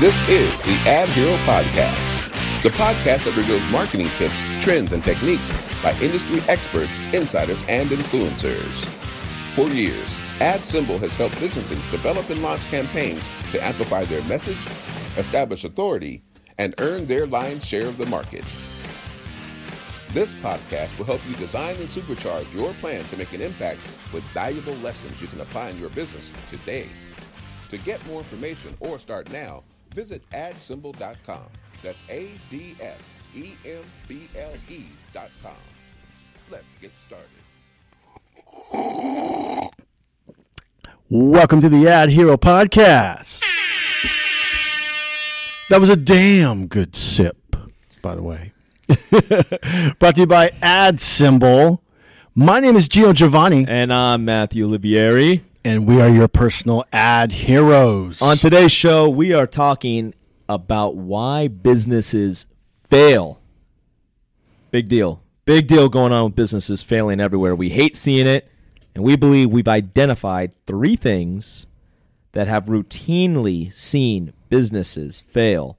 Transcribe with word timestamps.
This 0.00 0.20
is 0.22 0.60
the 0.62 0.76
Ad 0.88 1.08
Hero 1.10 1.36
Podcast, 1.44 2.62
the 2.64 2.70
podcast 2.70 3.24
that 3.24 3.36
reveals 3.36 3.64
marketing 3.66 4.08
tips, 4.14 4.36
trends, 4.60 4.90
and 4.90 5.04
techniques 5.04 5.48
by 5.84 5.96
industry 6.00 6.40
experts, 6.48 6.98
insiders, 7.12 7.64
and 7.68 7.90
influencers. 7.90 8.84
For 9.54 9.68
years, 9.68 10.16
AdSemble 10.40 10.98
has 10.98 11.14
helped 11.14 11.38
businesses 11.38 11.86
develop 11.86 12.28
and 12.28 12.42
launch 12.42 12.66
campaigns 12.66 13.22
to 13.52 13.64
amplify 13.64 14.04
their 14.04 14.24
message, 14.24 14.58
establish 15.16 15.62
authority, 15.62 16.24
and 16.58 16.74
earn 16.78 17.06
their 17.06 17.24
lion's 17.28 17.64
share 17.64 17.86
of 17.86 17.96
the 17.96 18.06
market. 18.06 18.44
This 20.08 20.34
podcast 20.34 20.98
will 20.98 21.04
help 21.04 21.20
you 21.28 21.36
design 21.36 21.76
and 21.76 21.88
supercharge 21.88 22.52
your 22.52 22.74
plan 22.74 23.04
to 23.04 23.16
make 23.16 23.32
an 23.32 23.40
impact 23.40 23.88
with 24.12 24.24
valuable 24.24 24.74
lessons 24.76 25.22
you 25.22 25.28
can 25.28 25.40
apply 25.40 25.68
in 25.68 25.78
your 25.78 25.90
business 25.90 26.32
today. 26.50 26.88
To 27.70 27.78
get 27.78 28.04
more 28.06 28.18
information 28.18 28.76
or 28.80 28.98
start 28.98 29.30
now, 29.30 29.62
visit 29.94 30.22
adsemble.com. 30.32 31.44
That's 31.82 31.98
A 32.10 32.28
D 32.50 32.76
S 32.80 33.10
E 33.34 33.52
M 33.64 33.84
B 34.08 34.28
L 34.36 34.52
E.com. 34.68 35.52
Let's 36.50 36.64
get 36.80 36.90
started. 36.98 37.28
Welcome 41.08 41.60
to 41.60 41.68
the 41.68 41.88
Ad 41.88 42.10
Hero 42.10 42.36
Podcast. 42.36 43.40
That 45.70 45.80
was 45.80 45.90
a 45.90 45.96
damn 45.96 46.66
good 46.66 46.96
sip, 46.96 47.56
by 48.02 48.14
the 48.14 48.22
way. 48.22 48.52
Brought 49.98 50.16
to 50.16 50.20
you 50.20 50.26
by 50.26 50.50
AdSemble. 50.62 51.78
My 52.34 52.60
name 52.60 52.76
is 52.76 52.88
Gio 52.88 53.14
Giovanni, 53.14 53.64
And 53.68 53.92
I'm 53.92 54.24
Matthew 54.24 54.66
Livieri. 54.68 55.42
And 55.64 55.86
we 55.86 56.00
are 56.00 56.10
your 56.10 56.28
personal 56.28 56.84
ad 56.92 57.32
heroes. 57.32 58.20
On 58.20 58.36
today's 58.36 58.70
show, 58.70 59.08
we 59.08 59.32
are 59.32 59.46
talking 59.46 60.14
about 60.46 60.94
why 60.94 61.48
businesses 61.48 62.46
fail. 62.88 63.40
Big 64.70 64.88
deal. 64.88 65.22
Big 65.46 65.66
deal 65.66 65.88
going 65.88 66.12
on 66.12 66.26
with 66.26 66.34
businesses 66.34 66.82
failing 66.82 67.18
everywhere. 67.18 67.54
We 67.54 67.70
hate 67.70 67.96
seeing 67.96 68.26
it, 68.26 68.50
and 68.94 69.02
we 69.02 69.16
believe 69.16 69.50
we've 69.50 69.68
identified 69.68 70.52
three 70.66 70.96
things 70.96 71.66
that 72.32 72.46
have 72.46 72.66
routinely 72.66 73.72
seen 73.72 74.34
businesses 74.50 75.20
fail. 75.20 75.78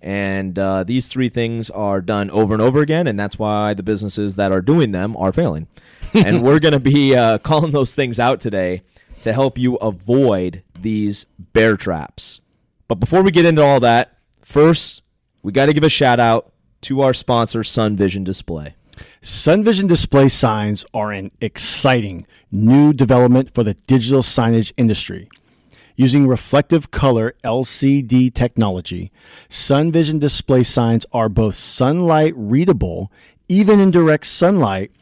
And 0.00 0.58
uh, 0.58 0.84
these 0.84 1.08
three 1.08 1.28
things 1.28 1.68
are 1.68 2.00
done 2.00 2.30
over 2.30 2.54
and 2.54 2.62
over 2.62 2.80
again, 2.80 3.06
and 3.06 3.18
that's 3.18 3.38
why 3.38 3.74
the 3.74 3.82
businesses 3.82 4.36
that 4.36 4.50
are 4.50 4.62
doing 4.62 4.92
them 4.92 5.14
are 5.18 5.32
failing. 5.32 5.66
and 6.14 6.42
we're 6.42 6.58
going 6.58 6.72
to 6.72 6.80
be 6.80 7.14
uh, 7.14 7.36
calling 7.38 7.72
those 7.72 7.92
things 7.92 8.18
out 8.18 8.40
today 8.40 8.82
to 9.22 9.32
help 9.32 9.58
you 9.58 9.76
avoid 9.76 10.62
these 10.78 11.26
bear 11.38 11.76
traps. 11.76 12.40
But 12.88 12.96
before 12.96 13.22
we 13.22 13.30
get 13.30 13.44
into 13.44 13.62
all 13.62 13.80
that, 13.80 14.18
first, 14.42 15.02
we 15.42 15.52
got 15.52 15.66
to 15.66 15.72
give 15.72 15.84
a 15.84 15.88
shout 15.88 16.20
out 16.20 16.52
to 16.82 17.02
our 17.02 17.14
sponsor, 17.14 17.62
Sun 17.62 17.96
Vision 17.96 18.24
Display. 18.24 18.74
Sun 19.22 19.64
Vision 19.64 19.86
display 19.86 20.28
signs 20.28 20.84
are 20.92 21.12
an 21.12 21.30
exciting 21.40 22.26
new 22.50 22.92
development 22.92 23.54
for 23.54 23.64
the 23.64 23.74
digital 23.74 24.22
signage 24.22 24.72
industry. 24.76 25.28
Using 25.96 26.26
reflective 26.26 26.90
color 26.90 27.34
LCD 27.44 28.32
technology, 28.32 29.12
Sun 29.48 29.92
Vision 29.92 30.18
display 30.18 30.62
signs 30.62 31.04
are 31.12 31.28
both 31.28 31.56
sunlight 31.56 32.32
readable, 32.36 33.12
even 33.48 33.80
in 33.80 33.90
direct 33.90 34.26
sunlight, 34.26 34.92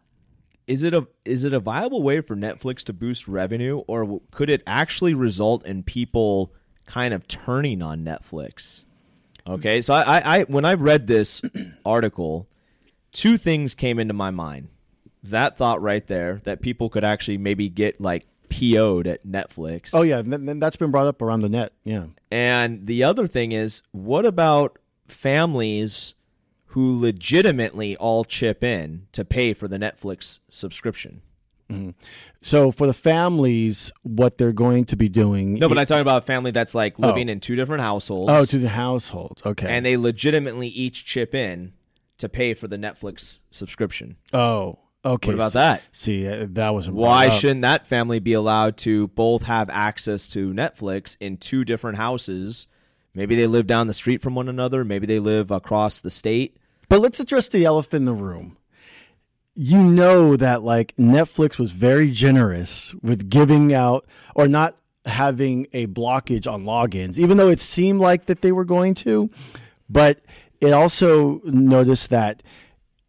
is 0.68 0.84
it 0.84 0.94
a 0.94 1.08
is 1.24 1.46
it 1.46 1.54
a 1.54 1.60
viable 1.62 2.04
way 2.04 2.20
for 2.22 2.36
Netflix 2.36 2.84
to 2.84 2.94
boost 2.94 3.28
revenue, 3.28 3.78
or 3.88 4.22
could 4.32 4.50
it 4.50 4.62
actually 4.68 5.14
result 5.14 5.66
in 5.66 5.82
people 5.82 6.52
kind 6.86 7.14
of 7.14 7.28
turning 7.28 7.82
on 7.82 8.04
Netflix? 8.04 8.84
Okay, 9.48 9.82
so 9.82 9.94
I, 9.94 10.40
I, 10.40 10.44
when 10.44 10.66
I 10.66 10.74
read 10.74 11.08
this 11.08 11.42
article, 11.86 12.48
two 13.14 13.38
things 13.38 13.76
came 13.76 13.98
into 13.98 14.14
my 14.14 14.30
mind. 14.30 14.68
That 15.24 15.58
thought 15.58 15.82
right 15.82 16.06
there 16.08 16.42
that 16.44 16.62
people 16.62 16.90
could 16.90 17.04
actually 17.04 17.38
maybe 17.38 17.70
get 17.70 18.00
like 18.00 18.28
PO'd 18.50 19.08
at 19.08 19.26
Netflix. 19.26 19.90
Oh, 19.94 20.04
yeah, 20.04 20.22
th- 20.22 20.46
th- 20.46 20.60
that's 20.60 20.76
been 20.76 20.92
brought 20.92 21.08
up 21.08 21.22
around 21.22 21.42
the 21.42 21.50
net. 21.50 21.74
Yeah. 21.84 22.06
And 22.32 22.88
the 22.88 23.04
other 23.04 23.28
thing 23.28 23.52
is, 23.52 23.82
what 23.92 24.26
about 24.26 24.80
families 25.08 26.14
who 26.68 27.00
legitimately 27.00 27.98
all 27.98 28.24
chip 28.24 28.64
in 28.64 29.08
to 29.12 29.26
pay 29.26 29.54
for 29.54 29.68
the 29.68 29.78
Netflix 29.78 30.40
subscription? 30.50 31.22
Mm-hmm. 31.70 31.90
So 32.42 32.72
for 32.72 32.88
the 32.88 32.94
families, 32.94 33.92
what 34.04 34.38
they're 34.38 34.54
going 34.54 34.86
to 34.86 34.96
be 34.96 35.10
doing. 35.10 35.56
No, 35.56 35.68
but 35.68 35.78
I'm 35.78 35.86
talking 35.86 36.02
about 36.02 36.24
a 36.24 36.26
family 36.26 36.52
that's 36.52 36.74
like 36.74 36.96
oh. 37.00 37.08
living 37.08 37.30
in 37.30 37.40
two 37.40 37.56
different 37.56 37.82
households. 37.82 38.32
Oh, 38.32 38.58
the 38.58 38.70
households. 38.70 39.46
Okay. 39.46 39.68
and 39.68 39.86
they 39.86 39.98
legitimately 39.98 40.70
each 40.70 41.06
chip 41.06 41.36
in 41.36 41.74
to 42.20 42.30
pay 42.30 42.54
for 42.54 42.68
the 42.68 42.78
Netflix 42.78 43.40
subscription. 43.52 44.16
oh, 44.34 44.80
okay. 45.04 45.30
What 45.30 45.36
about 45.36 45.54
that? 45.54 45.84
See, 45.92 46.28
uh, 46.28 46.48
that 46.50 46.74
wasn't 46.74 46.98
Why 46.98 47.30
shouldn't 47.30 47.62
that 47.62 47.88
family 47.88 48.20
be 48.20 48.34
allowed 48.34 48.78
to 48.78 49.08
both 49.10 49.44
have 49.44 49.70
access 49.70 50.28
to 50.30 50.54
Netflix 50.54 51.18
in 51.20 51.38
two 51.38 51.64
different 51.64 51.98
houses? 51.98 52.68
Maybe 53.14 53.36
they 53.36 53.48
live 53.48 53.66
down 53.66 53.88
the 53.88 53.94
street 53.94 54.22
from 54.22 54.36
one 54.36 54.48
another. 54.48 54.86
Maybe 54.86 55.08
they 55.08 55.20
live 55.20 55.50
across 55.50 56.00
the 56.00 56.12
state. 56.12 56.58
But 56.88 57.00
let's 57.00 57.20
address 57.20 57.48
the 57.50 57.66
elephant 57.66 58.02
in 58.02 58.06
the 58.06 58.14
room. 58.14 58.58
You 59.56 59.82
know 59.82 60.36
that 60.36 60.62
like 60.62 60.96
Netflix 60.98 61.58
was 61.58 61.72
very 61.72 62.12
generous 62.12 62.94
with 63.02 63.30
giving 63.30 63.74
out 63.74 64.06
or 64.36 64.48
not 64.48 64.78
having 65.08 65.68
a 65.74 65.88
blockage 65.88 66.52
on 66.52 66.64
logins, 66.64 67.18
even 67.18 67.38
though 67.38 67.50
it 67.50 67.60
seemed 67.60 68.00
like 68.00 68.28
that 68.28 68.42
they 68.42 68.52
were 68.52 68.66
going 68.66 68.94
to. 68.94 69.32
But 69.90 70.20
it 70.62 70.74
also 70.74 71.42
noticed 71.44 72.10
that 72.10 72.44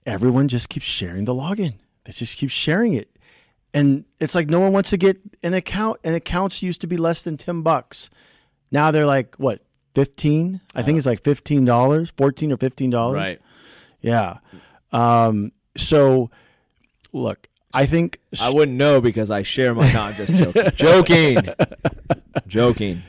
everyone 0.09 0.49
just 0.49 0.69
keeps 0.69 0.87
sharing 0.87 1.25
the 1.25 1.35
login. 1.35 1.75
They 2.05 2.13
just 2.13 2.37
keep 2.37 2.51
sharing 2.51 2.95
it. 2.95 3.09
And 3.75 4.05
it's 4.19 4.35
like 4.35 4.49
no 4.49 4.61
one 4.61 4.73
wants 4.73 4.91
to 4.91 4.97
get 4.97 5.21
an 5.43 5.55
account, 5.55 6.01
and 6.03 6.15
accounts 6.15 6.63
used 6.63 6.81
to 6.81 6.87
be 6.87 6.97
less 6.97 7.23
than 7.23 7.37
10 7.37 7.63
bucks. 7.63 8.09
Now 8.73 8.91
they're 8.91 9.07
like, 9.07 9.37
what, 9.37 9.61
fifteen. 9.95 10.61
I 10.75 10.83
think 10.83 10.99
it's 10.99 11.07
like 11.07 11.25
fifteen 11.25 11.65
dollars, 11.65 12.11
fourteen 12.17 12.53
or 12.53 12.57
fifteen 12.57 12.91
dollars. 12.91 13.17
Right. 13.17 13.41
Yeah. 14.01 14.39
Um, 14.93 15.53
so, 15.77 16.31
look, 17.13 17.49
I 17.73 17.87
think 17.87 18.21
I 18.41 18.51
wouldn't 18.51 18.77
know 18.77 19.01
because 19.01 19.31
I 19.31 19.43
share 19.43 19.75
my. 19.75 19.93
No, 19.93 20.03
I'm 20.03 20.15
just 20.15 20.35
joking. 20.35 20.71
joking. 20.77 21.55
joking. 22.47 23.03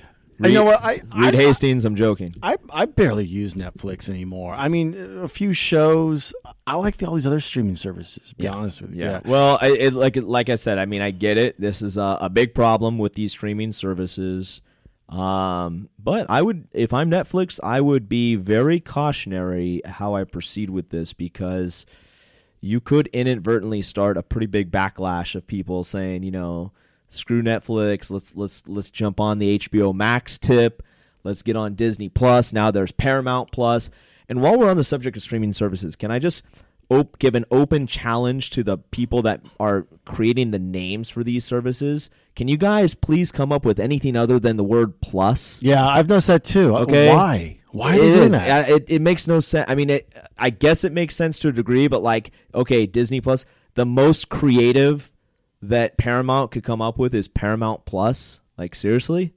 You 0.47 0.53
know 0.53 0.63
what? 0.63 0.81
I 0.83 1.01
Reed 1.15 1.35
I, 1.35 1.37
Hastings. 1.37 1.85
I'm 1.85 1.95
joking. 1.95 2.33
I 2.41 2.57
I 2.71 2.85
barely 2.85 3.25
use 3.25 3.53
Netflix 3.53 4.09
anymore. 4.09 4.53
I 4.53 4.67
mean, 4.67 5.19
a 5.21 5.27
few 5.27 5.53
shows. 5.53 6.33
I 6.65 6.75
like 6.75 6.97
the, 6.97 7.07
all 7.07 7.15
these 7.15 7.27
other 7.27 7.39
streaming 7.39 7.75
services. 7.75 8.29
To 8.29 8.35
be 8.35 8.47
honest 8.47 8.81
with 8.81 8.93
you. 8.93 9.03
Yeah. 9.03 9.21
Well, 9.25 9.57
I, 9.61 9.67
it, 9.67 9.93
like 9.93 10.15
like 10.15 10.49
I 10.49 10.55
said, 10.55 10.77
I 10.77 10.85
mean, 10.85 11.01
I 11.01 11.11
get 11.11 11.37
it. 11.37 11.59
This 11.59 11.81
is 11.81 11.97
a, 11.97 12.17
a 12.21 12.29
big 12.29 12.53
problem 12.53 12.97
with 12.97 13.13
these 13.13 13.31
streaming 13.31 13.73
services. 13.73 14.61
Um, 15.09 15.89
but 15.97 16.29
I 16.29 16.41
would, 16.43 16.67
if 16.71 16.93
I'm 16.93 17.09
Netflix, 17.09 17.59
I 17.63 17.81
would 17.81 18.07
be 18.07 18.35
very 18.35 18.79
cautionary 18.79 19.81
how 19.83 20.13
I 20.13 20.23
proceed 20.23 20.69
with 20.69 20.89
this 20.91 21.13
because 21.13 21.87
you 22.61 22.79
could 22.79 23.07
inadvertently 23.07 23.81
start 23.81 24.17
a 24.17 24.23
pretty 24.23 24.45
big 24.45 24.71
backlash 24.71 25.33
of 25.33 25.47
people 25.47 25.83
saying, 25.83 26.21
you 26.23 26.31
know, 26.31 26.73
screw 27.09 27.41
Netflix. 27.41 28.09
Let's 28.09 28.35
let's 28.35 28.63
let's 28.67 28.89
jump 28.91 29.19
on 29.19 29.39
the 29.39 29.59
HBO 29.59 29.93
Max 29.93 30.37
tip. 30.37 30.83
Let's 31.23 31.41
get 31.41 31.55
on 31.55 31.75
Disney 31.75 32.09
Plus. 32.09 32.53
Now 32.53 32.71
there's 32.71 32.91
Paramount 32.91 33.51
Plus. 33.51 33.89
And 34.29 34.41
while 34.41 34.57
we're 34.57 34.69
on 34.69 34.77
the 34.77 34.83
subject 34.83 35.17
of 35.17 35.23
streaming 35.23 35.53
services, 35.53 35.95
can 35.95 36.11
I 36.11 36.19
just 36.19 36.43
op- 36.89 37.17
give 37.19 37.33
an 37.35 37.45
open 37.51 37.87
challenge 37.87 38.51
to 38.51 38.63
the 38.63 38.77
people 38.77 39.21
that 39.23 39.41
are 39.59 39.87
creating 40.05 40.51
the 40.51 40.59
names 40.59 41.09
for 41.09 41.23
these 41.23 41.43
services? 41.43 42.09
Can 42.35 42.47
you 42.47 42.55
guys 42.57 42.93
please 42.93 43.31
come 43.31 43.51
up 43.51 43.65
with 43.65 43.79
anything 43.79 44.15
other 44.15 44.39
than 44.39 44.55
the 44.55 44.63
word 44.63 45.01
plus? 45.01 45.61
Yeah, 45.63 45.85
I've 45.85 46.07
noticed 46.07 46.27
that 46.27 46.43
too. 46.43 46.75
Uh, 46.75 46.81
Okay. 46.83 47.09
Why? 47.09 47.55
Why 47.71 47.91
are 47.91 47.95
It 47.95 48.01
they 48.01 48.13
doing 48.13 48.23
is. 48.25 48.31
that? 48.31 48.69
It, 48.69 48.85
it 48.87 49.01
makes 49.01 49.27
no 49.27 49.39
sense. 49.39 49.65
I 49.69 49.75
mean, 49.75 49.89
it, 49.89 50.13
I 50.37 50.49
guess 50.51 50.83
it 50.83 50.91
makes 50.91 51.15
sense 51.15 51.37
to 51.39 51.49
a 51.49 51.51
degree, 51.51 51.87
but 51.87 52.01
like, 52.01 52.31
okay, 52.55 52.85
Disney 52.85 53.19
Plus, 53.21 53.45
the 53.75 53.85
most 53.85 54.29
creative 54.29 55.13
that 55.61 55.97
Paramount 55.97 56.51
could 56.51 56.63
come 56.63 56.81
up 56.81 56.97
with 56.97 57.13
is 57.13 57.27
Paramount 57.27 57.85
Plus. 57.85 58.39
Like, 58.57 58.75
seriously? 58.75 59.33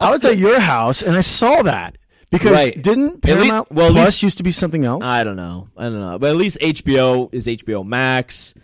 I 0.00 0.10
was 0.10 0.24
at 0.24 0.38
your 0.38 0.60
house 0.60 1.02
and 1.02 1.16
I 1.16 1.20
saw 1.22 1.62
that 1.62 1.96
because 2.30 2.50
Right. 2.52 2.80
didn't 2.80 3.20
Paramount 3.22 3.70
well, 3.72 3.88
at 3.88 3.92
Plus 3.92 4.06
least- 4.06 4.22
used 4.22 4.36
to 4.38 4.42
be 4.44 4.50
something 4.50 4.84
else? 4.84 5.04
I 5.04 5.24
don't 5.24 5.36
know. 5.36 5.68
I 5.76 5.84
don't 5.84 6.00
know. 6.00 6.18
But 6.18 6.30
at 6.30 6.36
least 6.36 6.58
HBO 6.60 7.28
is 7.32 7.46
HBO 7.46 7.84
Max. 7.84 8.54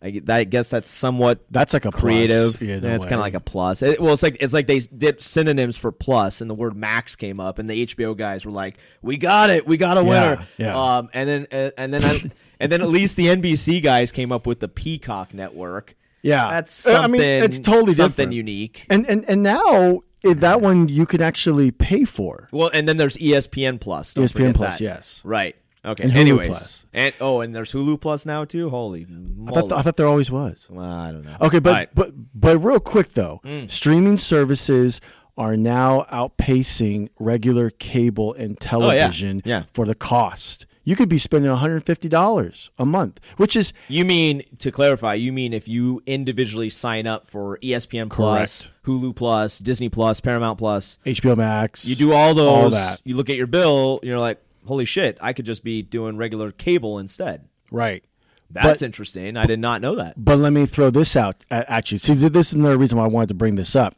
I, 0.00 0.20
I 0.28 0.44
guess 0.44 0.70
that's 0.70 0.90
somewhat 0.90 1.40
That's 1.50 1.72
like 1.72 1.84
a 1.84 1.90
creative. 1.90 2.62
Yeah, 2.62 2.76
Yeah, 2.76 2.94
it's 2.94 3.04
kind 3.04 3.14
of 3.16 3.20
like 3.20 3.34
a 3.34 3.40
plus. 3.40 3.82
It- 3.82 4.00
well, 4.00 4.14
it's 4.14 4.22
like 4.22 4.36
it's 4.40 4.54
like 4.54 4.66
they 4.68 4.78
did 4.78 5.22
synonyms 5.22 5.76
for 5.76 5.90
plus, 5.90 6.40
and 6.40 6.48
the 6.48 6.54
word 6.54 6.76
max 6.76 7.16
came 7.16 7.40
up, 7.40 7.58
and 7.58 7.68
the 7.68 7.86
HBO 7.86 8.16
guys 8.16 8.44
were 8.44 8.52
like, 8.52 8.76
"We 9.02 9.16
got 9.16 9.50
it, 9.50 9.66
we 9.66 9.76
got 9.76 9.98
a 9.98 10.04
winner." 10.04 10.46
yeah. 10.56 10.76
Um, 10.98 11.08
and 11.12 11.28
then 11.28 11.46
and, 11.50 11.72
and 11.76 11.94
then 11.94 12.04
I, 12.04 12.30
and 12.60 12.70
then 12.70 12.80
at 12.80 12.88
least 12.90 13.16
the 13.16 13.26
NBC 13.26 13.82
guys 13.82 14.12
came 14.12 14.30
up 14.30 14.46
with 14.46 14.60
the 14.60 14.68
Peacock 14.68 15.34
Network. 15.34 15.96
Yeah. 16.22 16.50
That's 16.50 16.86
Uh, 16.86 16.92
something. 16.92 17.20
I 17.20 17.24
mean, 17.24 17.42
it's 17.44 17.58
totally 17.58 17.94
something 17.94 18.30
different. 18.30 18.34
unique. 18.34 18.86
And 18.90 19.08
and 19.08 19.24
and 19.28 19.42
now 19.42 20.02
that 20.22 20.60
one 20.60 20.88
you 20.88 21.06
could 21.06 21.22
actually 21.22 21.70
pay 21.70 22.04
for. 22.04 22.48
Well, 22.52 22.70
and 22.72 22.88
then 22.88 22.96
there's 22.98 23.16
ESPN 23.16 23.80
Plus. 23.80 24.14
Don't 24.14 24.24
ESPN 24.26 24.54
Plus, 24.54 24.78
that. 24.78 24.84
yes. 24.84 25.20
Right. 25.24 25.56
Okay. 25.84 26.04
And 26.04 26.12
Hulu 26.12 26.16
Anyways, 26.16 26.46
Plus. 26.48 26.86
and 26.92 27.14
oh, 27.20 27.40
and 27.40 27.54
there's 27.54 27.72
Hulu 27.72 28.00
Plus 28.00 28.26
now 28.26 28.44
too. 28.44 28.68
Holy, 28.70 29.06
I 29.46 29.52
thought 29.52 29.72
I 29.72 29.82
thought 29.82 29.96
there 29.96 30.06
always 30.08 30.30
was. 30.30 30.66
well, 30.70 30.84
I 30.90 31.12
don't 31.12 31.24
know. 31.24 31.36
Okay, 31.40 31.58
but 31.60 31.70
All 31.70 31.76
right. 31.76 31.90
Mm. 31.90 31.94
but 31.94 32.12
but 32.34 32.58
real 32.58 32.80
quick 32.80 33.14
though, 33.14 33.40
streaming 33.68 34.18
services 34.18 35.00
are 35.36 35.56
now 35.56 36.04
outpacing 36.12 37.08
regular 37.20 37.70
cable 37.70 38.34
and 38.34 38.58
television 38.60 39.40
Oh, 39.46 39.48
Yeah. 39.48 39.62
for 39.72 39.86
the 39.86 39.94
cost. 39.94 40.66
You 40.82 40.96
could 40.96 41.08
be 41.10 41.18
spending 41.18 41.50
$150 41.52 42.70
a 42.78 42.84
month, 42.86 43.20
which 43.36 43.54
is 43.54 43.72
You 43.88 44.04
mean 44.04 44.42
to 44.58 44.70
clarify? 44.70 45.14
You 45.14 45.32
mean 45.32 45.52
if 45.52 45.68
you 45.68 46.02
individually 46.06 46.70
sign 46.70 47.06
up 47.06 47.28
for 47.28 47.58
ESPN 47.58 48.08
Plus, 48.10 48.62
Correct. 48.62 48.74
Hulu 48.86 49.14
Plus, 49.14 49.58
Disney 49.58 49.88
Plus, 49.90 50.20
Paramount 50.20 50.58
Plus, 50.58 50.98
HBO 51.04 51.36
Max. 51.36 51.84
you 51.84 51.94
do 51.94 52.12
all 52.12 52.34
those. 52.34 52.48
All 52.48 52.70
that. 52.70 53.00
You 53.04 53.16
look 53.16 53.28
at 53.30 53.36
your 53.36 53.46
bill, 53.46 54.00
you're 54.02 54.18
like, 54.18 54.40
holy 54.66 54.84
shit! 54.84 55.18
I 55.20 55.32
could 55.32 55.44
just 55.46 55.62
be 55.64 55.82
doing 55.82 56.16
regular 56.16 56.52
cable 56.52 56.98
instead. 56.98 57.48
right. 57.72 58.04
That's 58.50 58.80
But- 58.80 58.86
interesting. 58.86 59.36
I 59.36 59.44
did 59.44 59.58
not 59.58 59.82
know 59.82 59.94
that. 59.96 60.14
But 60.16 60.38
let 60.38 60.54
me 60.54 60.64
throw 60.64 60.88
this 60.88 61.16
out. 61.16 61.44
at 61.50 61.92
you. 61.92 61.98
see, 61.98 62.14
this 62.14 62.48
is 62.48 62.52
another 62.54 62.78
reason 62.78 62.96
why 62.96 63.04
I 63.04 63.08
wanted 63.08 63.28
to 63.28 63.34
bring 63.34 63.56
this 63.56 63.76
up. 63.76 63.94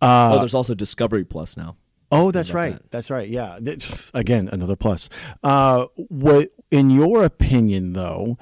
oh, 0.00 0.38
there's 0.38 0.54
also 0.54 0.74
Discovery 0.74 1.24
Plus 1.24 1.54
now. 1.56 1.76
Oh, 2.10 2.30
that's 2.30 2.52
right. 2.52 2.78
That's 2.90 3.10
right. 3.10 3.28
Yeah. 3.28 3.58
Again, 4.14 4.48
another 4.52 4.76
plus. 4.76 5.08
Uh, 5.42 5.86
what, 5.96 6.50
in 6.70 6.88
your 6.90 7.24
opinion, 7.24 7.92
though? 7.92 8.38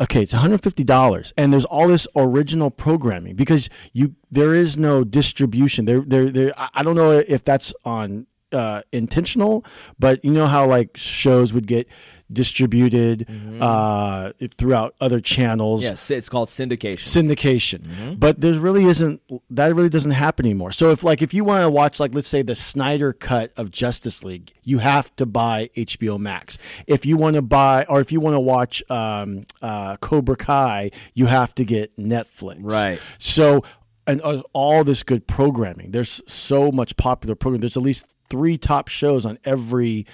Okay, 0.00 0.22
it's 0.24 0.32
one 0.32 0.42
hundred 0.42 0.62
fifty 0.62 0.84
dollars, 0.84 1.32
and 1.36 1.52
there's 1.52 1.64
all 1.64 1.88
this 1.88 2.06
original 2.16 2.70
programming 2.70 3.34
because 3.36 3.68
you 3.92 4.14
there 4.30 4.54
is 4.54 4.76
no 4.76 5.04
distribution. 5.04 5.86
There, 5.86 6.00
there, 6.00 6.30
there. 6.30 6.52
I 6.56 6.82
don't 6.82 6.96
know 6.96 7.12
if 7.12 7.42
that's 7.44 7.72
on 7.84 8.26
uh, 8.54 8.82
intentional, 8.92 9.64
but 9.98 10.24
you 10.24 10.32
know 10.32 10.46
how 10.46 10.66
like 10.66 10.96
shows 10.96 11.52
would 11.52 11.66
get 11.66 11.88
distributed 12.32 13.28
uh, 13.60 14.32
throughout 14.56 14.94
other 15.00 15.20
channels? 15.20 15.82
Yes, 15.82 16.10
it's 16.10 16.28
called 16.28 16.48
syndication. 16.48 17.04
syndication. 17.04 18.18
But 18.18 18.40
there 18.40 18.58
really 18.58 18.84
isn't 18.84 19.20
that 19.50 19.74
really 19.74 19.88
doesn't 19.88 20.12
happen 20.12 20.46
anymore. 20.46 20.72
So 20.72 20.90
if 20.90 21.02
like 21.02 21.22
if 21.22 21.34
you 21.34 21.44
want 21.44 21.62
to 21.62 21.70
watch 21.70 22.00
like 22.00 22.14
let's 22.14 22.28
say 22.28 22.42
the 22.42 22.54
snyder 22.54 23.12
cut 23.12 23.52
of 23.56 23.70
justice 23.70 24.22
league 24.24 24.52
you 24.62 24.78
have 24.78 25.14
to 25.16 25.26
buy 25.26 25.70
hbo 25.76 26.18
max. 26.18 26.58
If 26.86 27.04
you 27.04 27.16
want 27.16 27.34
to 27.34 27.42
buy 27.42 27.84
or 27.88 28.00
if 28.00 28.12
you 28.12 28.20
want 28.20 28.34
to 28.34 28.40
watch 28.40 28.82
um, 28.90 29.44
uh, 29.62 29.96
cobra 29.98 30.36
kai 30.36 30.90
you 31.14 31.26
have 31.26 31.54
to 31.56 31.64
get 31.64 31.96
netflix. 31.96 32.58
Right. 32.60 33.00
so 33.18 33.64
and 34.06 34.20
all 34.52 34.84
this 34.84 35.02
good 35.02 35.26
programming 35.26 35.90
there's 35.90 36.20
so 36.26 36.70
much 36.70 36.96
popular 36.96 37.34
programming 37.34 37.60
there's 37.60 37.76
at 37.76 37.82
least 37.82 38.14
three 38.28 38.58
top 38.58 38.88
shows 38.88 39.24
on 39.24 39.38
every 39.44 40.06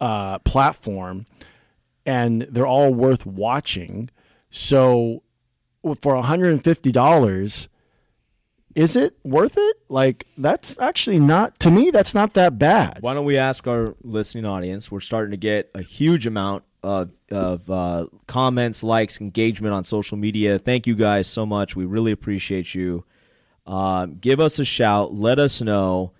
uh, 0.00 0.38
platform 0.40 1.26
and 2.06 2.42
they're 2.42 2.66
all 2.66 2.94
worth 2.94 3.26
watching. 3.26 4.08
So 4.50 5.22
for 5.82 6.14
$150, 6.14 7.68
is 8.74 8.96
it 8.96 9.16
worth 9.24 9.54
it? 9.56 9.76
Like 9.88 10.26
that's 10.38 10.78
actually 10.78 11.18
not 11.18 11.58
to 11.60 11.70
me 11.70 11.90
that's 11.90 12.14
not 12.14 12.34
that 12.34 12.58
bad. 12.58 12.98
Why 13.00 13.14
don't 13.14 13.24
we 13.24 13.36
ask 13.36 13.66
our 13.66 13.94
listening 14.02 14.44
audience? 14.44 14.90
We're 14.90 15.00
starting 15.00 15.32
to 15.32 15.36
get 15.36 15.70
a 15.74 15.82
huge 15.82 16.26
amount 16.26 16.64
of, 16.82 17.10
of 17.30 17.68
uh, 17.70 18.06
comments, 18.26 18.82
likes, 18.84 19.20
engagement 19.20 19.74
on 19.74 19.82
social 19.84 20.16
media. 20.16 20.58
Thank 20.58 20.86
you 20.86 20.94
guys 20.94 21.26
so 21.26 21.44
much. 21.44 21.74
We 21.74 21.84
really 21.84 22.12
appreciate 22.12 22.74
you. 22.74 23.04
Um, 23.66 24.16
give 24.20 24.40
us 24.40 24.58
a 24.58 24.64
shout. 24.64 25.14
Let 25.14 25.38
us 25.38 25.60
know 25.60 26.12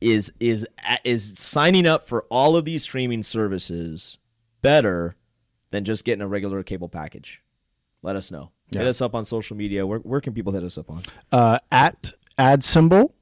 is 0.00 0.32
is 0.40 0.66
is 1.04 1.34
signing 1.36 1.86
up 1.86 2.06
for 2.06 2.24
all 2.28 2.56
of 2.56 2.64
these 2.64 2.82
streaming 2.82 3.22
services 3.22 4.18
better 4.60 5.16
than 5.74 5.84
just 5.84 6.04
getting 6.04 6.22
a 6.22 6.28
regular 6.28 6.62
cable 6.62 6.88
package? 6.88 7.42
Let 8.02 8.16
us 8.16 8.30
know. 8.30 8.50
Hit 8.74 8.86
us 8.86 9.00
up 9.00 9.14
on 9.14 9.24
social 9.24 9.56
media. 9.56 9.86
Where, 9.86 9.98
where 9.98 10.20
can 10.20 10.32
people 10.32 10.52
hit 10.52 10.64
us 10.64 10.78
up 10.78 10.90
on? 10.90 11.02
Uh, 11.30 11.58
at 11.70 12.12
AdSemble, 12.38 13.12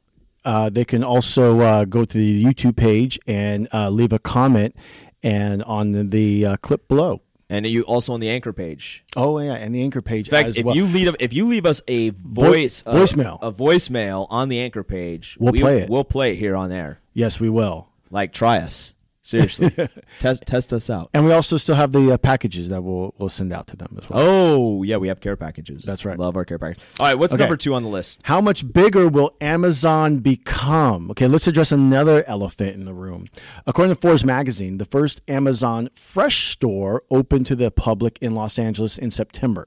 uh, 0.44 0.70
they 0.70 0.84
can 0.84 1.02
also 1.04 1.60
uh, 1.60 1.84
go 1.84 2.04
to 2.04 2.18
the 2.18 2.44
YouTube 2.44 2.76
page 2.76 3.18
and 3.26 3.68
uh, 3.72 3.90
leave 3.90 4.12
a 4.12 4.18
comment 4.18 4.74
and 5.22 5.62
on 5.64 5.92
the, 5.92 6.04
the 6.04 6.46
uh, 6.46 6.56
clip 6.58 6.88
below. 6.88 7.20
And 7.52 7.66
you 7.66 7.82
also 7.82 8.14
on 8.14 8.20
the 8.20 8.30
anchor 8.30 8.54
page. 8.54 9.04
Oh 9.14 9.38
yeah, 9.38 9.52
and 9.52 9.74
the 9.74 9.82
anchor 9.82 10.00
page 10.00 10.28
In 10.28 10.30
fact, 10.30 10.48
as 10.48 10.56
if 10.56 10.64
well. 10.64 10.74
you 10.74 10.86
leave 10.86 11.14
if 11.20 11.34
you 11.34 11.46
leave 11.46 11.66
us 11.66 11.82
a 11.86 12.08
voice 12.10 12.82
uh, 12.86 12.94
voicemail. 12.94 13.38
a, 13.42 13.52
voicemail 13.52 14.26
on 14.30 14.48
the 14.48 14.58
anchor 14.58 14.82
page, 14.82 15.36
We'll 15.38 15.52
we, 15.52 15.60
play 15.60 15.80
it. 15.82 15.90
We'll 15.90 16.02
play 16.04 16.32
it 16.32 16.36
here 16.36 16.56
on 16.56 16.72
air. 16.72 17.00
yes, 17.12 17.38
we 17.40 17.50
will. 17.50 17.88
Like, 18.10 18.32
try 18.32 18.56
us 18.56 18.94
seriously. 19.22 19.70
test 20.18 20.44
test 20.46 20.72
us 20.72 20.90
out. 20.90 21.10
And 21.14 21.24
we 21.24 21.32
also 21.32 21.56
still 21.56 21.74
have 21.74 21.92
the 21.92 22.12
uh, 22.12 22.18
packages 22.18 22.68
that 22.68 22.82
we'll 22.82 23.14
we'll 23.18 23.28
send 23.28 23.52
out 23.52 23.66
to 23.68 23.76
them 23.76 23.96
as 24.00 24.08
well. 24.08 24.20
Oh 24.20 24.82
yeah, 24.82 24.96
we 24.96 25.08
have 25.08 25.20
care 25.20 25.36
packages. 25.36 25.84
That's 25.84 26.04
right. 26.04 26.18
Love 26.18 26.36
our 26.36 26.44
care 26.44 26.58
package. 26.58 26.80
All 27.00 27.06
right, 27.06 27.14
what's 27.14 27.32
Okay. 27.32 27.42
number 27.42 27.56
two 27.56 27.74
on 27.74 27.82
the 27.82 27.88
list? 27.88 28.20
How 28.24 28.40
much 28.40 28.70
bigger 28.72 29.08
will 29.08 29.34
Amazon 29.40 30.18
become? 30.18 31.10
Okay, 31.10 31.26
let's 31.28 31.46
address 31.46 31.72
another 31.72 32.24
elephant 32.26 32.74
in 32.74 32.84
the 32.84 32.94
room. 32.94 33.26
According 33.66 33.94
to 33.94 34.00
Forbes 34.00 34.24
magazine, 34.24 34.78
the 34.78 34.84
first 34.84 35.20
Amazon 35.28 35.88
Fresh 35.94 36.48
store 36.50 37.02
opened 37.10 37.46
to 37.46 37.56
the 37.56 37.70
public 37.70 38.18
in 38.20 38.34
Los 38.34 38.58
Angeles 38.58 38.98
in 38.98 39.10
September. 39.10 39.66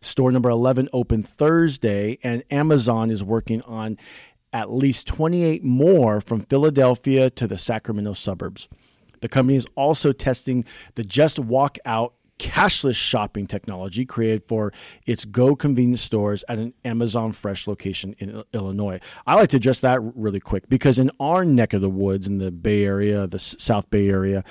Store 0.00 0.30
number 0.30 0.50
11 0.50 0.90
opened 0.92 1.26
Thursday, 1.26 2.18
and 2.22 2.44
Amazon 2.50 3.10
is 3.10 3.24
working 3.24 3.62
on 3.62 3.96
at 4.52 4.70
least 4.70 5.06
28 5.06 5.64
more 5.64 6.20
from 6.20 6.40
Philadelphia 6.40 7.30
to 7.30 7.46
the 7.46 7.56
Sacramento 7.58 8.12
suburbs. 8.12 8.68
The 9.24 9.28
company 9.30 9.56
is 9.56 9.66
also 9.74 10.12
testing 10.12 10.66
the 10.96 11.02
Just 11.02 11.38
Walk 11.38 11.78
Out 11.86 12.12
cashless 12.38 12.96
shopping 12.96 13.46
technology 13.46 14.04
created 14.04 14.42
for 14.46 14.70
its 15.06 15.24
Go 15.24 15.56
convenience 15.56 16.02
stores 16.02 16.44
at 16.46 16.58
an 16.58 16.74
Amazon 16.84 17.32
Fresh 17.32 17.66
location 17.66 18.14
in 18.18 18.42
Illinois. 18.52 19.00
I 19.26 19.36
like 19.36 19.48
to 19.48 19.56
address 19.56 19.78
that 19.78 19.98
really 20.02 20.40
quick 20.40 20.68
because 20.68 20.98
in 20.98 21.10
our 21.18 21.42
neck 21.42 21.72
of 21.72 21.80
the 21.80 21.88
woods, 21.88 22.26
in 22.26 22.36
the 22.36 22.50
Bay 22.50 22.84
Area, 22.84 23.26
the 23.26 23.38
South 23.38 23.88
Bay 23.88 24.10
Area, 24.10 24.44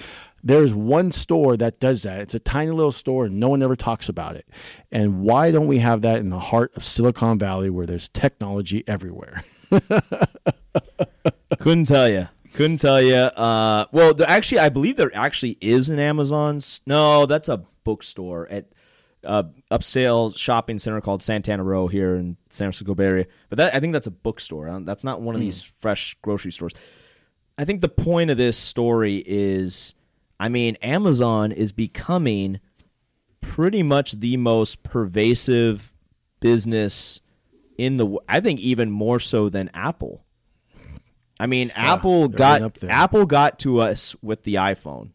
there's 0.44 0.74
one 0.74 1.12
store 1.12 1.56
that 1.56 1.80
does 1.80 2.02
that. 2.02 2.22
It's 2.22 2.34
a 2.34 2.40
tiny 2.40 2.72
little 2.72 2.92
store 2.92 3.26
and 3.26 3.40
no 3.40 3.50
one 3.50 3.62
ever 3.62 3.76
talks 3.76 4.10
about 4.10 4.36
it. 4.38 4.50
And 4.92 5.22
why 5.22 5.52
don't 5.52 5.68
we 5.68 5.78
have 5.78 6.02
that 6.02 6.18
in 6.18 6.30
the 6.30 6.40
heart 6.40 6.72
of 6.76 6.84
Silicon 6.84 7.38
Valley 7.38 7.70
where 7.70 7.86
there's 7.86 8.10
technology 8.10 8.84
everywhere? 8.88 9.44
Couldn't 11.60 11.86
tell 11.86 12.10
you. 12.10 12.28
Couldn't 12.54 12.78
tell 12.78 13.02
you. 13.02 13.16
Uh, 13.16 13.86
well, 13.92 14.14
there 14.14 14.30
actually, 14.30 14.60
I 14.60 14.70
believe 14.70 14.96
there 14.96 15.16
actually 15.16 15.58
is 15.60 15.90
an 15.90 16.00
Amazon's. 16.00 16.82
No, 16.86 17.26
that's 17.26 17.50
a 17.50 17.66
bookstore 17.84 18.48
at 18.50 18.68
uh, 19.24 19.44
upscale 19.72 20.38
shopping 20.38 20.78
center 20.80 21.02
called 21.02 21.24
Santana 21.24 21.64
Row 21.64 21.88
here 21.88 22.16
in 22.16 22.38
San 22.50 22.68
Francisco 22.68 22.94
Bay 22.94 23.06
Area. 23.06 23.26
But 23.50 23.58
that, 23.58 23.76
I 23.76 23.80
think 23.80 23.94
that's 23.94 24.08
a 24.08 24.12
bookstore. 24.12 24.82
That's 24.84 25.04
not 25.04 25.22
one 25.22 25.36
of 25.36 25.42
these 25.42 25.64
fresh 25.80 26.16
grocery 26.22 26.52
stores. 26.52 26.74
I 27.58 27.66
think 27.66 27.82
the 27.82 27.90
point 27.90 28.30
of 28.30 28.38
this 28.38 28.58
story 28.58 29.24
is, 29.26 29.94
I 30.40 30.50
mean, 30.50 30.76
Amazon 30.82 31.52
is 31.52 31.72
becoming 31.72 32.60
pretty 33.42 33.84
much 33.84 34.14
the 34.14 34.38
most 34.38 34.84
pervasive 34.84 35.92
business 36.40 37.22
in 37.78 37.98
the. 37.98 38.18
I 38.28 38.40
think 38.42 38.60
even 38.60 38.92
more 38.92 39.20
so 39.20 39.50
than 39.50 39.70
Apple. 39.74 40.23
I 41.44 41.48
mean, 41.48 41.72
Apple 41.76 42.30
they're 42.30 42.62
right 42.62 42.80
got. 42.80 42.90
Apple 42.90 43.26
got 43.26 43.60
to 43.60 43.82
us 43.82 44.16
with 44.22 44.44
the 44.44 44.56
iPhone. 44.56 45.10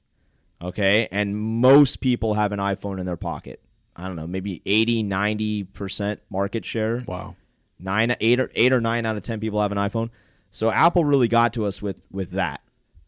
Okay? 0.60 1.08
And 1.10 1.34
most 1.36 2.00
people 2.00 2.34
have 2.34 2.52
an 2.52 2.58
iPhone 2.58 3.00
in 3.00 3.06
their 3.06 3.16
pocket. 3.16 3.62
I 3.96 4.06
don't 4.06 4.16
know, 4.16 4.26
maybe 4.26 4.60
80, 4.66 5.04
90% 5.04 6.18
market 6.30 6.66
share. 6.66 7.02
Wow. 7.06 7.34
Nine, 7.80 8.14
eight, 8.20 8.40
or 8.40 8.50
eight 8.54 8.72
or 8.72 8.80
nine 8.80 9.06
out 9.06 9.16
of 9.16 9.22
ten 9.22 9.40
people 9.40 9.62
have 9.62 9.72
an 9.72 9.78
iPhone. 9.78 10.10
So 10.50 10.70
Apple 10.70 11.04
really 11.04 11.28
got 11.28 11.52
to 11.54 11.64
us 11.64 11.80
with 11.80 12.08
with 12.10 12.32
that. 12.32 12.60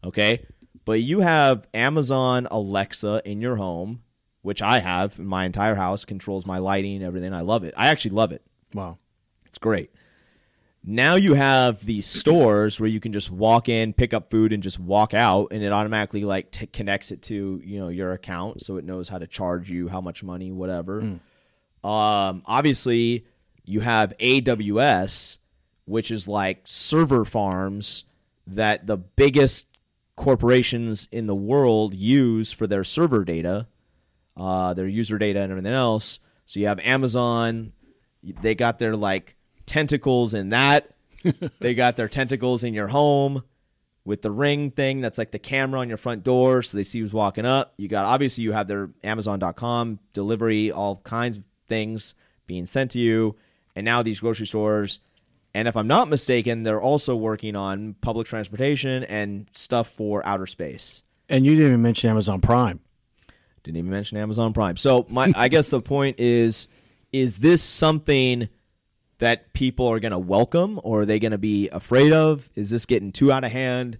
Okay, 0.03 0.45
but 0.85 1.01
you 1.01 1.19
have 1.19 1.67
Amazon 1.73 2.47
Alexa 2.49 3.21
in 3.25 3.41
your 3.41 3.57
home, 3.57 4.01
which 4.43 4.61
I 4.61 4.79
have 4.79 5.19
in 5.19 5.25
my 5.25 5.45
entire 5.45 5.75
house, 5.75 6.05
controls 6.05 6.45
my 6.45 6.59
lighting, 6.59 7.03
everything. 7.03 7.33
I 7.33 7.41
love 7.41 7.65
it. 7.65 7.73
I 7.75 7.87
actually 7.87 8.11
love 8.11 8.31
it. 8.31 8.43
Wow. 8.73 8.97
It's 9.45 9.57
great. 9.57 9.91
Now 10.83 11.13
you 11.15 11.35
have 11.35 11.85
these 11.85 12.07
stores 12.07 12.79
where 12.79 12.89
you 12.89 12.99
can 12.99 13.13
just 13.13 13.29
walk 13.29 13.69
in, 13.69 13.93
pick 13.93 14.13
up 14.15 14.31
food, 14.31 14.51
and 14.51 14.63
just 14.63 14.79
walk 14.79 15.13
out, 15.13 15.49
and 15.51 15.63
it 15.63 15.71
automatically 15.71 16.23
like 16.23 16.49
t- 16.49 16.65
connects 16.65 17.11
it 17.11 17.21
to 17.23 17.61
you 17.63 17.79
know 17.79 17.89
your 17.89 18.13
account, 18.13 18.63
so 18.63 18.77
it 18.77 18.85
knows 18.85 19.07
how 19.07 19.19
to 19.19 19.27
charge 19.27 19.69
you, 19.69 19.87
how 19.87 20.01
much 20.01 20.23
money, 20.23 20.51
whatever. 20.51 21.01
Um, 21.83 22.43
obviously, 22.45 23.25
you 23.63 23.81
have 23.81 24.13
AWS, 24.19 25.37
which 25.85 26.09
is 26.09 26.27
like 26.27 26.61
server 26.63 27.25
farms 27.25 28.03
that 28.47 28.87
the 28.87 28.97
biggest 28.97 29.67
corporations 30.15 31.07
in 31.11 31.27
the 31.27 31.35
world 31.35 31.93
use 31.93 32.51
for 32.51 32.65
their 32.65 32.83
server 32.83 33.23
data, 33.23 33.67
uh, 34.35 34.73
their 34.73 34.87
user 34.87 35.19
data, 35.19 35.41
and 35.41 35.51
everything 35.51 35.73
else. 35.73 36.19
So 36.47 36.59
you 36.59 36.67
have 36.67 36.79
Amazon, 36.79 37.71
they 38.41 38.55
got 38.55 38.79
their 38.79 38.95
like 38.95 39.35
tentacles 39.71 40.33
in 40.33 40.49
that. 40.49 40.91
they 41.59 41.73
got 41.73 41.95
their 41.95 42.09
tentacles 42.09 42.61
in 42.65 42.73
your 42.73 42.89
home 42.89 43.41
with 44.03 44.21
the 44.21 44.31
ring 44.31 44.69
thing 44.69 44.99
that's 44.99 45.17
like 45.17 45.31
the 45.31 45.39
camera 45.39 45.79
on 45.79 45.87
your 45.87 45.97
front 45.97 46.25
door 46.25 46.61
so 46.61 46.75
they 46.75 46.83
see 46.83 46.99
who's 46.99 47.13
walking 47.13 47.45
up. 47.45 47.73
You 47.77 47.87
got 47.87 48.03
obviously 48.03 48.43
you 48.43 48.51
have 48.51 48.67
their 48.67 48.89
amazon.com 49.01 49.99
delivery 50.11 50.71
all 50.73 50.97
kinds 50.97 51.37
of 51.37 51.43
things 51.69 52.15
being 52.47 52.65
sent 52.65 52.91
to 52.91 52.99
you 52.99 53.37
and 53.73 53.85
now 53.85 54.03
these 54.03 54.19
grocery 54.19 54.45
stores 54.45 54.99
and 55.53 55.69
if 55.69 55.77
I'm 55.77 55.87
not 55.87 56.09
mistaken 56.09 56.63
they're 56.63 56.81
also 56.81 57.15
working 57.15 57.55
on 57.55 57.95
public 58.01 58.27
transportation 58.27 59.05
and 59.05 59.47
stuff 59.53 59.87
for 59.89 60.25
outer 60.25 60.47
space. 60.47 61.03
And 61.29 61.45
you 61.45 61.55
didn't 61.55 61.67
even 61.67 61.81
mention 61.81 62.09
Amazon 62.09 62.41
Prime. 62.41 62.81
Didn't 63.63 63.77
even 63.77 63.91
mention 63.91 64.17
Amazon 64.17 64.51
Prime. 64.51 64.75
So 64.75 65.05
my 65.07 65.31
I 65.33 65.47
guess 65.47 65.69
the 65.69 65.81
point 65.81 66.19
is 66.19 66.67
is 67.13 67.37
this 67.37 67.61
something 67.61 68.49
that 69.21 69.53
people 69.53 69.87
are 69.87 69.99
going 69.99 70.11
to 70.11 70.17
welcome 70.19 70.79
or 70.83 71.01
are 71.01 71.05
they 71.05 71.19
going 71.19 71.31
to 71.31 71.37
be 71.37 71.69
afraid 71.69 72.11
of? 72.11 72.49
Is 72.55 72.71
this 72.71 72.87
getting 72.87 73.11
too 73.11 73.31
out 73.31 73.43
of 73.43 73.51
hand? 73.51 73.99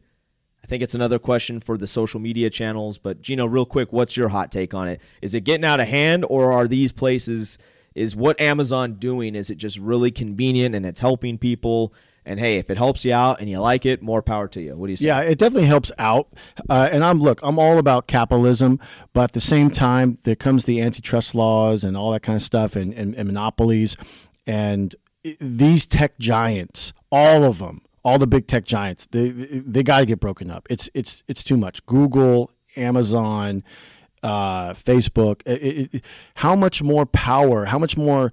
I 0.63 0.67
think 0.67 0.81
it's 0.81 0.95
another 0.95 1.19
question 1.19 1.59
for 1.59 1.77
the 1.77 1.85
social 1.85 2.19
media 2.19 2.49
channels, 2.49 2.97
but 2.97 3.21
Gino, 3.21 3.45
real 3.45 3.67
quick, 3.67 3.93
what's 3.93 4.17
your 4.17 4.29
hot 4.29 4.51
take 4.51 4.73
on 4.73 4.87
it? 4.87 4.99
Is 5.21 5.35
it 5.35 5.41
getting 5.41 5.63
out 5.63 5.79
of 5.79 5.87
hand 5.87 6.25
or 6.27 6.51
are 6.51 6.67
these 6.67 6.91
places 6.91 7.59
is 7.93 8.15
what 8.15 8.41
Amazon 8.41 8.95
doing 8.95 9.35
is 9.35 9.51
it 9.51 9.59
just 9.59 9.77
really 9.77 10.09
convenient 10.09 10.73
and 10.73 10.87
it's 10.87 10.99
helping 10.99 11.37
people 11.37 11.93
and 12.25 12.39
hey, 12.39 12.57
if 12.57 12.71
it 12.71 12.77
helps 12.77 13.05
you 13.05 13.13
out 13.13 13.39
and 13.39 13.47
you 13.49 13.59
like 13.59 13.85
it, 13.85 14.01
more 14.01 14.23
power 14.23 14.47
to 14.47 14.61
you. 14.61 14.75
What 14.75 14.87
do 14.87 14.91
you 14.91 14.97
say? 14.97 15.05
Yeah, 15.05 15.21
it 15.21 15.37
definitely 15.37 15.67
helps 15.67 15.91
out. 15.99 16.29
Uh, 16.67 16.89
and 16.91 17.03
I'm 17.03 17.19
look, 17.19 17.39
I'm 17.43 17.59
all 17.59 17.77
about 17.77 18.07
capitalism, 18.07 18.79
but 19.13 19.25
at 19.25 19.31
the 19.33 19.41
same 19.41 19.69
time, 19.69 20.17
there 20.23 20.35
comes 20.35 20.65
the 20.65 20.81
antitrust 20.81 21.35
laws 21.35 21.83
and 21.83 21.95
all 21.95 22.11
that 22.11 22.23
kind 22.23 22.35
of 22.35 22.41
stuff, 22.41 22.75
and, 22.75 22.91
and, 22.93 23.13
and 23.15 23.27
monopolies, 23.27 23.97
and 24.47 24.95
these 25.39 25.85
tech 25.85 26.17
giants, 26.19 26.93
all 27.11 27.43
of 27.43 27.59
them, 27.59 27.81
all 28.03 28.17
the 28.17 28.27
big 28.27 28.47
tech 28.47 28.65
giants, 28.65 29.07
they 29.11 29.29
they 29.29 29.83
got 29.83 29.99
to 29.99 30.05
get 30.05 30.19
broken 30.19 30.49
up. 30.49 30.67
It's 30.69 30.89
it's 30.93 31.23
it's 31.27 31.43
too 31.43 31.57
much. 31.57 31.85
Google, 31.85 32.51
Amazon, 32.75 33.63
uh, 34.23 34.73
Facebook. 34.73 35.41
It, 35.45 35.93
it, 35.93 36.05
how 36.35 36.55
much 36.55 36.81
more 36.81 37.05
power? 37.05 37.65
How 37.65 37.79
much 37.79 37.97
more 37.97 38.31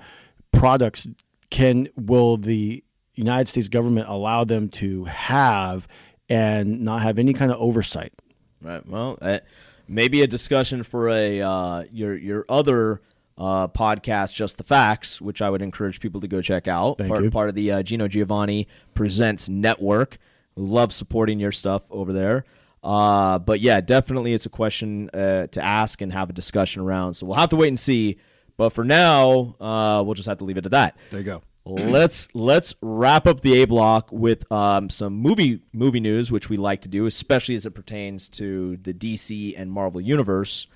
products 0.52 1.06
can 1.50 1.88
will 1.96 2.36
the 2.36 2.82
United 3.14 3.48
States 3.48 3.68
government 3.68 4.08
allow 4.08 4.44
them 4.44 4.68
to 4.68 5.04
have 5.04 5.88
and 6.28 6.80
not 6.80 7.02
have 7.02 7.18
any 7.18 7.32
kind 7.32 7.50
of 7.50 7.60
oversight? 7.60 8.12
Right. 8.60 8.86
Well, 8.86 9.18
uh, 9.20 9.38
maybe 9.86 10.22
a 10.22 10.26
discussion 10.26 10.82
for 10.82 11.08
a 11.08 11.40
uh, 11.42 11.84
your 11.92 12.16
your 12.16 12.44
other 12.48 13.00
uh, 13.38 13.68
podcast, 13.68 14.34
just 14.34 14.58
the 14.58 14.64
facts, 14.64 15.20
which 15.20 15.40
I 15.40 15.48
would 15.48 15.62
encourage 15.62 16.00
people 16.00 16.20
to 16.20 16.28
go 16.28 16.42
check 16.42 16.66
out. 16.66 16.98
Thank 16.98 17.08
part, 17.08 17.22
you. 17.22 17.30
part 17.30 17.48
of 17.48 17.54
the 17.54 17.72
uh, 17.72 17.82
Gino 17.82 18.08
Giovanni 18.08 18.66
Presents 18.94 19.48
Network. 19.48 20.18
Love 20.56 20.92
supporting 20.92 21.38
your 21.38 21.52
stuff 21.52 21.84
over 21.90 22.12
there. 22.12 22.44
Uh, 22.82 23.38
but 23.38 23.60
yeah, 23.60 23.80
definitely, 23.80 24.34
it's 24.34 24.46
a 24.46 24.50
question 24.50 25.08
uh, 25.10 25.46
to 25.48 25.62
ask 25.62 26.00
and 26.00 26.12
have 26.12 26.30
a 26.30 26.32
discussion 26.32 26.82
around. 26.82 27.14
So 27.14 27.26
we'll 27.26 27.36
have 27.36 27.50
to 27.50 27.56
wait 27.56 27.68
and 27.68 27.78
see. 27.78 28.18
But 28.56 28.70
for 28.70 28.84
now, 28.84 29.54
uh, 29.60 30.02
we'll 30.04 30.14
just 30.14 30.28
have 30.28 30.38
to 30.38 30.44
leave 30.44 30.56
it 30.56 30.66
at 30.66 30.72
that 30.72 30.96
There 31.12 31.20
you 31.20 31.24
go. 31.24 31.42
let's 31.64 32.26
let's 32.34 32.74
wrap 32.82 33.28
up 33.28 33.40
the 33.40 33.62
A 33.62 33.66
block 33.66 34.10
with 34.10 34.50
um, 34.50 34.90
some 34.90 35.12
movie 35.14 35.62
movie 35.72 36.00
news, 36.00 36.32
which 36.32 36.48
we 36.48 36.56
like 36.56 36.80
to 36.82 36.88
do, 36.88 37.06
especially 37.06 37.54
as 37.54 37.66
it 37.66 37.70
pertains 37.70 38.28
to 38.30 38.78
the 38.78 38.92
DC 38.92 39.54
and 39.56 39.70
Marvel 39.70 40.00
universe. 40.00 40.66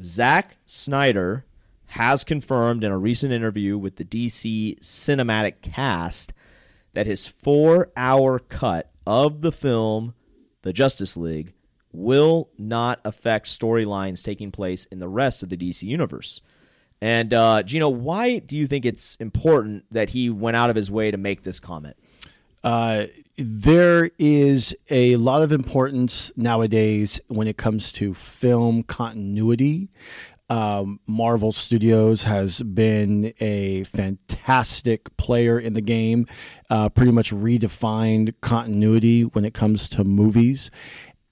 Zack 0.00 0.56
Snyder 0.64 1.44
has 1.88 2.24
confirmed 2.24 2.84
in 2.84 2.92
a 2.92 2.98
recent 2.98 3.32
interview 3.32 3.78
with 3.78 3.96
the 3.96 4.04
DC 4.04 4.78
cinematic 4.80 5.62
cast 5.62 6.32
that 6.94 7.06
his 7.06 7.26
four-hour 7.26 8.38
cut 8.40 8.90
of 9.06 9.40
the 9.40 9.52
film, 9.52 10.14
The 10.62 10.72
Justice 10.72 11.16
League, 11.16 11.52
will 11.92 12.50
not 12.58 13.00
affect 13.04 13.46
storylines 13.46 14.22
taking 14.22 14.50
place 14.50 14.84
in 14.86 14.98
the 14.98 15.08
rest 15.08 15.42
of 15.42 15.48
the 15.48 15.56
DC 15.56 15.82
universe. 15.82 16.40
And 17.00 17.32
uh, 17.32 17.62
Gino, 17.62 17.88
why 17.88 18.38
do 18.38 18.56
you 18.56 18.66
think 18.66 18.84
it's 18.84 19.14
important 19.16 19.84
that 19.90 20.10
he 20.10 20.30
went 20.30 20.56
out 20.56 20.70
of 20.70 20.76
his 20.76 20.90
way 20.90 21.10
to 21.10 21.16
make 21.16 21.42
this 21.42 21.60
comment? 21.60 21.96
Uh, 22.62 23.06
there 23.36 24.10
is 24.18 24.76
a 24.90 25.16
lot 25.16 25.42
of 25.42 25.52
importance 25.52 26.32
nowadays 26.36 27.20
when 27.28 27.46
it 27.46 27.56
comes 27.56 27.92
to 27.92 28.12
film 28.14 28.82
continuity. 28.82 29.88
Um, 30.50 31.00
Marvel 31.06 31.52
Studios 31.52 32.22
has 32.22 32.62
been 32.62 33.34
a 33.38 33.84
fantastic 33.84 35.14
player 35.16 35.60
in 35.60 35.74
the 35.74 35.80
game, 35.80 36.26
uh, 36.70 36.88
pretty 36.88 37.12
much 37.12 37.32
redefined 37.32 38.34
continuity 38.40 39.24
when 39.24 39.44
it 39.44 39.52
comes 39.52 39.88
to 39.90 40.04
movies. 40.04 40.70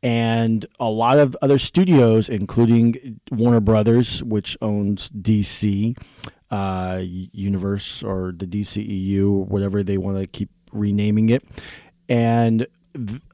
And 0.03 0.67
a 0.79 0.91
lot 0.91 1.19
of 1.19 1.37
other 1.41 1.59
studios, 1.59 2.29
including 2.29 3.21
Warner 3.33 3.61
Brothers, 3.61 4.23
which 4.23 4.57
owns 4.61 5.09
DC, 5.11 5.97
uh, 6.51 7.01
Universe, 7.03 8.03
or 8.03 8.33
the 8.37 8.47
DCEU, 8.47 9.49
whatever 9.49 9.83
they 9.83 9.97
want 9.97 10.19
to 10.19 10.27
keep 10.27 10.51
renaming 10.73 11.31
it. 11.31 11.43
And 12.09 12.67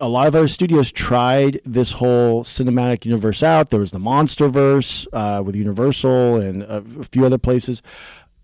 a 0.01 0.09
lot 0.09 0.29
of 0.29 0.35
other 0.35 0.49
studios 0.49 0.91
tried 0.93 1.61
this 1.65 1.93
whole 1.93 2.45
cinematic 2.45 3.05
universe 3.05 3.43
out. 3.43 3.71
There 3.71 3.81
was 3.81 3.91
the 3.91 3.99
MonsterVerse 3.99 5.07
uh, 5.13 5.43
with 5.43 5.57
Universal 5.57 6.41
and 6.41 6.63
a, 6.63 6.83
few 7.11 7.25
other 7.25 7.39
places, 7.39 7.83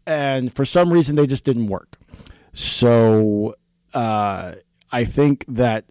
and 0.07 0.53
for 0.53 0.65
some 0.65 0.93
reason 0.93 1.17
they 1.17 1.27
just 1.27 1.45
didn't 1.45 1.69
work. 1.69 1.97
So 2.53 3.57
uh, 3.95 4.55
I 4.91 5.05
think 5.05 5.45
that, 5.49 5.85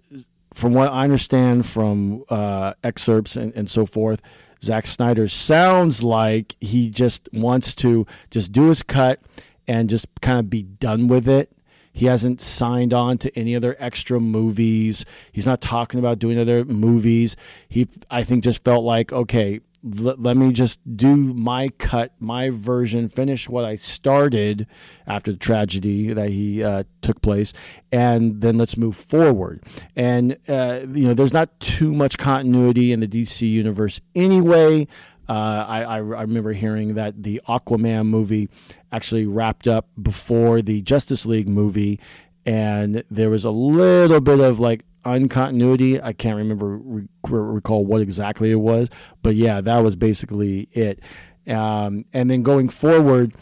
from 0.53 0.73
what 0.73 0.91
I 0.91 1.03
understand 1.03 1.65
from 1.65 2.23
uh, 2.29 2.73
excerpts 2.83 3.35
and, 3.35 3.53
and 3.55 3.69
so 3.69 3.85
forth, 3.85 4.21
Zack 4.63 4.87
Snyder 4.87 5.27
sounds 5.27 6.03
like 6.03 6.55
he 6.59 6.89
just 6.89 7.29
wants 7.31 7.75
to 7.75 8.07
just 8.31 8.51
do 8.51 8.69
his 8.69 8.83
cut 8.83 9.21
and 9.67 9.89
just 9.89 10.07
kind 10.21 10.39
of 10.39 10.49
be 10.49 10.63
done 10.63 11.07
with 11.07 11.27
it. 11.27 11.51
He 11.97 12.05
hasn't 12.05 12.41
signed 12.41 12.93
on 12.93 13.17
to 13.17 13.35
any 13.35 13.55
other 13.55 13.75
extra 13.79 14.19
movies. 14.19 15.03
He's 15.31 15.47
not 15.47 15.61
talking 15.61 15.99
about 15.99 16.19
doing 16.19 16.37
other 16.37 16.63
movies. 16.63 17.35
He, 17.67 17.87
I 18.11 18.23
think, 18.23 18.43
just 18.43 18.63
felt 18.63 18.83
like, 18.83 19.11
okay, 19.11 19.61
let, 19.83 20.21
let 20.21 20.37
me 20.37 20.53
just 20.53 20.79
do 20.95 21.15
my 21.15 21.69
cut, 21.79 22.13
my 22.19 22.51
version, 22.51 23.09
finish 23.09 23.49
what 23.49 23.65
I 23.65 23.77
started 23.77 24.67
after 25.07 25.31
the 25.31 25.39
tragedy 25.39 26.13
that 26.13 26.29
he 26.29 26.63
uh, 26.63 26.83
took 27.01 27.19
place, 27.23 27.51
and 27.91 28.41
then 28.41 28.59
let's 28.59 28.77
move 28.77 28.95
forward. 28.95 29.63
And 29.95 30.37
uh, 30.47 30.81
you 30.93 31.07
know, 31.07 31.15
there's 31.15 31.33
not 31.33 31.59
too 31.59 31.93
much 31.93 32.19
continuity 32.19 32.91
in 32.91 32.99
the 32.99 33.07
DC 33.07 33.49
universe 33.49 34.01
anyway. 34.13 34.87
Uh, 35.29 35.65
I, 35.67 35.83
I, 35.83 35.95
I 35.97 35.99
remember 35.99 36.53
hearing 36.53 36.95
that 36.95 37.21
the 37.21 37.41
Aquaman 37.47 38.05
movie 38.05 38.49
actually 38.91 39.25
wrapped 39.25 39.67
up 39.67 39.89
before 40.01 40.61
the 40.61 40.81
Justice 40.81 41.25
League 41.25 41.49
movie, 41.49 41.99
and 42.45 43.03
there 43.11 43.29
was 43.29 43.43
a 43.43 43.51
little 43.51 44.21
bit 44.21 44.39
of 44.39 44.59
like 44.59 44.83
uncontinuity. 45.03 46.01
I 46.01 46.13
can't 46.13 46.37
remember 46.37 46.77
re- 46.77 47.07
recall 47.23 47.85
what 47.85 48.01
exactly 48.01 48.51
it 48.51 48.55
was, 48.55 48.89
but 49.21 49.35
yeah, 49.35 49.61
that 49.61 49.79
was 49.79 49.95
basically 49.95 50.69
it. 50.71 51.01
Um, 51.47 52.05
and 52.13 52.29
then 52.29 52.43
going 52.43 52.69
forward, 52.69 53.33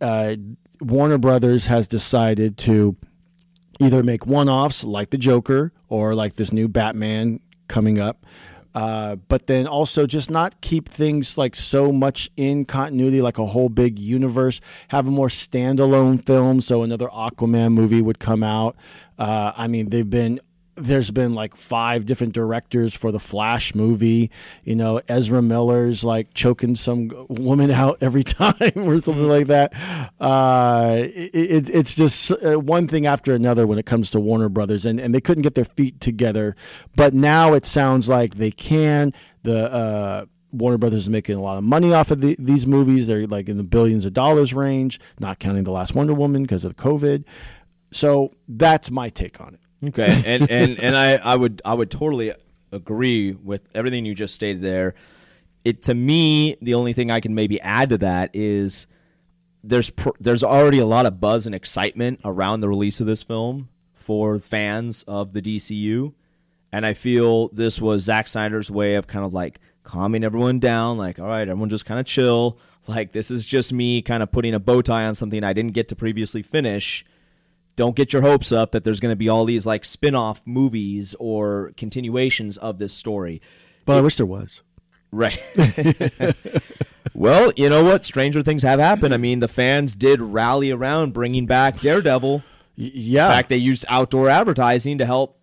uh, 0.00 0.36
Warner 0.80 1.18
Brothers 1.18 1.66
has 1.66 1.86
decided 1.88 2.56
to 2.58 2.96
either 3.80 4.02
make 4.02 4.26
one-offs 4.26 4.84
like 4.84 5.10
the 5.10 5.18
Joker 5.18 5.72
or 5.88 6.14
like 6.14 6.36
this 6.36 6.52
new 6.52 6.68
Batman 6.68 7.40
coming 7.68 7.98
up. 7.98 8.24
Uh, 8.74 9.16
but 9.16 9.46
then 9.46 9.66
also 9.66 10.06
just 10.06 10.30
not 10.30 10.60
keep 10.60 10.88
things 10.88 11.36
like 11.36 11.56
so 11.56 11.90
much 11.90 12.30
in 12.36 12.64
continuity, 12.64 13.20
like 13.20 13.38
a 13.38 13.46
whole 13.46 13.68
big 13.68 13.98
universe. 13.98 14.60
Have 14.88 15.08
a 15.08 15.10
more 15.10 15.28
standalone 15.28 16.24
film, 16.24 16.60
so 16.60 16.82
another 16.82 17.08
Aquaman 17.08 17.72
movie 17.72 18.00
would 18.00 18.18
come 18.18 18.42
out. 18.42 18.76
Uh, 19.18 19.52
I 19.56 19.66
mean, 19.66 19.90
they've 19.90 20.08
been 20.08 20.40
there's 20.82 21.10
been 21.10 21.34
like 21.34 21.56
five 21.56 22.06
different 22.06 22.32
directors 22.32 22.94
for 22.94 23.12
the 23.12 23.18
Flash 23.18 23.74
movie. 23.74 24.30
You 24.64 24.76
know, 24.76 25.00
Ezra 25.08 25.42
Miller's 25.42 26.04
like 26.04 26.34
choking 26.34 26.74
some 26.76 27.26
woman 27.28 27.70
out 27.70 27.98
every 28.00 28.24
time 28.24 28.72
or 28.76 29.00
something 29.00 29.28
like 29.28 29.48
that. 29.48 29.72
Uh, 30.20 30.96
it, 31.04 31.70
it's 31.70 31.94
just 31.94 32.32
uh, 32.32 32.58
one 32.58 32.86
thing 32.86 33.06
after 33.06 33.34
another 33.34 33.66
when 33.66 33.78
it 33.78 33.86
comes 33.86 34.10
to 34.10 34.20
Warner 34.20 34.48
Brothers, 34.48 34.84
and, 34.84 35.00
and 35.00 35.14
they 35.14 35.20
couldn't 35.20 35.42
get 35.42 35.54
their 35.54 35.64
feet 35.64 36.00
together. 36.00 36.56
But 36.96 37.14
now 37.14 37.54
it 37.54 37.66
sounds 37.66 38.08
like 38.08 38.36
they 38.36 38.50
can. 38.50 39.12
The 39.42 39.72
uh, 39.72 40.24
Warner 40.52 40.78
Brothers 40.78 41.02
is 41.02 41.10
making 41.10 41.36
a 41.36 41.42
lot 41.42 41.58
of 41.58 41.64
money 41.64 41.92
off 41.92 42.10
of 42.10 42.20
the, 42.20 42.36
these 42.38 42.66
movies. 42.66 43.06
They're 43.06 43.26
like 43.26 43.48
in 43.48 43.56
the 43.56 43.62
billions 43.62 44.06
of 44.06 44.12
dollars 44.12 44.52
range, 44.52 45.00
not 45.18 45.38
counting 45.38 45.64
the 45.64 45.70
last 45.70 45.94
Wonder 45.94 46.14
Woman 46.14 46.42
because 46.42 46.64
of 46.64 46.76
COVID. 46.76 47.24
So 47.92 48.32
that's 48.48 48.90
my 48.90 49.08
take 49.08 49.40
on 49.40 49.54
it. 49.54 49.60
Okay, 49.82 50.22
and 50.26 50.50
and 50.50 50.78
and 50.78 50.96
I 50.96 51.14
I 51.16 51.36
would 51.36 51.62
I 51.64 51.74
would 51.74 51.90
totally 51.90 52.32
agree 52.72 53.32
with 53.32 53.62
everything 53.74 54.04
you 54.04 54.14
just 54.14 54.34
stated 54.34 54.62
there. 54.62 54.94
It 55.64 55.82
to 55.84 55.94
me, 55.94 56.56
the 56.62 56.74
only 56.74 56.92
thing 56.92 57.10
I 57.10 57.20
can 57.20 57.34
maybe 57.34 57.60
add 57.60 57.90
to 57.90 57.98
that 57.98 58.30
is 58.34 58.86
there's 59.62 59.90
pr- 59.90 60.10
there's 60.18 60.42
already 60.42 60.78
a 60.78 60.86
lot 60.86 61.06
of 61.06 61.20
buzz 61.20 61.46
and 61.46 61.54
excitement 61.54 62.20
around 62.24 62.60
the 62.60 62.68
release 62.68 63.00
of 63.00 63.06
this 63.06 63.22
film 63.22 63.68
for 63.94 64.38
fans 64.38 65.04
of 65.06 65.32
the 65.32 65.42
DCU, 65.42 66.14
and 66.72 66.86
I 66.86 66.94
feel 66.94 67.48
this 67.48 67.80
was 67.80 68.02
Zack 68.02 68.28
Snyder's 68.28 68.70
way 68.70 68.94
of 68.94 69.06
kind 69.06 69.24
of 69.24 69.34
like 69.34 69.60
calming 69.82 70.24
everyone 70.24 70.58
down. 70.60 70.98
Like, 70.98 71.18
all 71.18 71.26
right, 71.26 71.48
everyone 71.48 71.68
just 71.68 71.86
kind 71.86 72.00
of 72.00 72.06
chill. 72.06 72.58
Like, 72.86 73.12
this 73.12 73.30
is 73.30 73.44
just 73.44 73.72
me 73.72 74.00
kind 74.00 74.22
of 74.22 74.32
putting 74.32 74.54
a 74.54 74.60
bow 74.60 74.80
tie 74.80 75.04
on 75.04 75.14
something 75.14 75.44
I 75.44 75.52
didn't 75.52 75.74
get 75.74 75.88
to 75.88 75.96
previously 75.96 76.42
finish 76.42 77.04
don't 77.80 77.96
get 77.96 78.12
your 78.12 78.20
hopes 78.20 78.52
up 78.52 78.72
that 78.72 78.84
there's 78.84 79.00
going 79.00 79.10
to 79.10 79.16
be 79.16 79.30
all 79.30 79.46
these 79.46 79.64
like 79.64 79.86
spin-off 79.86 80.46
movies 80.46 81.14
or 81.18 81.72
continuations 81.78 82.58
of 82.58 82.78
this 82.78 82.92
story. 82.92 83.40
But 83.86 83.94
it, 83.94 84.00
I 84.00 84.02
wish 84.02 84.16
there 84.16 84.26
was. 84.26 84.60
Right. 85.10 85.42
well, 87.14 87.50
you 87.56 87.70
know 87.70 87.82
what? 87.82 88.04
Stranger 88.04 88.42
things 88.42 88.64
have 88.64 88.80
happened. 88.80 89.14
I 89.14 89.16
mean, 89.16 89.38
the 89.38 89.48
fans 89.48 89.94
did 89.94 90.20
rally 90.20 90.70
around 90.70 91.14
bringing 91.14 91.46
back 91.46 91.80
Daredevil. 91.80 92.42
yeah. 92.76 93.28
In 93.28 93.32
fact, 93.32 93.48
they 93.48 93.56
used 93.56 93.86
outdoor 93.88 94.28
advertising 94.28 94.98
to 94.98 95.06
help 95.06 95.39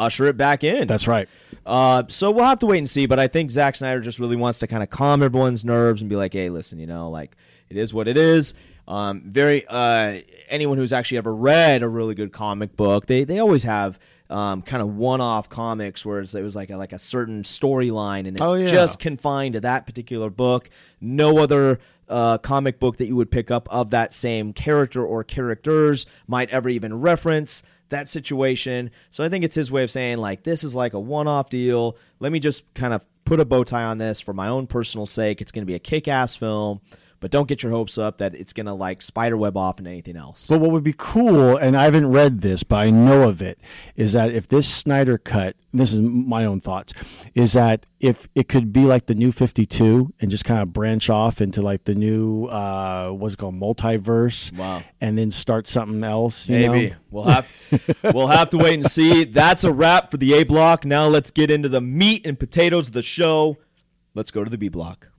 usher 0.00 0.26
it 0.26 0.36
back 0.36 0.64
in. 0.64 0.88
That's 0.88 1.06
right. 1.06 1.28
Uh, 1.64 2.04
so 2.08 2.30
we'll 2.30 2.46
have 2.46 2.58
to 2.60 2.66
wait 2.66 2.78
and 2.78 2.90
see. 2.90 3.06
But 3.06 3.20
I 3.20 3.28
think 3.28 3.50
Zack 3.50 3.76
Snyder 3.76 4.00
just 4.00 4.18
really 4.18 4.36
wants 4.36 4.58
to 4.60 4.66
kind 4.66 4.82
of 4.82 4.90
calm 4.90 5.22
everyone's 5.22 5.64
nerves 5.64 6.00
and 6.00 6.08
be 6.08 6.16
like, 6.16 6.32
hey, 6.32 6.48
listen, 6.48 6.78
you 6.78 6.86
know, 6.86 7.10
like 7.10 7.36
it 7.68 7.76
is 7.76 7.94
what 7.94 8.08
it 8.08 8.16
is. 8.16 8.54
Um, 8.88 9.22
very 9.26 9.64
uh, 9.68 10.20
anyone 10.48 10.78
who's 10.78 10.92
actually 10.92 11.18
ever 11.18 11.32
read 11.32 11.82
a 11.82 11.88
really 11.88 12.14
good 12.14 12.32
comic 12.32 12.76
book, 12.76 13.06
they 13.06 13.22
they 13.24 13.38
always 13.38 13.62
have 13.62 14.00
um, 14.30 14.62
kind 14.62 14.82
of 14.82 14.96
one-off 14.96 15.48
comics 15.48 16.04
where 16.06 16.20
it 16.20 16.42
was 16.42 16.56
like 16.56 16.70
a, 16.70 16.76
like 16.76 16.92
a 16.92 16.98
certain 16.98 17.42
storyline 17.42 18.20
and 18.20 18.28
it's 18.28 18.40
oh, 18.40 18.54
yeah. 18.54 18.68
just 18.68 19.00
confined 19.00 19.54
to 19.54 19.60
that 19.60 19.86
particular 19.86 20.30
book. 20.30 20.70
No 21.00 21.38
other 21.38 21.80
uh, 22.08 22.38
comic 22.38 22.78
book 22.78 22.96
that 22.98 23.06
you 23.06 23.16
would 23.16 23.30
pick 23.30 23.50
up 23.50 23.68
of 23.70 23.90
that 23.90 24.14
same 24.14 24.52
character 24.52 25.04
or 25.04 25.24
characters 25.24 26.06
might 26.26 26.48
ever 26.50 26.68
even 26.68 27.00
reference 27.00 27.62
that 27.90 28.08
situation. 28.08 28.90
So 29.10 29.22
I 29.22 29.28
think 29.28 29.44
it's 29.44 29.54
his 29.54 29.70
way 29.70 29.82
of 29.82 29.90
saying 29.90 30.18
like 30.18 30.42
this 30.42 30.64
is 30.64 30.74
like 30.74 30.94
a 30.94 31.00
one-off 31.00 31.50
deal. 31.50 31.96
Let 32.18 32.32
me 32.32 32.40
just 32.40 32.72
kind 32.74 32.94
of 32.94 33.06
put 33.24 33.38
a 33.40 33.44
bow 33.44 33.62
tie 33.62 33.84
on 33.84 33.98
this 33.98 34.20
for 34.20 34.32
my 34.32 34.48
own 34.48 34.66
personal 34.66 35.06
sake. 35.06 35.40
It's 35.40 35.52
going 35.52 35.62
to 35.62 35.66
be 35.66 35.74
a 35.74 35.80
kick-ass 35.80 36.36
film 36.36 36.80
but 37.20 37.30
don't 37.30 37.46
get 37.46 37.62
your 37.62 37.70
hopes 37.70 37.98
up 37.98 38.18
that 38.18 38.34
it's 38.34 38.52
gonna 38.52 38.74
like 38.74 39.02
spiderweb 39.02 39.56
off 39.56 39.78
into 39.78 39.90
anything 39.90 40.16
else. 40.16 40.46
But 40.48 40.60
what 40.60 40.70
would 40.70 40.82
be 40.82 40.94
cool, 40.96 41.56
and 41.56 41.76
I 41.76 41.84
haven't 41.84 42.10
read 42.10 42.40
this, 42.40 42.62
but 42.62 42.76
I 42.76 42.90
know 42.90 43.28
of 43.28 43.42
it, 43.42 43.58
is 43.94 44.14
that 44.14 44.32
if 44.32 44.48
this 44.48 44.68
Snyder 44.68 45.18
cut, 45.18 45.56
this 45.72 45.92
is 45.92 46.00
my 46.00 46.44
own 46.44 46.60
thoughts, 46.60 46.94
is 47.34 47.52
that 47.52 47.86
if 48.00 48.28
it 48.34 48.48
could 48.48 48.72
be 48.72 48.84
like 48.84 49.06
the 49.06 49.14
new 49.14 49.30
Fifty 49.32 49.66
Two 49.66 50.12
and 50.20 50.30
just 50.30 50.44
kind 50.44 50.62
of 50.62 50.72
branch 50.72 51.10
off 51.10 51.40
into 51.40 51.60
like 51.60 51.84
the 51.84 51.94
new 51.94 52.46
uh, 52.46 53.10
what's 53.10 53.34
it 53.34 53.36
called 53.36 53.54
multiverse, 53.54 54.56
wow, 54.56 54.82
and 55.00 55.18
then 55.18 55.30
start 55.30 55.68
something 55.68 56.02
else. 56.02 56.48
Maybe 56.48 56.90
know? 56.90 56.96
we'll 57.10 57.24
have 57.24 57.50
we'll 58.14 58.28
have 58.28 58.48
to 58.50 58.56
wait 58.56 58.74
and 58.74 58.90
see. 58.90 59.24
That's 59.24 59.62
a 59.64 59.72
wrap 59.72 60.10
for 60.10 60.16
the 60.16 60.34
A 60.34 60.44
block. 60.44 60.86
Now 60.86 61.06
let's 61.06 61.30
get 61.30 61.50
into 61.50 61.68
the 61.68 61.82
meat 61.82 62.26
and 62.26 62.38
potatoes 62.38 62.88
of 62.88 62.94
the 62.94 63.02
show. 63.02 63.58
Let's 64.14 64.30
go 64.30 64.42
to 64.42 64.50
the 64.50 64.58
B 64.58 64.68
block. 64.68 65.09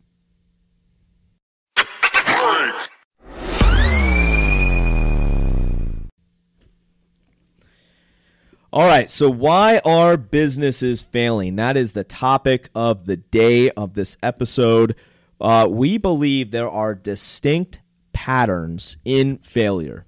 All 8.74 8.88
right, 8.88 9.12
so 9.12 9.30
why 9.30 9.82
are 9.84 10.16
businesses 10.16 11.02
failing? 11.02 11.58
That 11.58 11.76
is 11.76 11.92
the 11.92 12.06
topic 12.06 12.70
of 12.74 13.06
the 13.06 13.18
day 13.18 13.70
of 13.72 13.96
this 13.96 14.16
episode. 14.24 14.96
Uh, 15.42 15.68
we 15.70 15.98
believe 15.98 16.52
there 16.52 16.70
are 16.70 16.96
distinct 16.96 17.82
patterns 18.14 18.96
in 19.04 19.40
failure. 19.40 20.06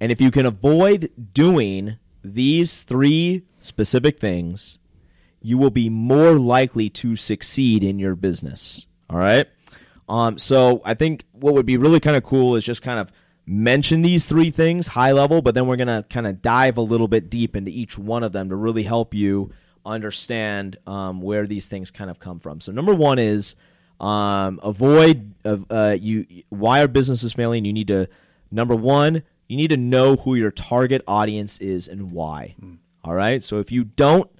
And 0.00 0.10
if 0.10 0.20
you 0.20 0.32
can 0.32 0.44
avoid 0.44 1.12
doing 1.32 1.98
these 2.24 2.82
three 2.82 3.44
specific 3.60 4.18
things, 4.18 4.80
you 5.40 5.56
will 5.56 5.70
be 5.70 5.88
more 5.88 6.32
likely 6.32 6.90
to 6.90 7.14
succeed 7.14 7.84
in 7.84 8.00
your 8.00 8.16
business. 8.16 8.84
All 9.08 9.18
right? 9.18 9.46
Um, 10.08 10.36
so 10.36 10.82
I 10.84 10.94
think 10.94 11.26
what 11.30 11.54
would 11.54 11.64
be 11.64 11.76
really 11.76 12.00
kind 12.00 12.16
of 12.16 12.24
cool 12.24 12.56
is 12.56 12.64
just 12.64 12.82
kind 12.82 12.98
of 12.98 13.12
mention 13.46 14.02
these 14.02 14.26
three 14.26 14.50
things 14.50 14.88
high 14.88 15.12
level, 15.12 15.42
but 15.42 15.54
then 15.54 15.66
we're 15.66 15.76
going 15.76 15.88
to 15.88 16.04
kind 16.08 16.26
of 16.26 16.40
dive 16.40 16.76
a 16.76 16.82
little 16.82 17.08
bit 17.08 17.30
deep 17.30 17.54
into 17.56 17.70
each 17.70 17.98
one 17.98 18.22
of 18.22 18.32
them 18.32 18.48
to 18.48 18.56
really 18.56 18.84
help 18.84 19.14
you 19.14 19.50
understand 19.84 20.78
um, 20.86 21.20
where 21.20 21.46
these 21.46 21.66
things 21.66 21.90
kind 21.90 22.10
of 22.10 22.18
come 22.18 22.38
from. 22.38 22.60
So 22.60 22.72
number 22.72 22.94
one 22.94 23.18
is 23.18 23.54
um, 24.00 24.60
avoid 24.62 25.34
uh, 25.44 25.58
uh, 25.70 25.96
you. 26.00 26.26
Why 26.48 26.82
are 26.82 26.88
businesses 26.88 27.34
failing? 27.34 27.64
You 27.64 27.72
need 27.72 27.88
to 27.88 28.08
number 28.50 28.74
one, 28.74 29.22
you 29.48 29.56
need 29.56 29.70
to 29.70 29.76
know 29.76 30.16
who 30.16 30.34
your 30.34 30.50
target 30.50 31.02
audience 31.06 31.58
is 31.58 31.86
and 31.86 32.12
why. 32.12 32.54
Mm. 32.62 32.78
All 33.04 33.14
right. 33.14 33.44
So 33.44 33.58
if 33.58 33.70
you 33.70 33.84
don't, 33.84 34.30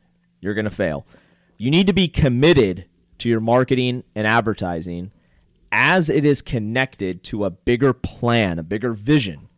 you're 0.41 0.55
going 0.55 0.65
to 0.65 0.71
fail. 0.71 1.07
You 1.59 1.71
need 1.71 1.87
to 1.87 1.93
be 1.93 2.09
committed 2.09 2.87
to 3.19 3.29
your 3.29 3.41
marketing 3.41 4.05
and 4.15 4.27
advertising 4.27 5.13
as 5.73 6.09
it 6.09 6.25
is 6.25 6.43
connected 6.43 7.23
to 7.25 7.45
a 7.45 7.51
bigger 7.51 7.93
plan, 7.93 8.59
a 8.59 8.63
bigger 8.63 8.93
vision, 8.93 9.49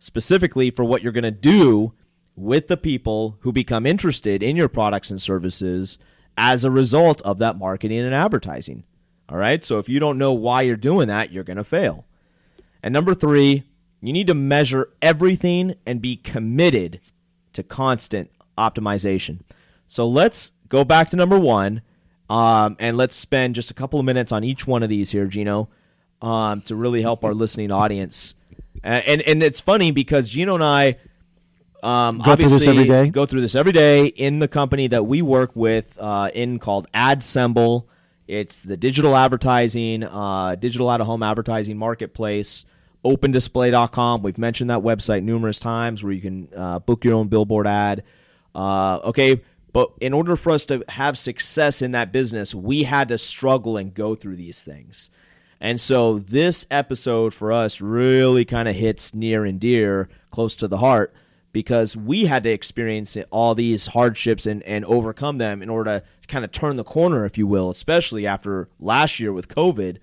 specifically 0.00 0.70
for 0.70 0.84
what 0.84 1.02
you're 1.02 1.12
going 1.12 1.24
to 1.24 1.30
do 1.30 1.92
with 2.36 2.66
the 2.68 2.76
people 2.76 3.36
who 3.40 3.52
become 3.52 3.86
interested 3.86 4.42
in 4.42 4.56
your 4.56 4.68
products 4.68 5.10
and 5.10 5.20
services 5.20 5.98
as 6.36 6.64
a 6.64 6.70
result 6.70 7.20
of 7.22 7.38
that 7.38 7.56
marketing 7.56 8.00
and 8.00 8.14
advertising. 8.14 8.84
All 9.28 9.38
right. 9.38 9.64
So 9.64 9.78
if 9.78 9.88
you 9.88 10.00
don't 10.00 10.18
know 10.18 10.32
why 10.32 10.62
you're 10.62 10.76
doing 10.76 11.08
that, 11.08 11.32
you're 11.32 11.44
going 11.44 11.56
to 11.56 11.64
fail. 11.64 12.04
And 12.82 12.92
number 12.92 13.14
three, 13.14 13.64
you 14.02 14.12
need 14.12 14.26
to 14.26 14.34
measure 14.34 14.90
everything 15.00 15.76
and 15.86 16.02
be 16.02 16.16
committed 16.16 17.00
to 17.54 17.62
constant 17.62 18.30
optimization. 18.58 19.40
So 19.88 20.06
let's 20.06 20.52
go 20.68 20.84
back 20.84 21.08
to 21.10 21.16
number 21.16 21.38
one 21.38 21.80
Um, 22.30 22.76
and 22.78 22.96
let's 22.96 23.16
spend 23.16 23.54
just 23.54 23.70
a 23.70 23.74
couple 23.74 24.00
of 24.00 24.06
minutes 24.06 24.32
on 24.32 24.44
each 24.44 24.66
one 24.66 24.82
of 24.82 24.88
these 24.88 25.10
here, 25.10 25.26
Gino, 25.26 25.68
um, 26.22 26.62
to 26.62 26.74
really 26.74 27.02
help 27.02 27.24
our 27.24 27.34
listening 27.34 27.70
audience. 27.70 28.34
And, 28.82 29.04
and 29.06 29.22
and 29.22 29.42
it's 29.42 29.60
funny 29.60 29.90
because 29.90 30.28
Gino 30.28 30.54
and 30.54 30.64
I 30.64 30.96
um, 31.84 32.18
Go 32.18 32.34
through 32.34 32.48
this 32.48 32.66
every 32.66 32.86
day? 32.86 33.10
Go 33.10 33.26
through 33.26 33.42
this 33.42 33.54
every 33.54 33.72
day 33.72 34.06
in 34.06 34.38
the 34.38 34.48
company 34.48 34.86
that 34.88 35.04
we 35.04 35.20
work 35.20 35.54
with 35.54 35.96
uh, 36.00 36.30
in 36.32 36.58
called 36.58 36.90
AdSemble. 36.92 37.84
It's 38.26 38.60
the 38.60 38.78
digital 38.78 39.14
advertising, 39.14 40.02
uh, 40.02 40.54
digital 40.54 40.88
out 40.88 41.02
of 41.02 41.06
home 41.06 41.22
advertising 41.22 41.76
marketplace. 41.76 42.64
OpenDisplay.com. 43.04 44.22
We've 44.22 44.38
mentioned 44.38 44.70
that 44.70 44.80
website 44.80 45.22
numerous 45.22 45.58
times 45.58 46.02
where 46.02 46.10
you 46.10 46.22
can 46.22 46.48
uh, 46.56 46.78
book 46.78 47.04
your 47.04 47.14
own 47.14 47.28
billboard 47.28 47.66
ad. 47.66 48.02
Uh, 48.54 49.00
okay, 49.04 49.42
but 49.74 49.90
in 50.00 50.14
order 50.14 50.36
for 50.36 50.52
us 50.52 50.64
to 50.66 50.84
have 50.88 51.18
success 51.18 51.82
in 51.82 51.90
that 51.90 52.12
business, 52.12 52.54
we 52.54 52.84
had 52.84 53.08
to 53.08 53.18
struggle 53.18 53.76
and 53.76 53.92
go 53.92 54.14
through 54.14 54.36
these 54.36 54.62
things. 54.62 55.10
And 55.60 55.80
so 55.80 56.20
this 56.20 56.64
episode 56.70 57.34
for 57.34 57.50
us 57.50 57.80
really 57.80 58.44
kind 58.44 58.68
of 58.68 58.76
hits 58.76 59.12
near 59.12 59.44
and 59.44 59.58
dear, 59.58 60.08
close 60.30 60.54
to 60.56 60.68
the 60.68 60.78
heart, 60.78 61.12
because 61.52 61.96
we 61.96 62.26
had 62.26 62.44
to 62.44 62.50
experience 62.50 63.16
all 63.30 63.56
these 63.56 63.88
hardships 63.88 64.46
and, 64.46 64.62
and 64.62 64.84
overcome 64.84 65.38
them 65.38 65.60
in 65.60 65.68
order 65.68 65.98
to 66.00 66.26
kind 66.28 66.44
of 66.44 66.52
turn 66.52 66.76
the 66.76 66.84
corner, 66.84 67.26
if 67.26 67.36
you 67.36 67.48
will, 67.48 67.68
especially 67.68 68.28
after 68.28 68.68
last 68.78 69.18
year 69.18 69.32
with 69.32 69.48
COVID, 69.48 69.98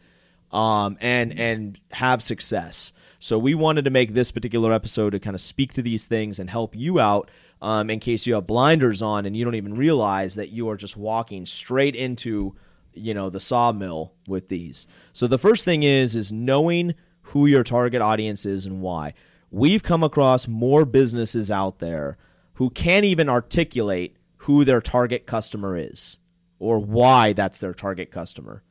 um, 0.52 0.98
and 1.00 1.40
and 1.40 1.80
have 1.94 2.22
success. 2.22 2.92
So 3.22 3.38
we 3.38 3.54
wanted 3.54 3.86
to 3.86 3.92
make 3.92 4.16
this 4.16 4.32
particular 4.32 4.74
episode 4.74 5.12
to 5.12 5.20
kind 5.20 5.36
of 5.36 5.42
speak 5.42 5.74
to 5.74 5.84
these 5.84 6.06
things 6.06 6.40
and 6.40 6.50
help 6.50 6.76
you 6.76 7.00
out 7.00 7.30
um, 7.62 7.92
in 7.92 8.00
case 8.00 8.26
you 8.26 8.34
have 8.34 8.48
blinders 8.48 9.04
on 9.04 9.28
and 9.28 9.38
you 9.38 9.46
don't 9.46 9.54
even 9.54 9.76
realize 9.76 10.34
that 10.36 10.50
you 10.50 10.68
are 10.70 10.76
just 10.76 10.98
walking 10.98 11.46
straight 11.46 11.96
into 11.96 12.56
you 12.94 13.14
know 13.14 13.30
the 13.30 13.40
sawmill 13.40 14.14
with 14.28 14.50
these. 14.50 14.88
So 15.14 15.28
the 15.28 15.38
first 15.38 15.64
thing 15.64 15.84
is 15.84 16.16
is 16.16 16.32
knowing 16.32 16.96
who 17.22 17.46
your 17.46 17.64
target 17.64 18.02
audience 18.02 18.44
is 18.44 18.66
and 18.66 18.82
why. 18.82 19.14
We've 19.52 19.84
come 19.84 20.04
across 20.04 20.48
more 20.48 20.84
businesses 20.84 21.52
out 21.52 21.78
there 21.78 22.18
who 22.54 22.72
can't 22.72 23.06
even 23.06 23.30
articulate 23.30 24.18
who 24.38 24.66
their 24.66 24.82
target 24.82 25.28
customer 25.28 25.78
is 25.78 26.18
or 26.58 26.80
why 26.80 27.34
that's 27.34 27.60
their 27.60 27.76
target 27.76 28.10
customer. 28.10 28.64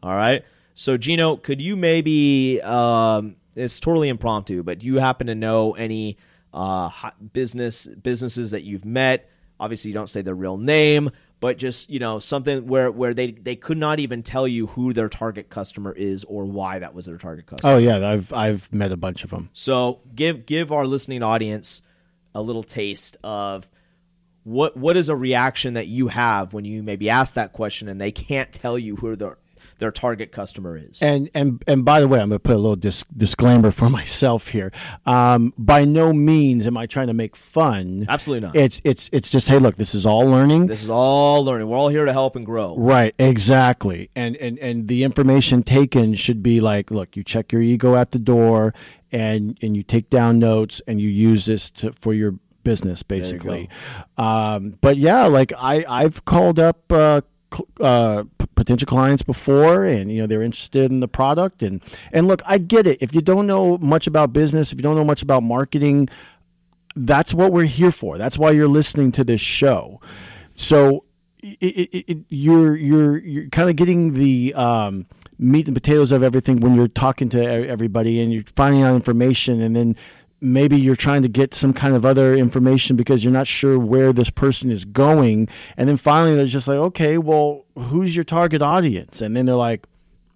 All 0.00 0.14
right. 0.14 0.44
So 0.76 0.96
Gino, 0.96 1.36
could 1.36 1.60
you 1.60 1.74
maybe 1.74 2.62
um, 2.62 3.34
it's 3.56 3.80
totally 3.80 4.08
impromptu, 4.08 4.62
but 4.62 4.78
do 4.78 4.86
you 4.86 4.98
happen 4.98 5.26
to 5.26 5.34
know 5.34 5.72
any 5.72 6.18
uh, 6.52 6.88
hot 6.88 7.32
business 7.32 7.86
businesses 7.86 8.52
that 8.52 8.62
you've 8.62 8.84
met? 8.84 9.28
Obviously, 9.58 9.90
you 9.90 9.94
don't 9.94 10.10
say 10.10 10.20
their 10.20 10.34
real 10.34 10.58
name, 10.58 11.10
but 11.40 11.56
just 11.56 11.88
you 11.88 11.98
know 11.98 12.18
something 12.18 12.66
where 12.66 12.90
where 12.90 13.14
they 13.14 13.32
they 13.32 13.56
could 13.56 13.78
not 13.78 13.98
even 13.98 14.22
tell 14.22 14.46
you 14.46 14.66
who 14.68 14.92
their 14.92 15.08
target 15.08 15.48
customer 15.48 15.92
is 15.92 16.24
or 16.24 16.44
why 16.44 16.78
that 16.78 16.94
was 16.94 17.06
their 17.06 17.16
target 17.16 17.46
customer. 17.46 17.74
Oh 17.74 17.78
yeah, 17.78 18.06
I've 18.06 18.32
I've 18.32 18.72
met 18.72 18.92
a 18.92 18.96
bunch 18.96 19.24
of 19.24 19.30
them. 19.30 19.48
So 19.54 20.02
give 20.14 20.46
give 20.46 20.70
our 20.70 20.86
listening 20.86 21.22
audience 21.22 21.82
a 22.34 22.42
little 22.42 22.62
taste 22.62 23.16
of 23.24 23.68
what 24.44 24.76
what 24.76 24.96
is 24.96 25.08
a 25.08 25.16
reaction 25.16 25.74
that 25.74 25.86
you 25.86 26.08
have 26.08 26.52
when 26.52 26.66
you 26.66 26.82
maybe 26.82 27.08
ask 27.08 27.34
that 27.34 27.52
question 27.52 27.88
and 27.88 28.00
they 28.00 28.12
can't 28.12 28.52
tell 28.52 28.78
you 28.78 28.96
who 28.96 29.16
their 29.16 29.38
their 29.78 29.90
target 29.90 30.32
customer 30.32 30.76
is. 30.76 31.02
And 31.02 31.30
and 31.34 31.62
and 31.66 31.84
by 31.84 32.00
the 32.00 32.08
way, 32.08 32.20
I'm 32.20 32.28
going 32.28 32.36
to 32.36 32.42
put 32.42 32.54
a 32.54 32.58
little 32.58 32.76
dis- 32.76 33.04
disclaimer 33.16 33.70
for 33.70 33.90
myself 33.90 34.48
here. 34.48 34.72
Um, 35.04 35.52
by 35.58 35.84
no 35.84 36.12
means 36.12 36.66
am 36.66 36.76
I 36.76 36.86
trying 36.86 37.08
to 37.08 37.14
make 37.14 37.36
fun. 37.36 38.06
Absolutely 38.08 38.46
not. 38.46 38.56
It's 38.56 38.80
it's 38.84 39.08
it's 39.12 39.30
just 39.30 39.48
hey, 39.48 39.58
look, 39.58 39.76
this 39.76 39.94
is 39.94 40.06
all 40.06 40.26
learning. 40.26 40.66
this 40.66 40.82
is 40.82 40.90
all 40.90 41.44
learning. 41.44 41.68
We're 41.68 41.76
all 41.76 41.88
here 41.88 42.04
to 42.04 42.12
help 42.12 42.36
and 42.36 42.46
grow. 42.46 42.76
Right, 42.76 43.14
exactly. 43.18 44.10
And 44.14 44.36
and 44.36 44.58
and 44.58 44.88
the 44.88 45.04
information 45.04 45.62
taken 45.62 46.14
should 46.14 46.42
be 46.42 46.60
like, 46.60 46.90
look, 46.90 47.16
you 47.16 47.24
check 47.24 47.52
your 47.52 47.62
ego 47.62 47.94
at 47.94 48.10
the 48.12 48.18
door 48.18 48.74
and 49.12 49.58
and 49.62 49.76
you 49.76 49.82
take 49.82 50.10
down 50.10 50.38
notes 50.38 50.80
and 50.86 51.00
you 51.00 51.08
use 51.08 51.46
this 51.46 51.70
to 51.70 51.92
for 51.92 52.14
your 52.14 52.34
business 52.64 53.02
basically. 53.02 53.68
Um, 54.16 54.76
but 54.80 54.96
yeah, 54.96 55.26
like 55.26 55.52
I 55.56 55.84
I've 55.88 56.24
called 56.24 56.58
up 56.58 56.90
uh, 56.90 57.20
uh, 57.80 58.24
p- 58.38 58.46
potential 58.54 58.86
clients 58.86 59.22
before 59.22 59.84
and 59.84 60.10
you 60.10 60.20
know 60.20 60.26
they're 60.26 60.42
interested 60.42 60.90
in 60.90 61.00
the 61.00 61.08
product 61.08 61.62
and 61.62 61.82
and 62.12 62.26
look, 62.28 62.42
I 62.46 62.58
get 62.58 62.86
it. 62.86 62.98
If 63.00 63.14
you 63.14 63.20
don't 63.20 63.46
know 63.46 63.78
much 63.78 64.06
about 64.06 64.32
business, 64.32 64.72
if 64.72 64.78
you 64.78 64.82
don't 64.82 64.96
know 64.96 65.04
much 65.04 65.22
about 65.22 65.42
marketing, 65.42 66.08
that's 66.96 67.34
what 67.34 67.52
we're 67.52 67.64
here 67.64 67.92
for. 67.92 68.18
That's 68.18 68.38
why 68.38 68.52
you're 68.52 68.68
listening 68.68 69.12
to 69.12 69.24
this 69.24 69.40
show. 69.40 70.00
So 70.54 71.04
it, 71.42 71.58
it, 71.60 72.04
it, 72.08 72.18
you're 72.28 72.76
you're 72.76 73.18
you're 73.18 73.48
kind 73.50 73.70
of 73.70 73.76
getting 73.76 74.14
the 74.14 74.54
um, 74.54 75.06
meat 75.38 75.66
and 75.66 75.76
potatoes 75.76 76.12
of 76.12 76.22
everything 76.22 76.60
when 76.60 76.74
you're 76.74 76.88
talking 76.88 77.28
to 77.30 77.42
everybody 77.42 78.20
and 78.20 78.32
you're 78.32 78.44
finding 78.56 78.82
out 78.82 78.94
information, 78.94 79.60
and 79.60 79.76
then 79.76 79.96
maybe 80.40 80.78
you're 80.78 80.96
trying 80.96 81.22
to 81.22 81.28
get 81.28 81.54
some 81.54 81.72
kind 81.72 81.94
of 81.94 82.04
other 82.04 82.34
information 82.34 82.96
because 82.96 83.24
you're 83.24 83.32
not 83.32 83.46
sure 83.46 83.78
where 83.78 84.12
this 84.12 84.30
person 84.30 84.70
is 84.70 84.84
going, 84.84 85.48
and 85.76 85.88
then 85.88 85.96
finally 85.96 86.36
they're 86.36 86.46
just 86.46 86.68
like, 86.68 86.78
okay, 86.78 87.18
well, 87.18 87.64
who's 87.76 88.14
your 88.14 88.24
target 88.24 88.62
audience? 88.62 89.20
And 89.20 89.36
then 89.36 89.46
they're 89.46 89.54
like, 89.54 89.86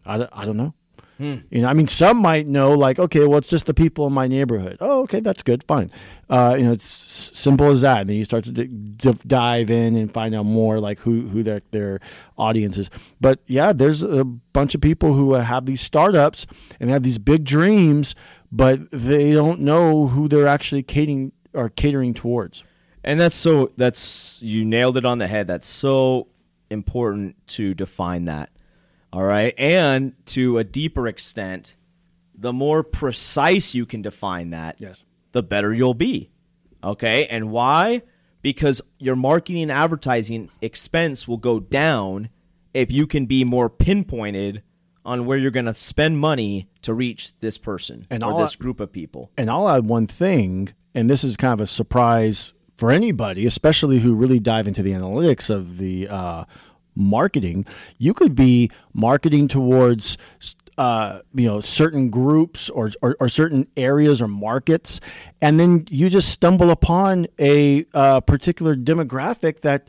I, 0.05 0.27
I 0.33 0.45
don't 0.45 0.57
know. 0.57 0.75
You 1.20 1.62
know, 1.62 1.68
I 1.68 1.74
mean, 1.74 1.87
some 1.87 2.16
might 2.16 2.46
know, 2.46 2.72
like, 2.72 2.98
okay, 2.98 3.26
well, 3.26 3.38
it's 3.38 3.50
just 3.50 3.66
the 3.66 3.74
people 3.74 4.06
in 4.06 4.12
my 4.12 4.26
neighborhood. 4.26 4.78
Oh, 4.80 5.02
okay, 5.02 5.20
that's 5.20 5.42
good, 5.42 5.62
fine. 5.64 5.90
Uh, 6.28 6.56
you 6.59 6.64
know, 6.64 6.72
it's 6.72 6.87
simple 6.87 7.70
as 7.70 7.83
that. 7.83 8.00
And 8.00 8.09
then 8.11 8.16
you 8.16 8.24
start 8.24 8.44
to 8.44 8.52
d- 8.52 8.64
d- 8.64 9.12
dive 9.26 9.70
in 9.70 9.96
and 9.96 10.12
find 10.12 10.35
out 10.35 10.46
more, 10.46 10.80
like 10.80 11.00
who 11.00 11.28
who 11.28 11.42
their 11.42 11.61
their 11.72 12.00
audience 12.38 12.78
is. 12.78 12.90
But 13.20 13.40
yeah, 13.46 13.72
there's 13.72 14.02
a 14.02 14.24
bunch 14.24 14.74
of 14.74 14.80
people 14.80 15.12
who 15.12 15.35
uh, 15.35 15.42
have 15.42 15.66
these 15.66 15.83
startups 15.83 16.46
and 16.78 16.88
have 16.88 17.02
these 17.02 17.18
big 17.18 17.44
dreams, 17.44 18.14
but 18.50 18.90
they 18.90 19.33
don't 19.33 19.61
know 19.61 20.06
who 20.06 20.26
they're 20.28 20.48
actually 20.48 20.83
catering 20.83 21.33
or 21.52 21.68
catering 21.68 22.14
towards. 22.14 22.64
And 23.04 23.20
that's 23.20 23.35
so 23.37 23.72
that's 23.76 24.38
you 24.40 24.64
nailed 24.64 24.96
it 24.96 25.04
on 25.04 25.18
the 25.18 25.26
head. 25.26 25.46
That's 25.46 25.66
so 25.66 26.28
important 26.70 27.37
to 27.48 27.74
define 27.74 28.26
that. 28.26 28.50
All 29.12 29.25
right? 29.25 29.55
And 29.59 30.14
to 30.27 30.59
a 30.59 30.64
deeper 30.64 31.07
extent, 31.09 31.75
the 32.37 32.53
more 32.53 32.83
precise 32.83 33.75
you 33.75 33.85
can 33.87 34.03
define 34.03 34.51
that, 34.51 34.81
Yes. 34.81 35.05
the 35.33 35.42
better 35.42 35.73
you'll 35.75 35.94
be. 35.94 36.31
Okay? 36.83 37.27
And 37.27 37.51
why? 37.51 38.03
Because 38.42 38.81
your 38.99 39.16
marketing 39.16 39.62
and 39.62 39.70
advertising 39.73 40.49
expense 40.62 41.27
will 41.29 41.37
go 41.37 41.61
down 41.61 42.31
if 42.73 42.90
you 42.90 43.07
can 43.07 43.27
be 43.27 43.44
more 43.44 43.68
pinpointed 43.68 44.62
on 45.05 45.27
where 45.27 45.37
you're 45.37 45.51
going 45.51 45.66
to 45.66 45.75
spend 45.75 46.18
money 46.18 46.68
to 46.83 46.94
reach 46.94 47.33
this 47.40 47.59
person 47.59 48.07
And 48.11 48.23
or 48.23 48.40
this 48.40 48.57
I- 48.59 48.62
group 48.62 48.81
of 48.81 48.92
people. 48.92 49.31
And 49.37 49.51
I'll 49.51 49.68
add 49.68 49.87
one 49.87 50.07
thing, 50.07 50.70
and 50.94 51.11
this 51.11 51.25
is 51.25 51.37
kind 51.37 51.53
of 51.55 51.61
a 51.61 51.66
surprise 51.66 52.53
for 52.77 52.90
anybody, 52.90 53.44
especially 53.44 53.99
who 53.99 54.14
really 54.14 54.38
dive 54.40 54.68
into 54.68 54.83
the 54.83 54.92
analytics 54.92 55.51
of 55.51 55.77
the 55.79 56.09
uh, 56.09 56.44
marketing. 57.01 57.67
You 57.99 58.15
could 58.15 58.35
be 58.35 58.71
marketing 58.93 59.49
towards. 59.49 60.17
Uh, 60.79 61.21
you 61.35 61.47
know 61.47 61.61
certain 61.61 62.09
groups 62.09 62.71
or, 62.71 62.91
or, 63.03 63.15
or 63.21 63.29
certain 63.29 63.67
areas 63.77 64.23
or 64.23 64.29
markets 64.29 64.99
and 65.43 65.61
then 65.61 65.85
you 65.91 66.09
just 66.09 66.31
stumble 66.31 66.71
upon 66.71 67.27
a 67.39 67.85
uh, 67.93 68.19
particular 68.21 68.75
demographic 68.75 69.61
that 69.61 69.89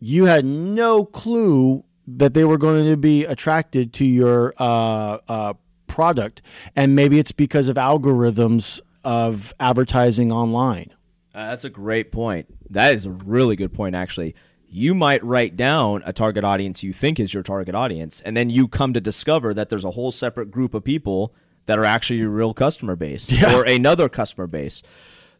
you 0.00 0.24
had 0.24 0.46
no 0.46 1.04
clue 1.04 1.84
that 2.06 2.34
they 2.34 2.44
were 2.44 2.58
going 2.58 2.88
to 2.88 2.96
be 2.96 3.24
attracted 3.24 3.92
to 3.94 4.04
your 4.04 4.54
uh, 4.58 5.18
uh, 5.28 5.54
product, 5.86 6.42
and 6.74 6.96
maybe 6.96 7.18
it's 7.18 7.32
because 7.32 7.68
of 7.68 7.76
algorithms 7.76 8.80
of 9.04 9.54
advertising 9.60 10.32
online. 10.32 10.90
Uh, 11.34 11.50
that's 11.50 11.64
a 11.64 11.70
great 11.70 12.10
point. 12.10 12.46
That 12.70 12.94
is 12.94 13.06
a 13.06 13.10
really 13.10 13.56
good 13.56 13.72
point, 13.72 13.94
actually. 13.94 14.34
You 14.72 14.94
might 14.94 15.22
write 15.24 15.56
down 15.56 16.02
a 16.06 16.12
target 16.12 16.44
audience 16.44 16.82
you 16.84 16.92
think 16.92 17.18
is 17.18 17.34
your 17.34 17.42
target 17.42 17.74
audience, 17.74 18.22
and 18.24 18.36
then 18.36 18.50
you 18.50 18.68
come 18.68 18.92
to 18.94 19.00
discover 19.00 19.52
that 19.54 19.68
there's 19.68 19.82
a 19.84 19.90
whole 19.90 20.12
separate 20.12 20.50
group 20.52 20.74
of 20.74 20.84
people 20.84 21.34
that 21.66 21.76
are 21.78 21.84
actually 21.84 22.20
your 22.20 22.30
real 22.30 22.54
customer 22.54 22.94
base 22.96 23.30
Yeah. 23.32 23.54
or 23.56 23.64
another 23.64 24.08
customer 24.08 24.46
base. 24.46 24.82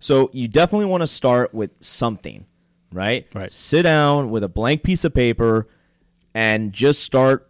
So 0.01 0.31
you 0.33 0.49
definitely 0.49 0.87
want 0.87 1.03
to 1.03 1.07
start 1.07 1.55
with 1.55 1.71
something, 1.81 2.45
right? 2.93 3.27
Right. 3.35 3.53
Sit 3.53 3.83
down 3.83 4.31
with 4.31 4.43
a 4.43 4.49
blank 4.49 4.83
piece 4.83 5.05
of 5.05 5.15
paper 5.15 5.69
and 6.35 6.73
just 6.73 7.03
start 7.03 7.49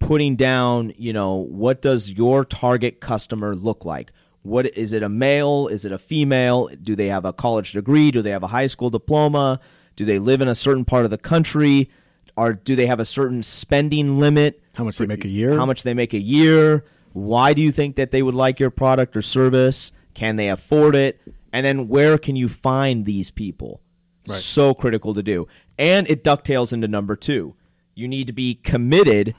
putting 0.00 0.36
down, 0.36 0.92
you 0.98 1.12
know, 1.14 1.36
what 1.36 1.80
does 1.80 2.10
your 2.10 2.44
target 2.44 3.00
customer 3.00 3.56
look 3.56 3.84
like? 3.86 4.12
What 4.42 4.66
is 4.76 4.92
it 4.92 5.02
a 5.02 5.08
male? 5.08 5.68
Is 5.68 5.86
it 5.86 5.92
a 5.92 5.98
female? 5.98 6.68
Do 6.82 6.94
they 6.94 7.06
have 7.08 7.24
a 7.24 7.32
college 7.32 7.72
degree? 7.72 8.10
Do 8.10 8.20
they 8.20 8.30
have 8.30 8.42
a 8.42 8.48
high 8.48 8.66
school 8.66 8.90
diploma? 8.90 9.58
Do 9.96 10.04
they 10.04 10.18
live 10.18 10.40
in 10.40 10.48
a 10.48 10.54
certain 10.54 10.84
part 10.84 11.04
of 11.04 11.10
the 11.10 11.18
country? 11.18 11.90
Or 12.36 12.52
do 12.52 12.74
they 12.74 12.86
have 12.86 13.00
a 13.00 13.04
certain 13.04 13.42
spending 13.42 14.18
limit? 14.18 14.60
How 14.74 14.84
much 14.84 14.98
they 14.98 15.06
make 15.06 15.24
a 15.24 15.28
year? 15.28 15.54
How 15.54 15.66
much 15.66 15.82
they 15.84 15.94
make 15.94 16.12
a 16.12 16.18
year? 16.18 16.84
Why 17.12 17.54
do 17.54 17.62
you 17.62 17.70
think 17.70 17.94
that 17.96 18.10
they 18.10 18.22
would 18.22 18.34
like 18.34 18.58
your 18.58 18.70
product 18.70 19.16
or 19.16 19.22
service? 19.22 19.92
Can 20.14 20.34
they 20.36 20.48
afford 20.48 20.96
it? 20.96 21.20
And 21.52 21.64
then 21.64 21.86
where 21.88 22.18
can 22.18 22.34
you 22.34 22.48
find 22.48 23.04
these 23.04 23.30
people? 23.30 23.80
So 24.28 24.74
critical 24.74 25.14
to 25.14 25.22
do. 25.22 25.46
And 25.78 26.08
it 26.08 26.24
ducktails 26.24 26.72
into 26.72 26.88
number 26.88 27.14
two. 27.14 27.54
you 27.94 28.08
need 28.08 28.26
to 28.26 28.32
be 28.32 28.56
committed 28.56 29.34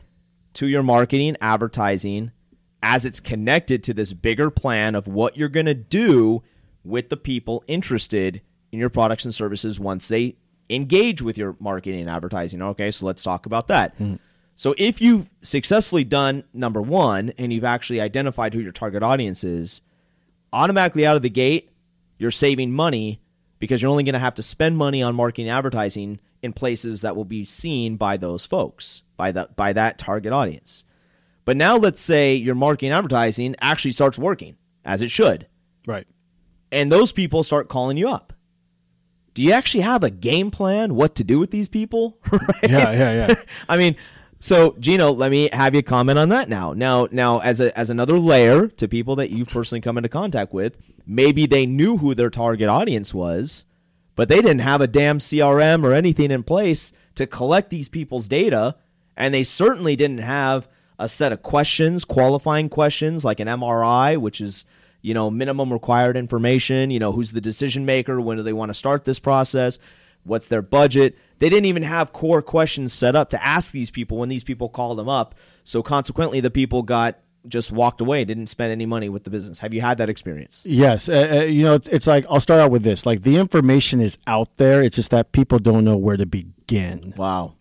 to 0.53 0.67
your 0.67 0.83
marketing, 0.83 1.35
advertising, 1.41 2.31
as 2.81 3.03
it's 3.03 3.19
connected 3.19 3.83
to 3.83 3.93
this 3.93 4.13
bigger 4.13 4.49
plan 4.49 4.95
of 4.95 5.07
what 5.07 5.35
you're 5.35 5.49
going 5.49 5.65
to 5.65 5.73
do 5.73 6.41
with 6.83 7.09
the 7.09 7.17
people 7.17 7.63
interested 7.67 8.41
in 8.71 8.79
your 8.79 8.89
products 8.89 9.25
and 9.25 9.33
services 9.35 9.79
once 9.79 10.07
they 10.07 10.35
engage 10.69 11.21
with 11.21 11.37
your 11.37 11.55
marketing 11.59 12.01
and 12.01 12.09
advertising. 12.09 12.61
Okay, 12.61 12.91
so 12.91 13.05
let's 13.05 13.23
talk 13.23 13.45
about 13.45 13.67
that. 13.67 13.93
Mm-hmm. 13.95 14.15
So 14.55 14.73
if 14.77 15.01
you've 15.01 15.29
successfully 15.41 16.03
done 16.03 16.43
number 16.53 16.81
one 16.81 17.33
and 17.37 17.51
you've 17.51 17.65
actually 17.65 17.99
identified 17.99 18.53
who 18.53 18.61
your 18.61 18.71
target 18.71 19.03
audience 19.03 19.43
is, 19.43 19.81
automatically 20.53 21.05
out 21.05 21.15
of 21.17 21.21
the 21.21 21.29
gate, 21.29 21.69
you're 22.17 22.31
saving 22.31 22.71
money 22.71 23.21
because 23.59 23.81
you're 23.81 23.91
only 23.91 24.03
going 24.03 24.13
to 24.13 24.19
have 24.19 24.35
to 24.35 24.43
spend 24.43 24.77
money 24.77 25.03
on 25.03 25.15
marketing 25.15 25.49
and 25.49 25.57
advertising 25.57 26.19
in 26.41 26.53
places 26.53 27.01
that 27.01 27.15
will 27.15 27.25
be 27.25 27.43
seen 27.45 27.97
by 27.97 28.15
those 28.17 28.45
folks, 28.45 29.01
by 29.17 29.31
that 29.31 29.55
by 29.55 29.73
that 29.73 29.97
target 29.97 30.31
audience. 30.31 30.83
But 31.43 31.57
now 31.57 31.75
let's 31.75 32.01
say 32.01 32.35
your 32.35 32.55
marketing 32.55 32.91
and 32.91 32.97
advertising 32.97 33.55
actually 33.59 33.91
starts 33.91 34.17
working 34.17 34.55
as 34.85 35.01
it 35.01 35.11
should, 35.11 35.47
Right. 35.87 36.07
and 36.71 36.91
those 36.91 37.11
people 37.11 37.43
start 37.43 37.67
calling 37.69 37.97
you 37.97 38.09
up. 38.09 38.33
Do 39.35 39.41
you 39.41 39.51
actually 39.51 39.81
have 39.81 40.01
a 40.03 40.09
game 40.09 40.49
plan 40.49 40.95
what 40.95 41.15
to 41.15 41.23
do 41.23 41.39
with 41.39 41.51
these 41.51 41.67
people? 41.67 42.17
Right? 42.31 42.69
Yeah, 42.69 42.91
yeah, 42.91 43.27
yeah. 43.27 43.35
I 43.69 43.77
mean, 43.77 43.97
so 44.39 44.75
Gino, 44.79 45.11
let 45.11 45.29
me 45.29 45.49
have 45.51 45.75
you 45.75 45.83
comment 45.83 46.17
on 46.17 46.29
that 46.29 46.47
now. 46.47 46.73
Now, 46.73 47.07
now 47.11 47.39
as 47.39 47.59
a 47.59 47.77
as 47.77 47.89
another 47.89 48.17
layer 48.17 48.67
to 48.67 48.87
people 48.87 49.17
that 49.17 49.31
you've 49.31 49.49
personally 49.49 49.81
come 49.81 49.97
into 49.97 50.09
contact 50.09 50.53
with, 50.53 50.77
maybe 51.05 51.45
they 51.45 51.65
knew 51.65 51.97
who 51.97 52.15
their 52.15 52.29
target 52.29 52.69
audience 52.69 53.13
was, 53.13 53.65
but 54.15 54.29
they 54.29 54.37
didn't 54.37 54.59
have 54.59 54.81
a 54.81 54.87
damn 54.87 55.19
CRM 55.19 55.83
or 55.83 55.93
anything 55.93 56.31
in 56.31 56.43
place 56.43 56.93
to 57.15 57.27
collect 57.27 57.69
these 57.69 57.89
people's 57.89 58.29
data, 58.29 58.75
and 59.17 59.33
they 59.33 59.43
certainly 59.43 59.97
didn't 59.97 60.19
have 60.19 60.69
a 60.97 61.09
set 61.09 61.33
of 61.33 61.41
questions, 61.41 62.05
qualifying 62.05 62.69
questions 62.69 63.25
like 63.25 63.41
an 63.41 63.49
MRI, 63.49 64.17
which 64.17 64.39
is 64.39 64.63
you 65.05 65.13
know 65.13 65.29
minimum 65.29 65.71
required 65.71 66.17
information. 66.17 66.89
You 66.89 66.99
know 66.99 67.11
who's 67.11 67.31
the 67.31 67.41
decision 67.41 67.85
maker, 67.85 68.19
when 68.19 68.37
do 68.37 68.43
they 68.43 68.53
want 68.53 68.69
to 68.69 68.73
start 68.73 69.05
this 69.05 69.19
process, 69.19 69.79
what's 70.23 70.47
their 70.47 70.61
budget. 70.61 71.17
They 71.39 71.49
didn't 71.49 71.65
even 71.65 71.83
have 71.83 72.13
core 72.13 72.41
questions 72.41 72.93
set 72.93 73.15
up 73.15 73.29
to 73.29 73.45
ask 73.45 73.71
these 73.71 73.91
people 73.91 74.17
when 74.17 74.29
these 74.29 74.43
people 74.43 74.69
called 74.69 74.97
them 74.97 75.09
up. 75.09 75.35
So 75.63 75.83
consequently, 75.83 76.39
the 76.39 76.49
people 76.49 76.81
got 76.81 77.19
just 77.47 77.71
walked 77.71 78.01
away, 78.01 78.25
didn't 78.25 78.47
spend 78.47 78.71
any 78.71 78.87
money 78.87 79.07
with 79.07 79.23
the 79.23 79.29
business. 79.29 79.59
Have 79.59 79.73
you 79.73 79.81
had 79.81 79.99
that 79.99 80.09
experience? 80.09 80.63
Yes, 80.65 81.07
uh, 81.07 81.27
uh, 81.31 81.43
you 81.43 81.63
know, 81.63 81.75
it's, 81.75 81.87
it's 81.89 82.07
like 82.07 82.25
I'll 82.29 82.41
start 82.41 82.59
out 82.59 82.71
with 82.71 82.83
this. 82.83 83.05
Like 83.05 83.21
the 83.21 83.37
information 83.37 84.01
is 84.01 84.17
out 84.25 84.55
there. 84.57 84.81
It's 84.81 84.95
just 84.95 85.11
that 85.11 85.31
people 85.31 85.59
don't 85.59 85.83
know 85.83 85.97
where 85.97 86.17
to 86.17 86.25
begin, 86.25 87.13
Wow. 87.15 87.53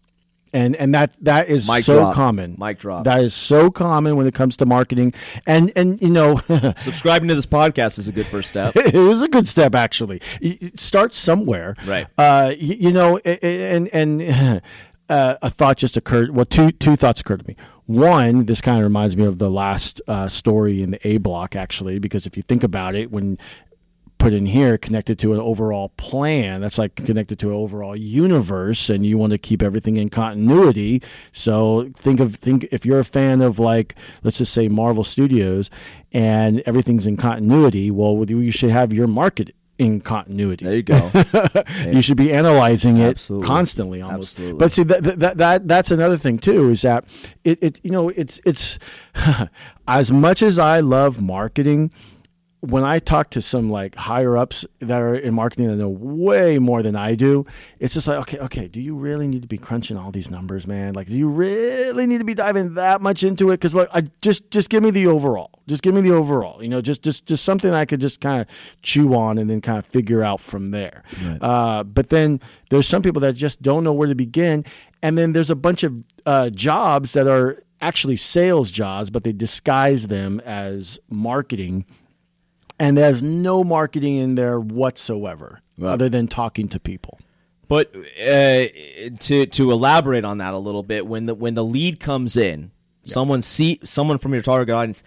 And 0.55 0.75
and 0.77 0.95
that 0.95 1.13
that 1.23 1.49
is 1.51 1.69
Mic 1.69 1.85
so 1.85 1.99
drop. 1.99 2.15
common. 2.15 2.57
Mic 2.59 2.79
drop. 2.79 3.05
That 3.05 3.23
is 3.23 3.35
so 3.35 3.71
common 3.71 4.17
when 4.17 4.27
it 4.27 4.33
comes 4.33 4.57
to 4.59 4.65
marketing, 4.67 5.13
and 5.47 5.71
and 5.77 6.01
you 6.01 6.09
know. 6.09 6.37
Subscribing 6.79 7.29
to 7.29 7.35
this 7.35 7.45
podcast 7.47 7.99
is 7.99 8.09
a 8.09 8.13
good 8.13 8.27
first 8.27 8.49
step. 8.49 8.75
it 8.77 8.95
is 8.95 9.21
a 9.21 9.29
good 9.29 9.47
step 9.49 9.75
actually 9.75 10.21
start 10.77 11.13
somewhere 11.15 11.75
Right. 11.87 12.07
uh 12.17 12.49
y- 12.51 12.57
you 12.59 12.93
know 12.93 13.19
and 13.19 13.89
and 13.93 14.63
uh, 15.09 15.37
a 15.43 15.51
thought 15.51 15.77
just 15.79 15.97
occurred 15.97 16.35
well 16.35 16.47
two 16.47 16.71
two 16.71 16.97
thoughts 16.97 17.21
occurred 17.21 17.41
to 17.41 17.49
me 17.49 17.57
one 17.87 18.47
this 18.47 18.61
kind 18.61 18.79
of 18.79 18.85
reminds 18.85 19.17
me 19.17 19.25
of 19.25 19.39
the 19.39 19.51
last 19.51 20.01
uh, 20.09 20.29
story 20.29 20.83
in 20.83 20.93
the 20.93 21.07
a 21.09 21.19
block 21.19 21.55
actually 21.57 21.99
because 21.99 22.27
if 22.27 22.37
you 22.37 22.43
think 22.43 22.63
about 22.65 22.95
it 22.95 23.11
when 23.11 23.37
put 24.25 24.33
in 24.33 24.47
here 24.47 24.79
connected 24.79 25.19
to 25.19 25.35
an 25.35 25.41
overall 25.41 25.91
plan 25.99 26.63
that's 26.63 26.79
like 26.79 26.95
connected 26.97 27.39
to 27.39 27.51
an 27.51 27.55
overall 27.55 27.95
universe 27.95 28.89
and 28.89 29.05
you 29.05 29.19
want 29.19 29.31
to 29.31 29.37
keep 29.37 29.63
everything 29.63 29.97
in 29.97 30.09
continuity 30.09 31.03
so 31.35 31.91
think 31.95 32.21
of 32.21 32.37
think 32.37 32.67
if 32.73 32.87
you're 32.87 33.01
a 33.01 33.05
fan 33.05 33.43
of 33.43 33.59
like 33.59 33.95
let's 34.23 34.39
just 34.39 34.55
say 34.55 34.67
marvel 34.67 35.05
studios 35.05 35.69
and 36.11 36.61
everything's 36.65 37.07
in 37.07 37.19
continuity 37.19 37.91
well 37.91 38.25
you 38.27 38.51
should 38.51 38.71
have 38.71 38.95
your 38.95 39.07
market 39.07 39.55
in 39.77 40.01
continuity 40.01 40.65
There 40.65 40.77
you 40.77 40.83
go. 40.83 41.11
you 41.93 42.01
should 42.01 42.17
be 42.17 42.33
analyzing 42.33 42.97
it 42.97 43.11
Absolutely. 43.11 43.47
constantly 43.47 44.01
almost 44.01 44.39
Absolutely. 44.39 44.59
but 44.59 44.73
see 44.73 44.85
that, 44.85 45.19
that 45.21 45.37
that 45.37 45.69
that's 45.69 45.91
another 45.91 46.17
thing 46.17 46.39
too 46.39 46.71
is 46.71 46.81
that 46.81 47.05
it, 47.43 47.63
it 47.63 47.81
you 47.85 47.91
know 47.91 48.09
it's 48.09 48.41
it's 48.47 48.79
as 49.87 50.11
much 50.11 50.41
as 50.41 50.59
i 50.59 50.81
love 50.81 51.21
marketing 51.21 51.91
when 52.65 52.83
I 52.83 52.99
talk 52.99 53.31
to 53.31 53.43
some 53.43 53.69
like 53.69 53.95
higher 53.95 54.37
ups 54.37 54.65
that 54.81 55.01
are 55.01 55.15
in 55.15 55.35
marketing 55.35 55.69
that 55.69 55.77
know 55.77 55.89
way 55.89 56.59
more 56.59 56.83
than 56.83 56.97
I 56.97 57.15
do, 57.15 57.45
it's 57.79 57.95
just 57.95 58.09
like, 58.09 58.19
okay, 58.21 58.39
okay, 58.39 58.69
do 58.69 58.81
you 58.81 58.95
really 58.95 59.29
need 59.29 59.43
to 59.43 59.49
be 59.49 59.59
crunching 59.59 59.97
all 59.97 60.11
these 60.11 60.31
numbers, 60.31 60.67
man? 60.67 60.95
Like, 60.95 61.09
do 61.09 61.17
you 61.17 61.29
really 61.29 62.07
need 62.07 62.19
to 62.19 62.25
be 62.25 62.35
diving 62.35 62.75
that 62.75 63.01
much 63.01 63.23
into 63.23 63.51
it? 63.51 63.59
Because 63.59 63.75
look, 63.75 63.89
I 63.93 64.09
just 64.23 64.51
just 64.51 64.71
give 64.71 64.83
me 64.83 64.91
the 64.91 65.07
overall, 65.07 65.51
just 65.67 65.83
give 65.83 65.95
me 65.95 66.01
the 66.01 66.15
overall, 66.15 66.63
you 66.63 66.69
know, 66.69 66.81
just 66.81 67.03
just 67.03 67.27
just 67.27 67.45
something 67.45 67.73
I 67.73 67.85
could 67.85 68.01
just 68.01 68.21
kind 68.21 68.41
of 68.41 68.47
chew 68.83 69.15
on 69.15 69.37
and 69.37 69.51
then 69.51 69.61
kind 69.61 69.79
of 69.79 69.85
figure 69.87 70.23
out 70.23 70.41
from 70.41 70.71
there. 70.71 71.03
Uh, 71.43 71.85
but 71.85 72.09
then 72.09 72.41
there's 72.71 72.89
some 72.89 73.03
people 73.03 73.21
that 73.21 73.35
just 73.35 73.61
don't 73.61 73.85
know 73.85 73.93
where 73.93 74.09
to 74.09 74.15
begin, 74.15 74.65
and 75.03 75.19
then 75.19 75.33
there's 75.33 75.51
a 75.51 75.57
bunch 75.57 75.83
of 75.83 76.03
uh, 76.25 76.49
jobs 76.51 77.13
that 77.13 77.27
are 77.27 77.63
actually 77.83 78.17
sales 78.17 78.71
jobs, 78.71 79.11
but 79.11 79.25
they 79.25 79.33
disguise 79.33 80.07
them 80.07 80.41
as 80.47 80.99
marketing 81.11 81.85
and 82.79 82.97
there's 82.97 83.23
no 83.23 83.63
marketing 83.65 84.17
in 84.17 84.35
there 84.35 84.59
whatsoever 84.59 85.61
other 85.83 86.09
than 86.09 86.29
talking 86.29 86.69
to 86.69 86.79
people 86.81 87.19
But 87.67 87.95
uh, 87.97 88.67
to 89.21 89.47
to 89.47 89.71
elaborate 89.73 90.25
on 90.25 90.39
that 90.39 90.55
a 90.55 90.59
little 90.59 90.83
bit, 90.83 91.07
when 91.07 91.27
the 91.27 91.35
when 91.35 91.55
the 91.55 91.65
lead 91.65 91.99
comes 91.99 92.37
in, 92.37 92.71
someone 93.05 93.43
see 93.43 93.81
someone 93.85 94.19
from 94.19 94.33
your 94.35 94.43
target 94.43 94.75
audience, 94.75 95.03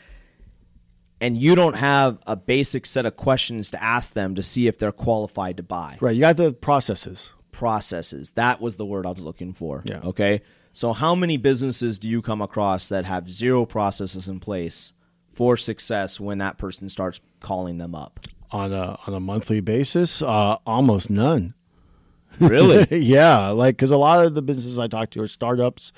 and 1.21 1.37
you 1.37 1.55
don't 1.55 1.75
have 1.75 2.17
a 2.25 2.35
basic 2.35 2.85
set 2.85 3.05
of 3.05 3.15
questions 3.15 3.71
to 3.71 3.83
ask 3.83 4.13
them 4.13 4.35
to 4.35 4.43
see 4.43 4.67
if 4.67 4.77
they're 4.77 4.91
qualified 4.91 5.57
to 5.57 5.63
buy. 5.63 5.97
right 6.01 6.15
you 6.15 6.21
got 6.21 6.37
the 6.37 6.51
processes 6.53 7.29
Processes. 7.51 8.31
That 8.31 8.61
was 8.61 8.75
the 8.75 8.85
word 8.85 9.05
I 9.07 9.09
was 9.11 9.23
looking 9.23 9.51
for. 9.53 9.81
Yeah. 9.85 10.01
Okay. 10.03 10.41
So 10.73 10.93
how 10.93 11.15
many 11.15 11.37
businesses 11.37 11.97
do 11.97 12.07
you 12.07 12.21
come 12.21 12.39
across 12.39 12.87
that 12.89 13.05
have 13.05 13.31
zero 13.31 13.65
processes 13.65 14.27
in 14.27 14.39
place 14.39 14.93
for 15.37 15.55
success 15.55 16.19
when 16.19 16.39
that 16.39 16.57
person 16.57 16.89
starts 16.89 17.21
calling 17.39 17.77
them 17.77 17.93
up? 17.95 18.19
on 18.51 18.71
a 18.71 18.97
on 19.05 19.13
a 19.13 19.19
monthly 19.19 19.59
basis 19.59 20.21
uh, 20.21 20.55
almost 20.65 21.09
none 21.09 21.53
Really? 22.39 22.87
yeah 23.05 23.49
like 23.49 23.75
because 23.75 23.91
a 23.91 23.97
lot 23.97 24.25
of 24.25 24.35
the 24.35 24.41
businesses 24.41 24.79
i 24.79 24.87
talk 24.87 25.09
to 25.11 25.21
are 25.21 25.27
startups 25.27 25.91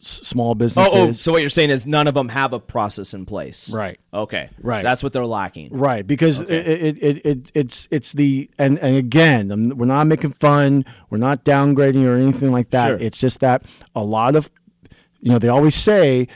s- 0.00 0.20
small 0.26 0.50
Oh, 0.50 0.54
businesses 0.54 0.92
oh, 0.94 1.12
so 1.12 1.30
what 1.30 1.42
you're 1.42 1.48
saying 1.50 1.70
is 1.70 1.86
none 1.86 2.08
of 2.08 2.14
them 2.14 2.28
have 2.28 2.52
a 2.52 2.58
process 2.58 3.14
in 3.14 3.24
place. 3.24 3.72
right 3.72 4.00
Okay. 4.12 4.48
Right. 4.60 4.82
That's 4.82 5.02
what 5.02 5.12
they're 5.12 5.24
lacking. 5.26 5.68
Right, 5.70 6.04
because 6.06 6.40
it, 6.40 6.50
it, 6.50 7.02
it, 7.02 7.26
it 7.26 7.52
it's 7.54 7.86
it's 7.92 8.10
the 8.12 8.50
and 8.58 8.78
and 8.80 8.96
again, 8.96 9.76
we're 9.78 9.86
not 9.86 10.06
making 10.08 10.32
fun, 10.34 10.84
we're 11.08 11.18
not 11.18 11.44
downgrading 11.44 12.04
or 12.04 12.16
anything 12.16 12.50
like 12.52 12.70
that. 12.70 12.88
Sure. 12.88 12.98
It's 12.98 13.18
just 13.18 13.38
that 13.40 13.62
a 13.94 14.02
lot 14.04 14.34
of, 14.36 14.50
you 15.20 15.30
know, 15.32 15.38
they 15.38 15.48
always 15.48 15.74
say, 15.76 16.26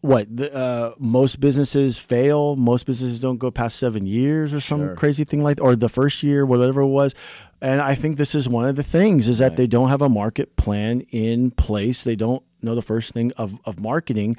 what 0.00 0.34
the, 0.34 0.54
uh, 0.54 0.94
most 0.98 1.40
businesses 1.40 1.98
fail, 1.98 2.56
most 2.56 2.86
businesses 2.86 3.18
don't 3.20 3.38
go 3.38 3.50
past 3.50 3.78
seven 3.78 4.06
years 4.06 4.54
or 4.54 4.60
some 4.60 4.80
Sure. 4.80 4.94
crazy 4.94 5.24
thing 5.24 5.42
like, 5.42 5.60
or 5.60 5.74
the 5.74 5.88
first 5.88 6.22
year, 6.22 6.46
whatever 6.46 6.82
it 6.82 6.86
was. 6.86 7.14
And 7.60 7.80
I 7.80 7.94
think 7.96 8.16
this 8.16 8.34
is 8.34 8.48
one 8.48 8.64
of 8.66 8.76
the 8.76 8.84
things 8.84 9.28
is 9.28 9.38
that 9.38 9.56
they 9.56 9.66
don't 9.66 9.88
have 9.88 10.00
a 10.02 10.08
market 10.08 10.54
plan 10.56 11.00
in 11.10 11.50
place. 11.50 12.04
They 12.04 12.14
don't 12.14 12.42
know 12.62 12.74
the 12.76 12.82
first 12.82 13.12
thing 13.12 13.32
of 13.36 13.58
of 13.64 13.80
marketing 13.80 14.36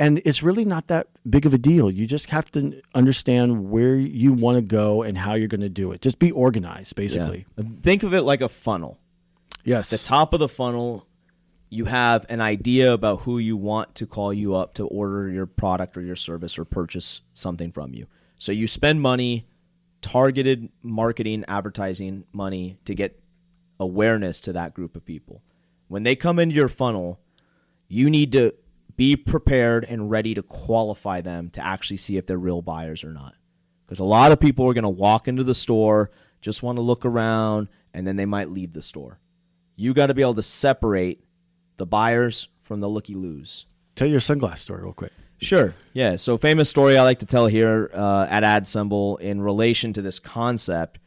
and 0.00 0.22
it's 0.24 0.42
really 0.42 0.64
not 0.64 0.86
that 0.86 1.08
big 1.28 1.44
of 1.44 1.52
a 1.52 1.58
deal. 1.58 1.90
You 1.90 2.06
just 2.06 2.30
have 2.30 2.50
to 2.52 2.80
understand 2.94 3.70
where 3.70 3.96
you 3.96 4.32
want 4.32 4.56
to 4.56 4.62
go 4.62 5.02
and 5.02 5.18
how 5.18 5.34
you're 5.34 5.46
going 5.46 5.60
to 5.60 5.68
do 5.68 5.92
it. 5.92 6.00
Just 6.00 6.18
be 6.18 6.32
organized, 6.32 6.94
basically. 6.94 7.44
Think 7.82 8.02
of 8.02 8.14
it 8.14 8.22
like 8.22 8.40
a 8.40 8.48
funnel. 8.48 8.98
Yes. 9.62 9.90
The 9.90 9.98
top 9.98 10.32
of 10.32 10.40
the 10.40 10.48
funnel, 10.48 11.06
you 11.70 11.84
have 11.84 12.26
an 12.28 12.40
idea 12.40 12.92
about 12.92 13.20
who 13.20 13.38
you 13.38 13.56
want 13.56 13.94
to 13.94 14.06
call 14.06 14.34
you 14.34 14.56
up 14.56 14.74
to 14.74 14.86
order 14.88 15.28
your 15.28 15.46
product 15.46 15.96
or 15.96 16.02
your 16.02 16.16
service 16.16 16.58
or 16.58 16.64
purchase 16.64 17.20
something 17.32 17.70
from 17.70 17.94
you. 17.94 18.06
So 18.38 18.50
you 18.50 18.66
spend 18.66 19.00
money, 19.00 19.46
targeted 20.02 20.68
marketing, 20.82 21.44
advertising 21.46 22.24
money 22.32 22.78
to 22.86 22.94
get 22.94 23.22
awareness 23.78 24.40
to 24.40 24.52
that 24.52 24.74
group 24.74 24.96
of 24.96 25.04
people. 25.04 25.42
When 25.86 26.02
they 26.02 26.16
come 26.16 26.40
into 26.40 26.56
your 26.56 26.68
funnel, 26.68 27.20
you 27.86 28.10
need 28.10 28.32
to 28.32 28.52
be 28.96 29.14
prepared 29.14 29.84
and 29.84 30.10
ready 30.10 30.34
to 30.34 30.42
qualify 30.42 31.20
them 31.20 31.50
to 31.50 31.64
actually 31.64 31.98
see 31.98 32.16
if 32.16 32.26
they're 32.26 32.36
real 32.36 32.62
buyers 32.62 33.04
or 33.04 33.12
not. 33.12 33.34
Because 33.86 34.00
a 34.00 34.04
lot 34.04 34.32
of 34.32 34.40
people 34.40 34.68
are 34.68 34.74
going 34.74 34.82
to 34.82 34.88
walk 34.88 35.28
into 35.28 35.44
the 35.44 35.54
store, 35.54 36.10
just 36.40 36.64
want 36.64 36.78
to 36.78 36.82
look 36.82 37.04
around, 37.04 37.68
and 37.94 38.06
then 38.06 38.16
they 38.16 38.26
might 38.26 38.50
leave 38.50 38.72
the 38.72 38.82
store. 38.82 39.20
You 39.76 39.94
got 39.94 40.08
to 40.08 40.14
be 40.14 40.22
able 40.22 40.34
to 40.34 40.42
separate 40.42 41.24
the 41.80 41.86
buyers 41.86 42.46
from 42.62 42.80
the 42.80 42.88
looky 42.88 43.14
loos. 43.14 43.64
Tell 43.96 44.06
your 44.06 44.20
sunglass 44.20 44.58
story 44.58 44.82
real 44.82 44.92
quick. 44.92 45.12
Sure. 45.38 45.74
Yeah. 45.94 46.16
So, 46.16 46.36
famous 46.36 46.68
story 46.68 46.98
I 46.98 47.02
like 47.02 47.20
to 47.20 47.26
tell 47.26 47.46
here 47.46 47.90
uh, 47.94 48.26
at 48.28 48.42
AdSemble 48.42 49.18
in 49.20 49.40
relation 49.40 49.94
to 49.94 50.02
this 50.02 50.18
concept, 50.18 50.98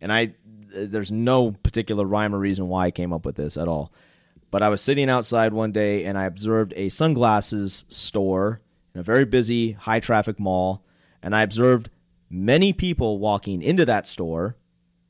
and 0.00 0.12
I 0.12 0.34
there's 0.72 1.10
no 1.10 1.50
particular 1.50 2.04
rhyme 2.04 2.36
or 2.36 2.38
reason 2.38 2.68
why 2.68 2.86
I 2.86 2.90
came 2.92 3.12
up 3.12 3.26
with 3.26 3.34
this 3.34 3.56
at 3.56 3.66
all. 3.66 3.92
But 4.52 4.62
I 4.62 4.68
was 4.68 4.80
sitting 4.80 5.10
outside 5.10 5.52
one 5.52 5.72
day 5.72 6.04
and 6.04 6.16
I 6.16 6.24
observed 6.24 6.72
a 6.76 6.88
sunglasses 6.88 7.84
store 7.88 8.60
in 8.94 9.00
a 9.00 9.04
very 9.04 9.24
busy, 9.24 9.72
high 9.72 10.00
traffic 10.00 10.38
mall. 10.38 10.84
And 11.22 11.34
I 11.34 11.42
observed 11.42 11.90
many 12.30 12.72
people 12.72 13.18
walking 13.18 13.60
into 13.60 13.84
that 13.86 14.06
store 14.06 14.56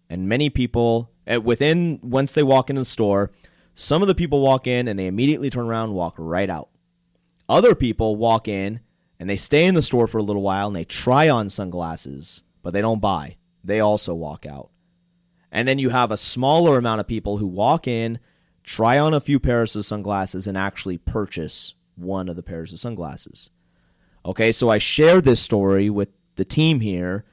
and 0.09 0.29
many 0.29 0.51
people 0.51 1.11
eh, 1.27 1.37
within, 1.37 1.99
once 2.03 2.33
they 2.33 2.43
walk 2.43 2.71
into 2.71 2.81
the 2.81 2.87
store, 2.87 3.31
some 3.75 4.03
of 4.03 4.09
the 4.09 4.15
people 4.15 4.41
walk 4.41 4.67
in 4.67 4.89
and 4.89 4.99
they 4.99 5.07
immediately 5.07 5.51
turn 5.51 5.67
around 5.67 5.95
walk 5.95 6.15
right 6.19 6.51
out. 6.51 6.69
Other 7.49 7.75
people 7.75 8.17
walk 8.17 8.49
in 8.49 8.81
and 9.19 9.29
they 9.29 9.37
stay 9.37 9.67
in 9.67 9.75
the 9.75 9.83
store 9.83 10.07
for 10.07 10.19
a 10.19 10.23
little 10.23 10.43
while 10.43 10.67
and 10.67 10.77
they 10.77 10.85
try 10.85 11.29
on 11.29 11.51
sunglasses, 11.51 12.43
but 12.63 12.73
they 12.73 12.81
don't 12.81 13.01
buy. 13.01 13.37
They 13.65 13.81
also 13.81 14.15
walk 14.15 14.47
out. 14.47 14.71
And 15.51 15.69
then 15.69 15.79
you 15.79 15.91
have 15.91 16.11
a 16.11 16.17
smaller 16.17 16.79
amount 16.79 17.01
of 17.01 17.07
people 17.07 17.37
who 17.37 17.47
walk 17.47 17.87
in, 17.87 18.19
try 18.65 18.99
on 18.99 19.15
a 19.15 19.21
few 19.21 19.39
pairs 19.39 19.77
of 19.77 19.85
sunglasses, 19.85 20.47
and 20.47 20.57
actually 20.57 20.99
purchase 20.99 21.75
one 21.95 22.29
of 22.29 22.37
the 22.37 22.43
pairs 22.43 22.73
of 22.73 22.81
sunglasses. 22.81 23.51
Okay, 24.25 24.53
so 24.53 24.71
I 24.71 24.79
share 24.79 25.21
this 25.21 25.41
story 25.41 25.91
with 25.91 26.09
the 26.37 26.45
team 26.45 26.81
here 26.81 27.25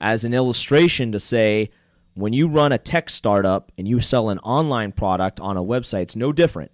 as 0.00 0.24
an 0.24 0.32
illustration 0.32 1.12
to 1.12 1.20
say 1.20 1.70
when 2.16 2.32
you 2.32 2.48
run 2.48 2.72
a 2.72 2.78
tech 2.78 3.10
startup 3.10 3.70
and 3.76 3.86
you 3.86 4.00
sell 4.00 4.30
an 4.30 4.38
online 4.38 4.90
product 4.90 5.38
on 5.38 5.58
a 5.58 5.62
website, 5.62 6.02
it's 6.02 6.16
no 6.16 6.32
different. 6.32 6.70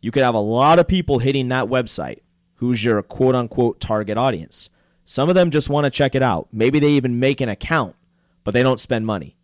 You 0.00 0.10
could 0.10 0.22
have 0.22 0.34
a 0.34 0.40
lot 0.40 0.78
of 0.78 0.88
people 0.88 1.18
hitting 1.18 1.48
that 1.48 1.66
website 1.66 2.20
who's 2.54 2.82
your 2.82 3.02
quote 3.02 3.34
unquote 3.34 3.80
target 3.80 4.16
audience. 4.16 4.70
Some 5.04 5.28
of 5.28 5.34
them 5.34 5.50
just 5.50 5.68
want 5.68 5.84
to 5.84 5.90
check 5.90 6.14
it 6.14 6.22
out. 6.22 6.48
Maybe 6.52 6.80
they 6.80 6.90
even 6.92 7.20
make 7.20 7.42
an 7.42 7.50
account, 7.50 7.96
but 8.44 8.52
they 8.52 8.62
don't 8.62 8.80
spend 8.80 9.04
money. 9.04 9.36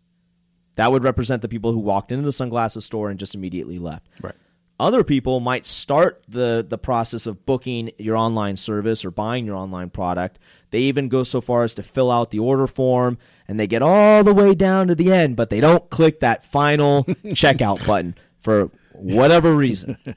That 0.77 0.91
would 0.91 1.03
represent 1.03 1.43
the 1.43 1.47
people 1.47 1.71
who 1.71 1.79
walked 1.79 2.11
into 2.11 2.25
the 2.25 2.33
sunglasses 2.33 2.83
store 2.83 3.09
and 3.09 3.19
just 3.19 3.35
immediately 3.35 3.77
left. 3.77 4.07
Right. 4.21 4.35
Other 4.79 5.03
people 5.03 5.39
might 5.39 5.65
start 5.65 6.23
the 6.27 6.65
the 6.67 6.77
process 6.77 7.25
of 7.25 7.45
booking 7.45 7.91
your 7.97 8.17
online 8.17 8.57
service 8.57 9.05
or 9.05 9.11
buying 9.11 9.45
your 9.45 9.55
online 9.55 9.89
product. 9.89 10.37
They 10.71 10.79
even 10.79 11.07
go 11.07 11.23
so 11.23 11.39
far 11.39 11.63
as 11.63 11.73
to 11.75 11.83
fill 11.83 12.11
out 12.11 12.31
the 12.31 12.39
order 12.39 12.67
form 12.67 13.17
and 13.47 13.57
they 13.59 13.67
get 13.67 13.81
all 13.81 14.23
the 14.23 14.33
way 14.33 14.53
down 14.53 14.87
to 14.87 14.95
the 14.95 15.13
end, 15.13 15.37
but 15.37 15.49
they 15.49 15.61
don't 15.61 15.89
click 15.89 16.19
that 16.19 16.43
final 16.43 17.03
checkout 17.27 17.85
button 17.87 18.15
for 18.41 18.69
whatever 18.93 19.55
reason. 19.55 19.97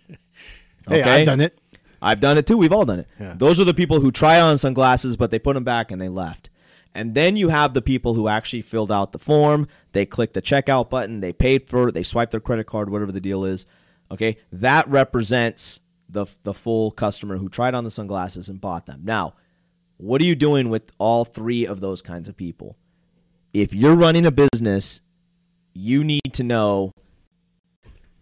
Hey, 0.88 1.02
I've 1.02 1.26
done 1.26 1.42
it. 1.42 1.58
I've 2.00 2.20
done 2.20 2.38
it 2.38 2.46
too. 2.46 2.56
We've 2.56 2.72
all 2.72 2.86
done 2.86 3.00
it. 3.00 3.08
Yeah. 3.20 3.34
Those 3.36 3.60
are 3.60 3.64
the 3.64 3.74
people 3.74 4.00
who 4.00 4.10
try 4.10 4.40
on 4.40 4.56
sunglasses, 4.56 5.18
but 5.18 5.30
they 5.30 5.38
put 5.38 5.52
them 5.52 5.64
back 5.64 5.90
and 5.90 6.00
they 6.00 6.08
left. 6.08 6.48
And 6.94 7.14
then 7.14 7.36
you 7.36 7.50
have 7.50 7.74
the 7.74 7.82
people 7.82 8.14
who 8.14 8.26
actually 8.26 8.62
filled 8.62 8.90
out 8.90 9.12
the 9.12 9.18
form. 9.18 9.68
They 9.92 10.06
click 10.06 10.32
the 10.32 10.40
checkout 10.40 10.88
button. 10.88 11.20
They 11.20 11.34
paid 11.34 11.68
for 11.68 11.88
it. 11.88 11.92
They 11.92 12.02
swipe 12.02 12.30
their 12.30 12.40
credit 12.40 12.64
card, 12.64 12.88
whatever 12.88 13.12
the 13.12 13.20
deal 13.20 13.44
is. 13.44 13.66
Okay, 14.10 14.38
that 14.52 14.88
represents 14.88 15.80
the 16.08 16.26
the 16.42 16.54
full 16.54 16.90
customer 16.90 17.36
who 17.36 17.48
tried 17.48 17.74
on 17.74 17.84
the 17.84 17.90
sunglasses 17.90 18.48
and 18.48 18.60
bought 18.60 18.86
them. 18.86 19.02
Now, 19.04 19.34
what 19.96 20.20
are 20.20 20.26
you 20.26 20.34
doing 20.34 20.70
with 20.70 20.90
all 20.98 21.24
three 21.24 21.66
of 21.66 21.80
those 21.80 22.02
kinds 22.02 22.28
of 22.28 22.36
people? 22.36 22.76
If 23.52 23.74
you're 23.74 23.96
running 23.96 24.26
a 24.26 24.30
business, 24.30 25.00
you 25.74 26.04
need 26.04 26.32
to 26.32 26.42
know 26.42 26.92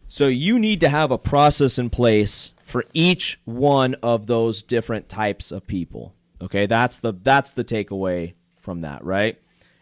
so 0.09 0.29
you 0.29 0.59
need 0.59 0.81
to 0.81 0.89
have 0.89 1.11
a 1.11 1.19
process 1.19 1.79
in 1.79 1.91
place 1.91 2.53
for 2.65 2.85
each 2.93 3.41
one 3.45 3.95
of 4.03 4.27
those 4.27 4.63
different 4.63 5.09
types 5.09 5.51
of 5.51 5.67
people. 5.67 6.15
Okay? 6.41 6.67
That's 6.67 6.99
the 6.99 7.13
that's 7.13 7.51
the 7.51 7.65
takeaway 7.65 8.35
from 8.61 8.81
that, 8.81 9.05
right? 9.05 9.39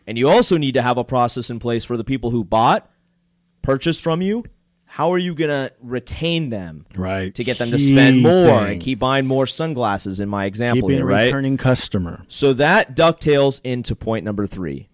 And 0.06 0.18
you 0.18 0.28
also 0.28 0.56
need 0.56 0.74
to 0.74 0.82
have 0.82 0.98
a 0.98 1.04
process 1.04 1.50
in 1.50 1.58
place 1.58 1.84
for 1.84 1.96
the 1.96 2.04
people 2.04 2.30
who 2.30 2.44
bought, 2.44 2.90
purchased 3.62 4.02
from 4.02 4.22
you. 4.22 4.44
How 4.94 5.12
are 5.12 5.18
you 5.18 5.34
going 5.34 5.50
to 5.50 5.72
retain 5.82 6.50
them 6.50 6.86
Right. 6.94 7.34
to 7.34 7.42
get 7.42 7.58
them 7.58 7.72
to 7.72 7.80
spend 7.80 8.22
more 8.22 8.46
thing. 8.60 8.72
and 8.74 8.80
keep 8.80 9.00
buying 9.00 9.26
more 9.26 9.44
sunglasses 9.44 10.20
in 10.20 10.28
my 10.28 10.44
example 10.44 10.88
Keeping 10.88 10.98
here, 10.98 11.04
right? 11.06 11.24
returning 11.24 11.56
customer. 11.56 12.24
So 12.28 12.52
that 12.52 12.94
ducktails 12.94 13.60
into 13.64 13.96
point 13.96 14.24
number 14.24 14.46
three. 14.46 14.88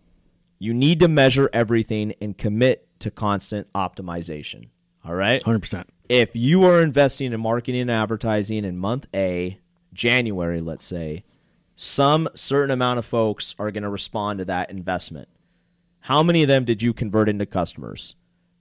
You 0.58 0.72
need 0.72 1.00
to 1.00 1.08
measure 1.08 1.50
everything 1.52 2.14
and 2.18 2.34
commit 2.38 2.88
to 3.00 3.10
constant 3.10 3.70
optimization. 3.74 4.68
All 5.04 5.14
right. 5.14 5.42
100%. 5.44 5.84
If 6.08 6.30
you 6.34 6.64
are 6.64 6.80
investing 6.80 7.34
in 7.34 7.40
marketing 7.42 7.82
and 7.82 7.90
advertising 7.90 8.64
in 8.64 8.78
month 8.78 9.06
A, 9.14 9.58
January, 9.92 10.62
let's 10.62 10.86
say, 10.86 11.24
some 11.76 12.26
certain 12.34 12.70
amount 12.70 12.98
of 12.98 13.04
folks 13.04 13.54
are 13.58 13.70
going 13.70 13.82
to 13.82 13.90
respond 13.90 14.38
to 14.38 14.46
that 14.46 14.70
investment. 14.70 15.28
How 16.00 16.22
many 16.22 16.40
of 16.40 16.48
them 16.48 16.64
did 16.64 16.82
you 16.82 16.94
convert 16.94 17.28
into 17.28 17.44
customers? 17.44 18.16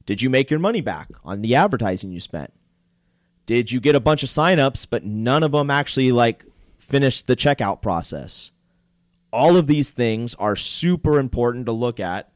Did 0.10 0.24
you 0.24 0.32
make 0.32 0.50
your 0.50 0.60
money 0.60 0.82
back 0.82 1.08
on 1.24 1.44
the 1.44 1.54
advertising 1.54 2.12
you 2.12 2.20
spent? 2.20 2.52
Did 3.46 3.72
you 3.72 3.80
get 3.80 3.94
a 3.94 4.00
bunch 4.00 4.24
of 4.24 4.30
signups, 4.30 4.88
but 4.90 5.04
none 5.04 5.44
of 5.44 5.52
them 5.52 5.70
actually 5.70 6.12
like 6.12 6.46
finished 6.80 7.28
the 7.28 7.36
checkout 7.36 7.84
process? 7.84 8.50
All 9.32 9.56
of 9.56 9.68
these 9.68 9.92
things 9.92 10.34
are 10.34 10.56
super 10.56 11.20
important 11.20 11.68
to 11.68 11.74
look 11.74 12.00
at 12.00 12.32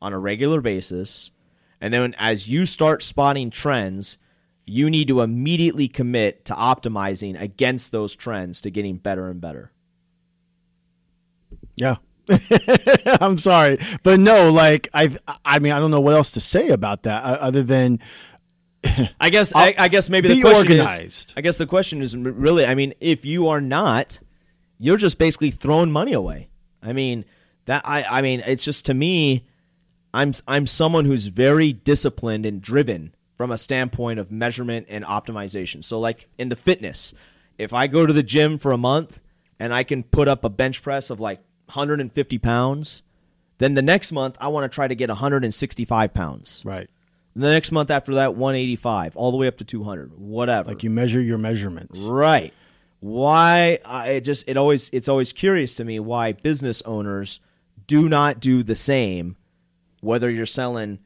on 0.00 0.12
a 0.12 0.18
regular 0.20 0.60
basis. 0.60 1.32
And 1.80 1.92
then 1.92 2.14
as 2.18 2.46
you 2.46 2.64
start 2.64 3.02
spotting 3.02 3.50
trends, 3.50 4.16
you 4.64 4.88
need 4.88 5.08
to 5.08 5.20
immediately 5.20 5.88
commit 5.88 6.44
to 6.44 6.54
optimizing 6.54 7.36
against 7.42 7.90
those 7.90 8.14
trends 8.14 8.60
to 8.60 8.70
getting 8.70 8.96
better 8.96 9.26
and 9.26 9.40
better. 9.40 9.72
Yeah. 11.74 11.96
I'm 13.20 13.38
sorry, 13.38 13.78
but 14.02 14.20
no, 14.20 14.50
like 14.50 14.88
I, 14.92 15.16
I 15.44 15.58
mean, 15.58 15.72
I 15.72 15.80
don't 15.80 15.90
know 15.90 16.00
what 16.00 16.14
else 16.14 16.32
to 16.32 16.40
say 16.40 16.68
about 16.68 17.04
that 17.04 17.22
other 17.24 17.62
than 17.62 18.00
I 19.20 19.30
guess 19.30 19.52
I, 19.54 19.74
I 19.76 19.88
guess 19.88 20.08
maybe 20.08 20.28
the 20.28 20.40
question 20.40 20.80
organized. 20.80 21.30
is 21.30 21.34
I 21.36 21.40
guess 21.40 21.58
the 21.58 21.66
question 21.66 22.00
is 22.00 22.16
really 22.16 22.64
I 22.64 22.74
mean 22.74 22.94
if 23.00 23.24
you 23.24 23.48
are 23.48 23.60
not 23.60 24.20
you're 24.78 24.96
just 24.96 25.18
basically 25.18 25.50
throwing 25.50 25.90
money 25.90 26.12
away. 26.12 26.48
I 26.82 26.92
mean 26.92 27.24
that 27.64 27.82
I 27.84 28.04
I 28.04 28.22
mean 28.22 28.42
it's 28.46 28.64
just 28.64 28.86
to 28.86 28.94
me 28.94 29.46
I'm 30.14 30.32
I'm 30.46 30.66
someone 30.66 31.04
who's 31.04 31.26
very 31.26 31.72
disciplined 31.72 32.46
and 32.46 32.62
driven 32.62 33.14
from 33.36 33.50
a 33.50 33.58
standpoint 33.58 34.18
of 34.18 34.30
measurement 34.30 34.86
and 34.88 35.04
optimization. 35.04 35.84
So 35.84 35.98
like 35.98 36.28
in 36.38 36.48
the 36.48 36.56
fitness, 36.56 37.12
if 37.56 37.72
I 37.72 37.88
go 37.88 38.06
to 38.06 38.12
the 38.12 38.22
gym 38.22 38.58
for 38.58 38.72
a 38.72 38.78
month 38.78 39.20
and 39.58 39.74
I 39.74 39.82
can 39.82 40.04
put 40.04 40.28
up 40.28 40.44
a 40.44 40.48
bench 40.48 40.82
press 40.82 41.10
of 41.10 41.18
like 41.18 41.40
150 41.68 42.38
pounds, 42.38 43.02
then 43.58 43.74
the 43.74 43.82
next 43.82 44.12
month 44.12 44.36
I 44.40 44.48
want 44.48 44.70
to 44.70 44.74
try 44.74 44.88
to 44.88 44.94
get 44.94 45.08
165 45.08 46.14
pounds. 46.14 46.62
right, 46.64 46.88
The 47.34 47.50
next 47.50 47.70
month 47.72 47.90
after 47.90 48.14
that, 48.14 48.34
185, 48.34 49.16
all 49.16 49.30
the 49.30 49.36
way 49.36 49.46
up 49.46 49.56
to 49.58 49.64
200, 49.64 50.12
whatever. 50.18 50.70
like 50.70 50.82
you 50.82 50.90
measure 50.90 51.20
your 51.20 51.38
measurements. 51.38 51.98
right? 51.98 52.52
Why? 53.00 53.78
I 53.84 54.08
it 54.10 54.20
just 54.22 54.48
it 54.48 54.56
always 54.56 54.90
it's 54.92 55.06
always 55.08 55.32
curious 55.32 55.76
to 55.76 55.84
me 55.84 56.00
why 56.00 56.32
business 56.32 56.82
owners 56.82 57.38
do 57.86 58.08
not 58.08 58.40
do 58.40 58.64
the 58.64 58.74
same, 58.74 59.36
whether 60.00 60.28
you're 60.28 60.46
selling 60.46 60.98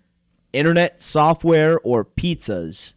internet 0.55 1.03
software 1.03 1.79
or 1.81 2.05
pizzas. 2.05 2.95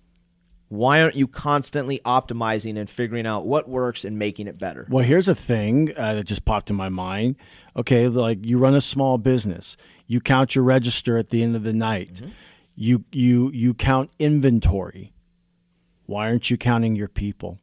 Why 0.67 1.01
aren't 1.01 1.15
you 1.15 1.27
constantly 1.27 1.99
optimizing 1.99 2.77
and 2.77 2.89
figuring 2.89 3.27
out 3.27 3.45
what 3.45 3.69
works 3.69 4.03
and 4.03 4.17
making 4.17 4.47
it 4.47 4.57
better? 4.57 4.87
Well, 4.89 5.03
here's 5.03 5.27
a 5.27 5.35
thing 5.35 5.93
uh, 5.95 6.15
that 6.15 6.23
just 6.23 6.43
popped 6.43 6.69
in 6.69 6.75
my 6.75 6.89
mind. 6.89 7.35
Okay, 7.77 8.07
like 8.07 8.43
you 8.43 8.57
run 8.57 8.73
a 8.73 8.81
small 8.81 9.17
business, 9.17 9.77
you 10.07 10.19
count 10.19 10.55
your 10.55 10.63
register 10.63 11.17
at 11.17 11.29
the 11.29 11.43
end 11.43 11.55
of 11.55 11.63
the 11.63 11.73
night. 11.73 12.21
You 12.75 13.05
you 13.11 13.51
you 13.51 13.73
count 13.73 14.11
inventory. 14.19 15.13
Why 16.07 16.29
aren't 16.29 16.49
you 16.49 16.57
counting 16.57 16.95
your 16.95 17.07
people? 17.07 17.59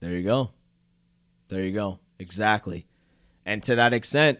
There 0.00 0.12
you 0.12 0.22
go. 0.22 0.50
There 1.48 1.64
you 1.64 1.72
go. 1.72 1.98
Exactly. 2.18 2.86
And 3.46 3.62
to 3.64 3.76
that 3.76 3.92
extent, 3.92 4.38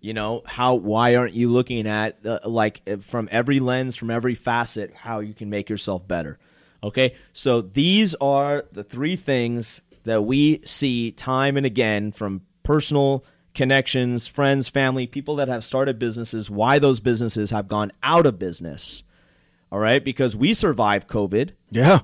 you 0.00 0.14
know, 0.14 0.42
how 0.46 0.74
why 0.74 1.14
aren't 1.16 1.34
you 1.34 1.50
looking 1.50 1.86
at 1.86 2.24
uh, 2.24 2.40
like 2.44 2.82
uh, 2.86 2.96
from 2.96 3.28
every 3.30 3.60
lens, 3.60 3.96
from 3.96 4.10
every 4.10 4.34
facet 4.34 4.94
how 4.94 5.20
you 5.20 5.34
can 5.34 5.50
make 5.50 5.68
yourself 5.68 6.06
better? 6.06 6.38
Okay? 6.82 7.14
So 7.32 7.60
these 7.60 8.14
are 8.16 8.64
the 8.72 8.84
three 8.84 9.16
things 9.16 9.80
that 10.04 10.22
we 10.22 10.62
see 10.64 11.12
time 11.12 11.56
and 11.56 11.64
again 11.64 12.12
from 12.12 12.42
personal 12.62 13.24
connections, 13.54 14.26
friends, 14.26 14.68
family, 14.68 15.06
people 15.06 15.36
that 15.36 15.48
have 15.48 15.62
started 15.62 15.98
businesses, 15.98 16.50
why 16.50 16.78
those 16.78 17.00
businesses 17.00 17.50
have 17.50 17.68
gone 17.68 17.92
out 18.02 18.26
of 18.26 18.38
business. 18.38 19.02
All 19.70 19.78
right? 19.78 20.04
Because 20.04 20.36
we 20.36 20.54
survived 20.54 21.08
COVID. 21.08 21.50
Yeah, 21.70 22.00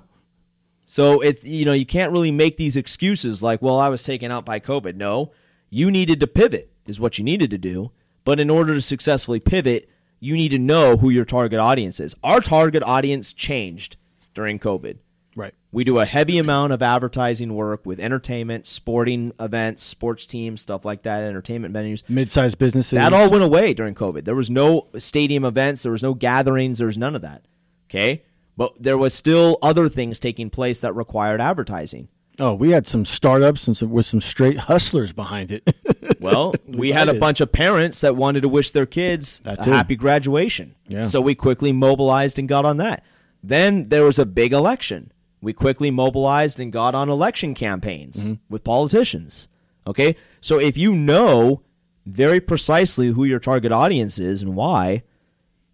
So 0.86 1.20
it's 1.20 1.44
you 1.44 1.66
know 1.66 1.74
you 1.74 1.84
can't 1.84 2.12
really 2.12 2.30
make 2.30 2.56
these 2.56 2.76
excuses 2.76 3.42
like, 3.42 3.60
well, 3.60 3.78
I 3.78 3.88
was 3.88 4.02
taken 4.02 4.30
out 4.30 4.46
by 4.46 4.58
COVID. 4.58 4.96
No, 4.96 5.32
you 5.68 5.90
needed 5.90 6.20
to 6.20 6.26
pivot 6.26 6.72
is 6.86 6.98
what 6.98 7.18
you 7.18 7.24
needed 7.24 7.50
to 7.50 7.58
do. 7.58 7.90
But 8.24 8.40
in 8.40 8.48
order 8.48 8.74
to 8.74 8.80
successfully 8.80 9.40
pivot, 9.40 9.90
you 10.18 10.34
need 10.34 10.48
to 10.50 10.58
know 10.58 10.96
who 10.96 11.10
your 11.10 11.26
target 11.26 11.58
audience 11.60 12.00
is. 12.00 12.14
Our 12.22 12.40
target 12.40 12.82
audience 12.82 13.34
changed 13.34 13.97
during 14.38 14.60
COVID. 14.60 14.98
right. 15.34 15.52
We 15.72 15.82
do 15.82 15.98
a 15.98 16.06
heavy 16.06 16.38
amount 16.38 16.72
of 16.72 16.80
advertising 16.80 17.54
work 17.54 17.84
with 17.84 17.98
entertainment, 17.98 18.68
sporting 18.68 19.32
events, 19.40 19.82
sports 19.82 20.26
teams, 20.26 20.60
stuff 20.60 20.84
like 20.84 21.02
that, 21.02 21.24
entertainment 21.24 21.74
venues. 21.74 22.02
Mid-sized 22.08 22.56
businesses. 22.56 22.92
That 22.92 23.12
all 23.12 23.28
went 23.28 23.42
away 23.42 23.74
during 23.74 23.96
COVID. 23.96 24.24
There 24.24 24.36
was 24.36 24.48
no 24.48 24.86
stadium 24.96 25.44
events, 25.44 25.82
there 25.82 25.90
was 25.92 26.04
no 26.04 26.14
gatherings, 26.14 26.78
there 26.78 26.86
was 26.86 26.96
none 26.96 27.16
of 27.16 27.22
that. 27.22 27.42
Okay? 27.90 28.22
but 28.56 28.72
there 28.80 28.98
was 28.98 29.14
still 29.14 29.56
other 29.62 29.88
things 29.88 30.18
taking 30.18 30.50
place 30.50 30.80
that 30.80 30.92
required 30.92 31.40
advertising. 31.40 32.08
Oh, 32.40 32.54
we 32.54 32.70
had 32.72 32.86
some 32.88 33.04
startups 33.04 33.66
and 33.68 33.76
some, 33.76 33.90
with 33.90 34.06
some 34.06 34.20
straight 34.20 34.58
hustlers 34.58 35.12
behind 35.12 35.50
it. 35.50 35.62
Well, 36.20 36.54
we 36.66 36.90
had 36.90 37.08
a 37.08 37.14
bunch 37.14 37.40
of 37.40 37.52
parents 37.52 38.00
that 38.00 38.16
wanted 38.16 38.40
to 38.40 38.48
wish 38.48 38.72
their 38.72 38.86
kids 38.86 39.40
That 39.44 39.60
a 39.60 39.62
too. 39.62 39.70
happy 39.70 39.94
graduation. 39.94 40.74
Yeah. 40.88 41.06
So 41.08 41.20
we 41.20 41.36
quickly 41.36 41.70
mobilized 41.70 42.40
and 42.40 42.48
got 42.48 42.64
on 42.64 42.78
that. 42.78 43.04
Then 43.42 43.88
there 43.88 44.04
was 44.04 44.18
a 44.18 44.26
big 44.26 44.52
election. 44.52 45.12
We 45.40 45.52
quickly 45.52 45.90
mobilized 45.90 46.58
and 46.58 46.72
got 46.72 46.94
on 46.94 47.08
election 47.08 47.54
campaigns 47.54 48.24
Mm-hmm. 48.24 48.34
with 48.52 48.64
politicians. 48.64 49.48
Okay? 49.86 50.16
So 50.40 50.58
if 50.60 50.76
you 50.76 50.94
know 50.94 51.62
very 52.06 52.40
precisely 52.40 53.08
who 53.08 53.24
your 53.24 53.38
target 53.38 53.70
audience 53.72 54.18
is 54.18 54.42
and 54.42 54.54
why, 54.56 55.02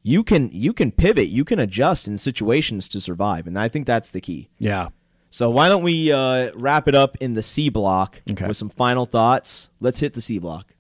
you 0.03 0.23
can 0.23 0.51
you 0.53 0.73
can 0.75 0.93
pivot, 0.93 1.29
you 1.29 1.45
can 1.45 1.59
adjust 1.59 2.07
in 2.07 2.19
situations 2.19 2.89
to 2.89 3.01
survive, 3.01 3.47
and 3.47 3.59
I 3.59 3.69
think 3.69 3.87
that's 3.87 4.11
the 4.11 4.21
key. 4.21 4.51
yeah. 4.59 4.89
So 5.31 5.51
why 5.51 5.69
don't 5.69 5.83
we 5.83 6.13
uh, 6.13 6.53
wrap 6.55 6.87
it 6.87 6.95
up 6.95 7.17
in 7.21 7.35
the 7.35 7.43
C 7.43 7.69
block 7.69 8.23
Okay. 8.31 8.47
with 8.47 8.57
some 8.57 8.69
final 8.69 9.05
thoughts? 9.05 9.69
Let's 9.81 9.99
hit 9.99 10.13
the 10.15 10.21
C 10.21 10.39
block. 10.39 10.75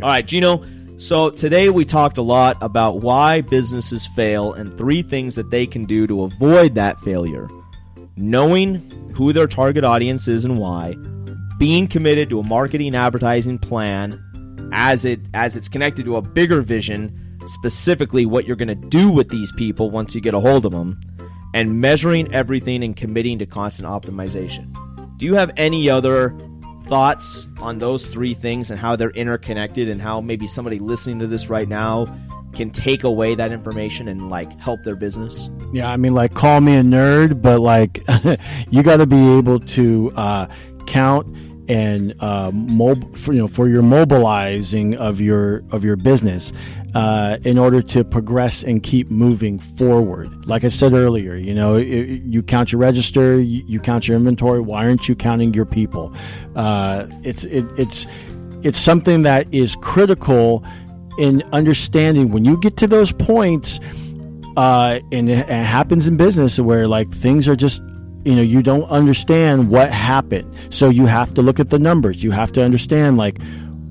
All 0.00 0.08
right, 0.08 0.24
Gino. 0.24 0.64
So 0.98 1.28
today 1.30 1.70
we 1.70 1.84
talked 1.84 2.18
a 2.18 2.22
lot 2.22 2.56
about 2.60 3.00
why 3.00 3.40
businesses 3.40 4.06
fail 4.06 4.52
and 4.52 4.76
three 4.78 5.02
things 5.02 5.34
that 5.34 5.50
they 5.50 5.66
can 5.66 5.86
do 5.86 6.06
to 6.06 6.22
avoid 6.22 6.76
that 6.76 7.00
failure. 7.00 7.48
Knowing 8.16 9.12
who 9.16 9.32
their 9.32 9.48
target 9.48 9.82
audience 9.82 10.28
is 10.28 10.44
and 10.44 10.56
why, 10.56 10.94
being 11.58 11.88
committed 11.88 12.30
to 12.30 12.38
a 12.38 12.44
marketing 12.44 12.94
advertising 12.94 13.58
plan 13.58 14.22
as 14.72 15.04
it 15.04 15.18
as 15.34 15.56
it's 15.56 15.68
connected 15.68 16.04
to 16.04 16.14
a 16.14 16.22
bigger 16.22 16.62
vision, 16.62 17.38
specifically 17.48 18.24
what 18.24 18.46
you're 18.46 18.54
going 18.54 18.68
to 18.68 18.88
do 18.88 19.10
with 19.10 19.30
these 19.30 19.50
people 19.52 19.90
once 19.90 20.14
you 20.14 20.20
get 20.20 20.34
a 20.34 20.40
hold 20.40 20.64
of 20.64 20.70
them, 20.70 21.00
and 21.54 21.80
measuring 21.80 22.32
everything 22.32 22.84
and 22.84 22.96
committing 22.96 23.36
to 23.40 23.46
constant 23.46 23.88
optimization. 23.88 24.72
Do 25.18 25.26
you 25.26 25.34
have 25.34 25.50
any 25.56 25.90
other 25.90 26.38
thoughts 26.88 27.46
on 27.58 27.78
those 27.78 28.06
three 28.06 28.34
things 28.34 28.70
and 28.70 28.80
how 28.80 28.96
they're 28.96 29.10
interconnected 29.10 29.88
and 29.88 30.00
how 30.00 30.20
maybe 30.20 30.46
somebody 30.46 30.78
listening 30.78 31.18
to 31.18 31.26
this 31.26 31.48
right 31.48 31.68
now 31.68 32.06
can 32.54 32.70
take 32.70 33.04
away 33.04 33.34
that 33.34 33.52
information 33.52 34.08
and 34.08 34.30
like 34.30 34.58
help 34.58 34.82
their 34.82 34.96
business? 34.96 35.50
Yeah, 35.72 35.90
I 35.90 35.96
mean, 35.96 36.14
like, 36.14 36.34
call 36.34 36.60
me 36.60 36.76
a 36.76 36.82
nerd, 36.82 37.42
but 37.42 37.60
like, 37.60 38.02
you 38.70 38.82
got 38.82 38.96
to 38.96 39.06
be 39.06 39.36
able 39.36 39.60
to 39.60 40.12
uh, 40.16 40.46
count 40.86 41.26
and 41.68 42.14
uh, 42.20 42.50
mob- 42.52 43.16
for, 43.16 43.32
you 43.32 43.38
know 43.40 43.48
for 43.48 43.68
your 43.68 43.82
mobilizing 43.82 44.96
of 44.96 45.20
your 45.20 45.62
of 45.70 45.84
your 45.84 45.96
business 45.96 46.52
uh, 46.94 47.36
in 47.44 47.58
order 47.58 47.82
to 47.82 48.02
progress 48.04 48.62
and 48.64 48.82
keep 48.82 49.10
moving 49.10 49.58
forward. 49.58 50.46
Like 50.46 50.64
I 50.64 50.68
said 50.70 50.94
earlier, 50.94 51.34
you 51.36 51.54
know, 51.54 51.74
i- 51.76 51.80
i- 51.80 52.22
you 52.24 52.42
count 52.42 52.72
your 52.72 52.80
register, 52.80 53.38
you, 53.38 53.62
you 53.66 53.78
count 53.80 54.08
your 54.08 54.16
inventory. 54.16 54.60
Why 54.60 54.86
aren't 54.86 55.08
you 55.08 55.14
counting 55.14 55.52
your 55.52 55.66
people? 55.66 56.14
Uh, 56.56 57.06
it's 57.22 57.44
it, 57.44 57.64
it's 57.76 58.06
it's 58.62 58.78
something 58.80 59.22
that 59.22 59.52
is 59.52 59.76
critical 59.76 60.64
in 61.18 61.42
understanding 61.52 62.32
when 62.32 62.44
you 62.44 62.58
get 62.60 62.76
to 62.78 62.86
those 62.86 63.12
points 63.12 63.78
uh, 64.56 64.98
and 65.12 65.28
it, 65.28 65.38
it 65.38 65.46
happens 65.48 66.06
in 66.08 66.16
business 66.16 66.58
where 66.58 66.88
like 66.88 67.10
things 67.12 67.46
are 67.46 67.54
just 67.56 67.80
you 68.24 68.34
know 68.34 68.42
you 68.42 68.62
don't 68.62 68.84
understand 68.84 69.70
what 69.70 69.90
happened. 69.90 70.54
So 70.70 70.88
you 70.88 71.06
have 71.06 71.34
to 71.34 71.42
look 71.42 71.60
at 71.60 71.70
the 71.70 71.78
numbers. 71.78 72.22
You 72.22 72.30
have 72.30 72.52
to 72.52 72.64
understand 72.64 73.16
like 73.16 73.40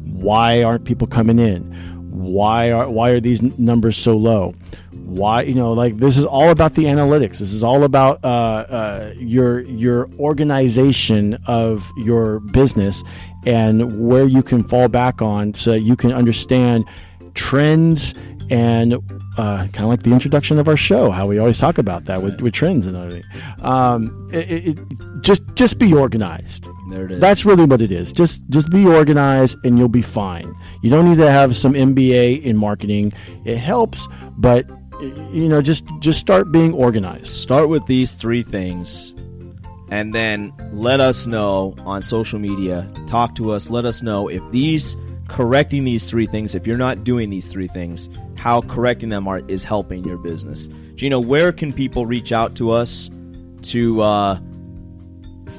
why 0.04 0.64
aren't 0.64 0.86
people 0.86 1.08
coming 1.08 1.40
in? 1.40 1.64
Why 2.12 2.72
are 2.72 2.90
why 2.90 3.12
are 3.12 3.20
these 3.20 3.42
numbers 3.42 3.96
so 3.96 4.18
low? 4.18 4.54
Why 4.92 5.44
you 5.44 5.56
know 5.56 5.74
like 5.74 5.98
this 5.98 6.18
is 6.18 6.26
all 6.26 6.50
about 6.50 6.74
the 6.76 6.86
analytics. 6.86 7.40
This 7.40 7.54
is 7.54 7.64
all 7.64 7.84
about 7.84 8.24
uh, 8.24 8.28
uh, 8.28 9.14
your 9.18 9.62
your 9.62 10.10
organization 10.20 11.38
of 11.48 11.90
your 11.98 12.40
business 12.40 13.04
and 13.46 14.08
where 14.08 14.26
you 14.26 14.44
can 14.44 14.64
fall 14.64 14.90
back 14.90 15.22
on 15.22 15.54
so 15.54 15.72
that 15.72 15.82
you 15.82 15.96
can 15.96 16.12
understand 16.12 16.86
trends 17.34 18.14
and 18.50 18.94
uh, 19.38 19.68
kind 19.68 19.80
of 19.80 19.88
like 19.88 20.04
the 20.04 20.12
introduction 20.12 20.60
of 20.60 20.68
our 20.68 20.78
show, 20.78 21.12
how 21.12 21.28
we 21.28 21.38
always 21.38 21.58
talk 21.58 21.78
about 21.78 22.06
that 22.06 22.22
with, 22.22 22.42
with 22.42 22.54
trends 22.54 22.88
and 22.88 22.96
everything. 22.96 23.24
Um, 23.62 24.30
it, 24.32 24.70
it, 24.70 24.80
just 25.22 25.42
just 25.56 25.80
be 25.80 25.94
organized. 25.94 26.68
There 26.90 27.06
it 27.06 27.12
is. 27.12 27.22
That's 27.22 27.46
really 27.46 27.66
what 27.66 27.82
it 27.82 27.92
is. 27.92 28.14
Just 28.14 28.42
just 28.50 28.70
be 28.70 28.86
organized 28.86 29.58
and 29.64 29.78
you'll 29.78 29.90
be 29.90 30.02
fine. 30.02 30.54
You 30.82 30.90
don't 30.90 31.06
need 31.10 31.18
to 31.18 31.30
have 31.30 31.56
some 31.56 31.74
MBA 31.74 32.44
in 32.44 32.58
marketing. 32.58 33.14
It 33.46 33.58
helps, 33.58 34.08
but 34.38 34.68
you 35.02 35.48
know, 35.48 35.62
just 35.62 35.86
just 36.00 36.20
start 36.20 36.52
being 36.52 36.74
organized. 36.74 37.34
Start 37.34 37.70
with 37.70 37.86
these 37.88 38.16
three 38.16 38.44
things 38.44 39.14
and 39.90 40.14
then 40.14 40.54
let 40.74 41.00
us 41.00 41.28
know 41.28 41.76
on 41.80 42.02
social 42.02 42.40
media. 42.40 42.90
Talk 43.08 43.36
to 43.36 43.52
us. 43.52 43.70
Let 43.70 43.86
us 43.86 44.02
know 44.02 44.28
if 44.28 44.44
these 44.52 44.96
correcting 45.28 45.84
these 45.84 46.10
three 46.10 46.26
things, 46.28 46.56
if 46.56 46.66
you're 46.66 46.78
not 46.78 47.04
doing 47.04 47.30
these 47.30 47.52
three 47.52 47.68
things, 47.68 48.10
how 48.38 48.62
correcting 48.62 49.10
them 49.10 49.28
are 49.28 49.40
is 49.48 49.64
helping 49.64 50.04
your 50.04 50.18
business. 50.18 50.70
Gino, 50.96 51.20
where 51.20 51.52
can 51.52 51.72
people 51.74 52.06
reach 52.06 52.32
out 52.32 52.56
to 52.56 52.72
us 52.72 53.10
to 53.64 54.02
uh, 54.02 54.40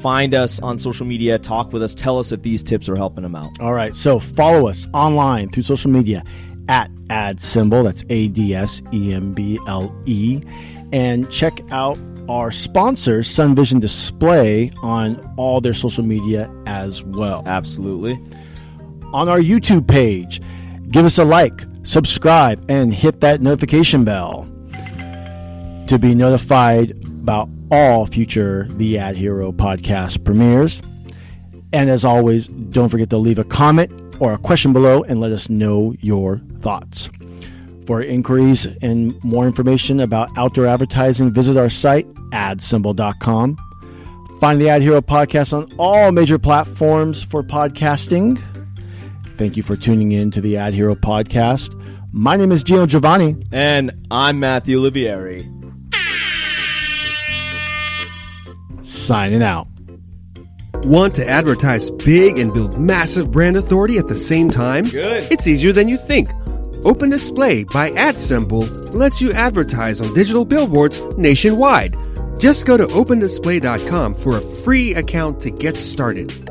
find 0.00 0.34
us 0.34 0.60
on 0.60 0.78
social 0.78 1.06
media, 1.06 1.38
talk 1.38 1.72
with 1.72 1.82
us, 1.82 1.94
tell 1.94 2.18
us 2.18 2.32
if 2.32 2.42
these 2.42 2.62
tips 2.62 2.88
are 2.88 2.96
helping 2.96 3.22
them 3.22 3.34
out? 3.34 3.50
All 3.60 3.72
right. 3.72 3.94
So 3.94 4.18
follow 4.18 4.68
us 4.68 4.86
online 4.94 5.50
through 5.50 5.64
social 5.64 5.90
media 5.90 6.24
at 6.68 6.90
AdSemble. 7.08 7.84
That's 7.84 8.04
A 8.10 8.28
D 8.28 8.54
S 8.54 8.82
E 8.92 9.12
M 9.12 9.32
B 9.32 9.58
L 9.66 9.94
E. 10.06 10.42
And 10.92 11.30
check 11.30 11.60
out 11.70 11.98
our 12.28 12.50
sponsor, 12.50 13.22
Sun 13.22 13.54
Vision 13.54 13.80
Display, 13.80 14.70
on 14.82 15.34
all 15.36 15.60
their 15.60 15.74
social 15.74 16.04
media 16.04 16.50
as 16.66 17.02
well. 17.02 17.42
Absolutely. 17.46 18.20
On 19.12 19.28
our 19.28 19.38
YouTube 19.38 19.86
page, 19.88 20.40
give 20.90 21.04
us 21.04 21.18
a 21.18 21.24
like, 21.24 21.64
subscribe, 21.82 22.64
and 22.68 22.92
hit 22.92 23.20
that 23.20 23.40
notification 23.40 24.04
bell 24.04 24.46
to 25.86 25.98
be 25.98 26.14
notified 26.14 26.90
about 27.04 27.48
all 27.70 28.06
future 28.06 28.66
The 28.70 28.96
AdHero 28.96 29.52
podcast 29.52 30.24
premieres. 30.24 30.82
And 31.72 31.90
as 31.90 32.04
always, 32.04 32.48
don't 32.48 32.88
forget 32.88 33.10
to 33.10 33.18
leave 33.18 33.38
a 33.38 33.44
comment 33.44 33.90
or 34.20 34.32
a 34.32 34.38
question 34.38 34.72
below 34.72 35.02
and 35.04 35.20
let 35.20 35.32
us 35.32 35.48
know 35.48 35.94
your 36.00 36.40
thoughts. 36.60 37.08
For 37.86 38.02
inquiries 38.02 38.66
and 38.82 39.22
more 39.24 39.46
information 39.46 40.00
about 40.00 40.28
outdoor 40.36 40.66
advertising, 40.66 41.32
visit 41.32 41.56
our 41.56 41.70
site, 41.70 42.06
adsemble.com. 42.32 43.56
Find 44.40 44.60
the 44.60 44.66
AdHero 44.66 45.00
podcast 45.00 45.56
on 45.56 45.72
all 45.78 46.12
major 46.12 46.38
platforms 46.38 47.22
for 47.22 47.42
podcasting. 47.42 48.38
Thank 49.38 49.56
you 49.56 49.62
for 49.62 49.76
tuning 49.76 50.10
in 50.10 50.32
to 50.32 50.40
the 50.40 50.54
AdHero 50.54 50.96
podcast. 50.96 51.72
My 52.12 52.36
name 52.36 52.50
is 52.50 52.64
Gino 52.64 52.86
Giovanni. 52.86 53.36
And 53.52 53.92
I'm 54.10 54.40
Matthew 54.40 54.80
Olivieri. 54.80 55.46
Signing 58.84 59.44
out. 59.44 59.68
Want 60.82 61.14
to 61.16 61.28
advertise 61.28 61.88
big 61.90 62.38
and 62.38 62.52
build 62.52 62.80
massive 62.80 63.30
brand 63.30 63.56
authority 63.56 63.96
at 63.98 64.08
the 64.08 64.16
same 64.16 64.50
time? 64.50 64.86
Good. 64.86 65.30
It's 65.30 65.46
easier 65.46 65.70
than 65.70 65.86
you 65.86 65.98
think. 65.98 66.28
Open 66.84 67.08
Display 67.08 67.62
by 67.62 67.90
AdSemble 67.90 68.94
lets 68.94 69.20
you 69.20 69.32
advertise 69.32 70.00
on 70.00 70.12
digital 70.14 70.44
billboards 70.44 71.00
nationwide. 71.16 71.94
Just 72.40 72.66
go 72.66 72.76
to 72.76 72.86
opendisplay.com 72.86 74.14
for 74.14 74.36
a 74.36 74.40
free 74.40 74.94
account 74.94 75.38
to 75.40 75.50
get 75.50 75.76
started. 75.76 76.47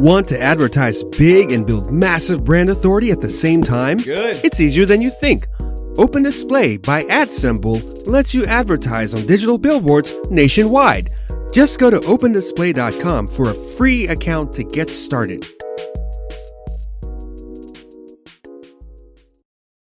Want 0.00 0.26
to 0.28 0.40
advertise 0.40 1.04
big 1.04 1.52
and 1.52 1.66
build 1.66 1.92
massive 1.92 2.42
brand 2.42 2.70
authority 2.70 3.10
at 3.10 3.20
the 3.20 3.28
same 3.28 3.62
time? 3.62 3.98
Good. 3.98 4.42
It's 4.42 4.58
easier 4.58 4.86
than 4.86 5.02
you 5.02 5.10
think. 5.10 5.46
Open 5.98 6.22
Display 6.22 6.78
by 6.78 7.02
AdSemble 7.02 8.06
lets 8.06 8.32
you 8.32 8.46
advertise 8.46 9.12
on 9.12 9.26
digital 9.26 9.58
billboards 9.58 10.14
nationwide. 10.30 11.10
Just 11.52 11.78
go 11.78 11.90
to 11.90 12.00
opendisplay.com 12.00 13.26
for 13.26 13.50
a 13.50 13.54
free 13.54 14.08
account 14.08 14.54
to 14.54 14.64
get 14.64 14.88
started. 14.88 15.46